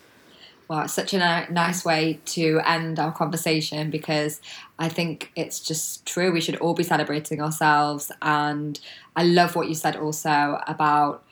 Well, 0.67 0.81
it's 0.81 0.93
such 0.93 1.13
a 1.13 1.17
ni- 1.17 1.53
nice 1.53 1.85
way 1.85 2.19
to 2.35 2.59
end 2.65 2.99
our 2.99 3.11
conversation 3.11 3.89
because 3.89 4.41
I 4.77 4.89
think 4.89 5.31
it's 5.35 5.59
just 5.61 6.05
true. 6.05 6.31
We 6.31 6.41
should 6.41 6.57
all 6.57 6.73
be 6.73 6.83
celebrating 6.83 7.41
ourselves. 7.41 8.11
And 8.21 8.77
I 9.15 9.23
love 9.23 9.55
what 9.55 9.69
you 9.69 9.75
said 9.75 9.95
also 9.95 10.59
about 10.67 11.23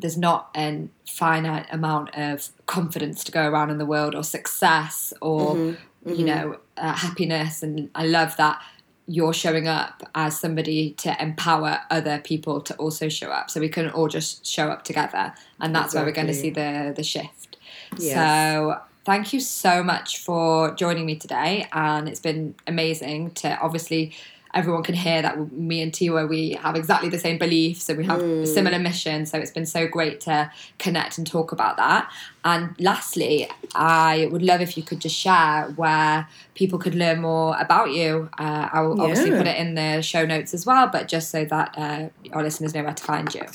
there's 0.00 0.16
not 0.16 0.50
a 0.56 0.88
finite 1.06 1.66
amount 1.70 2.14
of 2.16 2.48
confidence 2.66 3.22
to 3.24 3.32
go 3.32 3.48
around 3.48 3.70
in 3.70 3.78
the 3.78 3.86
world 3.86 4.14
or 4.14 4.22
success 4.22 5.12
or, 5.20 5.76
you 6.04 6.24
know, 6.24 6.58
uh, 6.76 6.94
happiness. 6.94 7.62
And 7.62 7.90
I 7.94 8.06
love 8.06 8.36
that 8.36 8.62
you're 9.06 9.34
showing 9.34 9.66
up 9.66 10.02
as 10.14 10.38
somebody 10.38 10.92
to 10.92 11.16
empower 11.20 11.80
other 11.90 12.20
people 12.20 12.60
to 12.60 12.74
also 12.76 13.08
show 13.08 13.30
up. 13.30 13.50
So 13.50 13.60
we 13.60 13.68
can 13.68 13.90
all 13.90 14.08
just 14.08 14.46
show 14.46 14.68
up 14.68 14.84
together. 14.84 15.34
And 15.60 15.74
that's 15.74 15.94
where 15.94 16.04
we're 16.04 16.12
going 16.12 16.28
to 16.28 16.34
see 16.34 16.50
the, 16.50 16.92
the 16.94 17.02
shift. 17.02 17.56
Yes. 17.98 18.14
So 18.14 18.80
thank 19.04 19.32
you 19.32 19.40
so 19.40 19.82
much 19.82 20.18
for 20.18 20.74
joining 20.74 21.06
me 21.06 21.16
today, 21.16 21.66
and 21.72 22.08
it's 22.08 22.20
been 22.20 22.54
amazing 22.66 23.32
to 23.32 23.58
obviously. 23.60 24.12
Everyone 24.52 24.82
can 24.82 24.94
hear 24.94 25.22
that 25.22 25.52
me 25.52 25.80
and 25.80 25.92
Tiwa 25.92 26.28
we 26.28 26.52
have 26.52 26.76
exactly 26.76 27.08
the 27.08 27.18
same 27.18 27.38
beliefs 27.38 27.88
and 27.88 27.98
we 27.98 28.04
have 28.04 28.20
a 28.20 28.46
similar 28.46 28.78
mission. 28.78 29.26
So 29.26 29.38
it's 29.38 29.50
been 29.50 29.66
so 29.66 29.86
great 29.86 30.20
to 30.22 30.50
connect 30.78 31.18
and 31.18 31.26
talk 31.26 31.52
about 31.52 31.76
that. 31.76 32.10
And 32.44 32.74
lastly, 32.80 33.48
I 33.74 34.28
would 34.30 34.42
love 34.42 34.60
if 34.60 34.76
you 34.76 34.82
could 34.82 35.00
just 35.00 35.16
share 35.16 35.64
where 35.76 36.26
people 36.54 36.78
could 36.78 36.94
learn 36.94 37.20
more 37.20 37.56
about 37.58 37.92
you. 37.92 38.28
Uh, 38.38 38.68
I'll 38.72 39.00
obviously 39.00 39.30
put 39.30 39.46
it 39.46 39.56
in 39.56 39.74
the 39.74 40.02
show 40.02 40.24
notes 40.26 40.54
as 40.54 40.66
well, 40.66 40.88
but 40.88 41.06
just 41.06 41.30
so 41.30 41.44
that 41.44 41.74
uh, 41.76 42.08
our 42.32 42.42
listeners 42.42 42.74
know 42.74 42.82
where 42.82 42.94
to 42.94 43.04
find 43.04 43.32
you. 43.34 43.46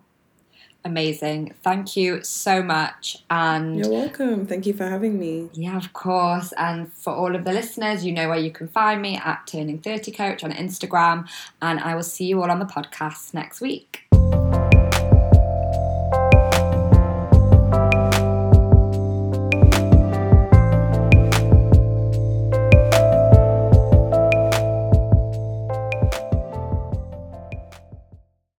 Amazing. 0.86 1.56
Thank 1.64 1.98
you 1.98 2.24
so 2.24 2.62
much. 2.62 3.24
And 3.32 3.80
You're 3.80 3.90
welcome. 3.90 4.46
Thank 4.46 4.68
you 4.68 4.74
for 4.74 4.86
having 4.86 5.20
me. 5.20 5.50
Yeah, 5.54 5.78
of 5.78 5.94
course. 5.94 6.54
And 6.58 6.94
for 6.94 7.12
all 7.12 7.36
of 7.36 7.44
the 7.44 7.52
listeners, 7.52 8.06
you 8.06 8.12
know 8.12 8.30
where 8.30 8.38
you 8.38 8.52
can 8.52 8.68
find 8.68 9.02
me 9.02 9.18
at 9.18 9.48
Turning 9.48 9.80
30 9.80 10.12
Coach 10.12 10.44
on 10.44 10.52
Instagram. 10.52 11.28
And 11.60 11.80
I 11.80 11.96
will 11.96 12.04
see 12.04 12.26
you 12.26 12.42
all 12.44 12.52
on 12.52 12.60
the 12.60 12.66
podcast 12.66 13.34
next 13.34 13.62
week. 13.62 14.04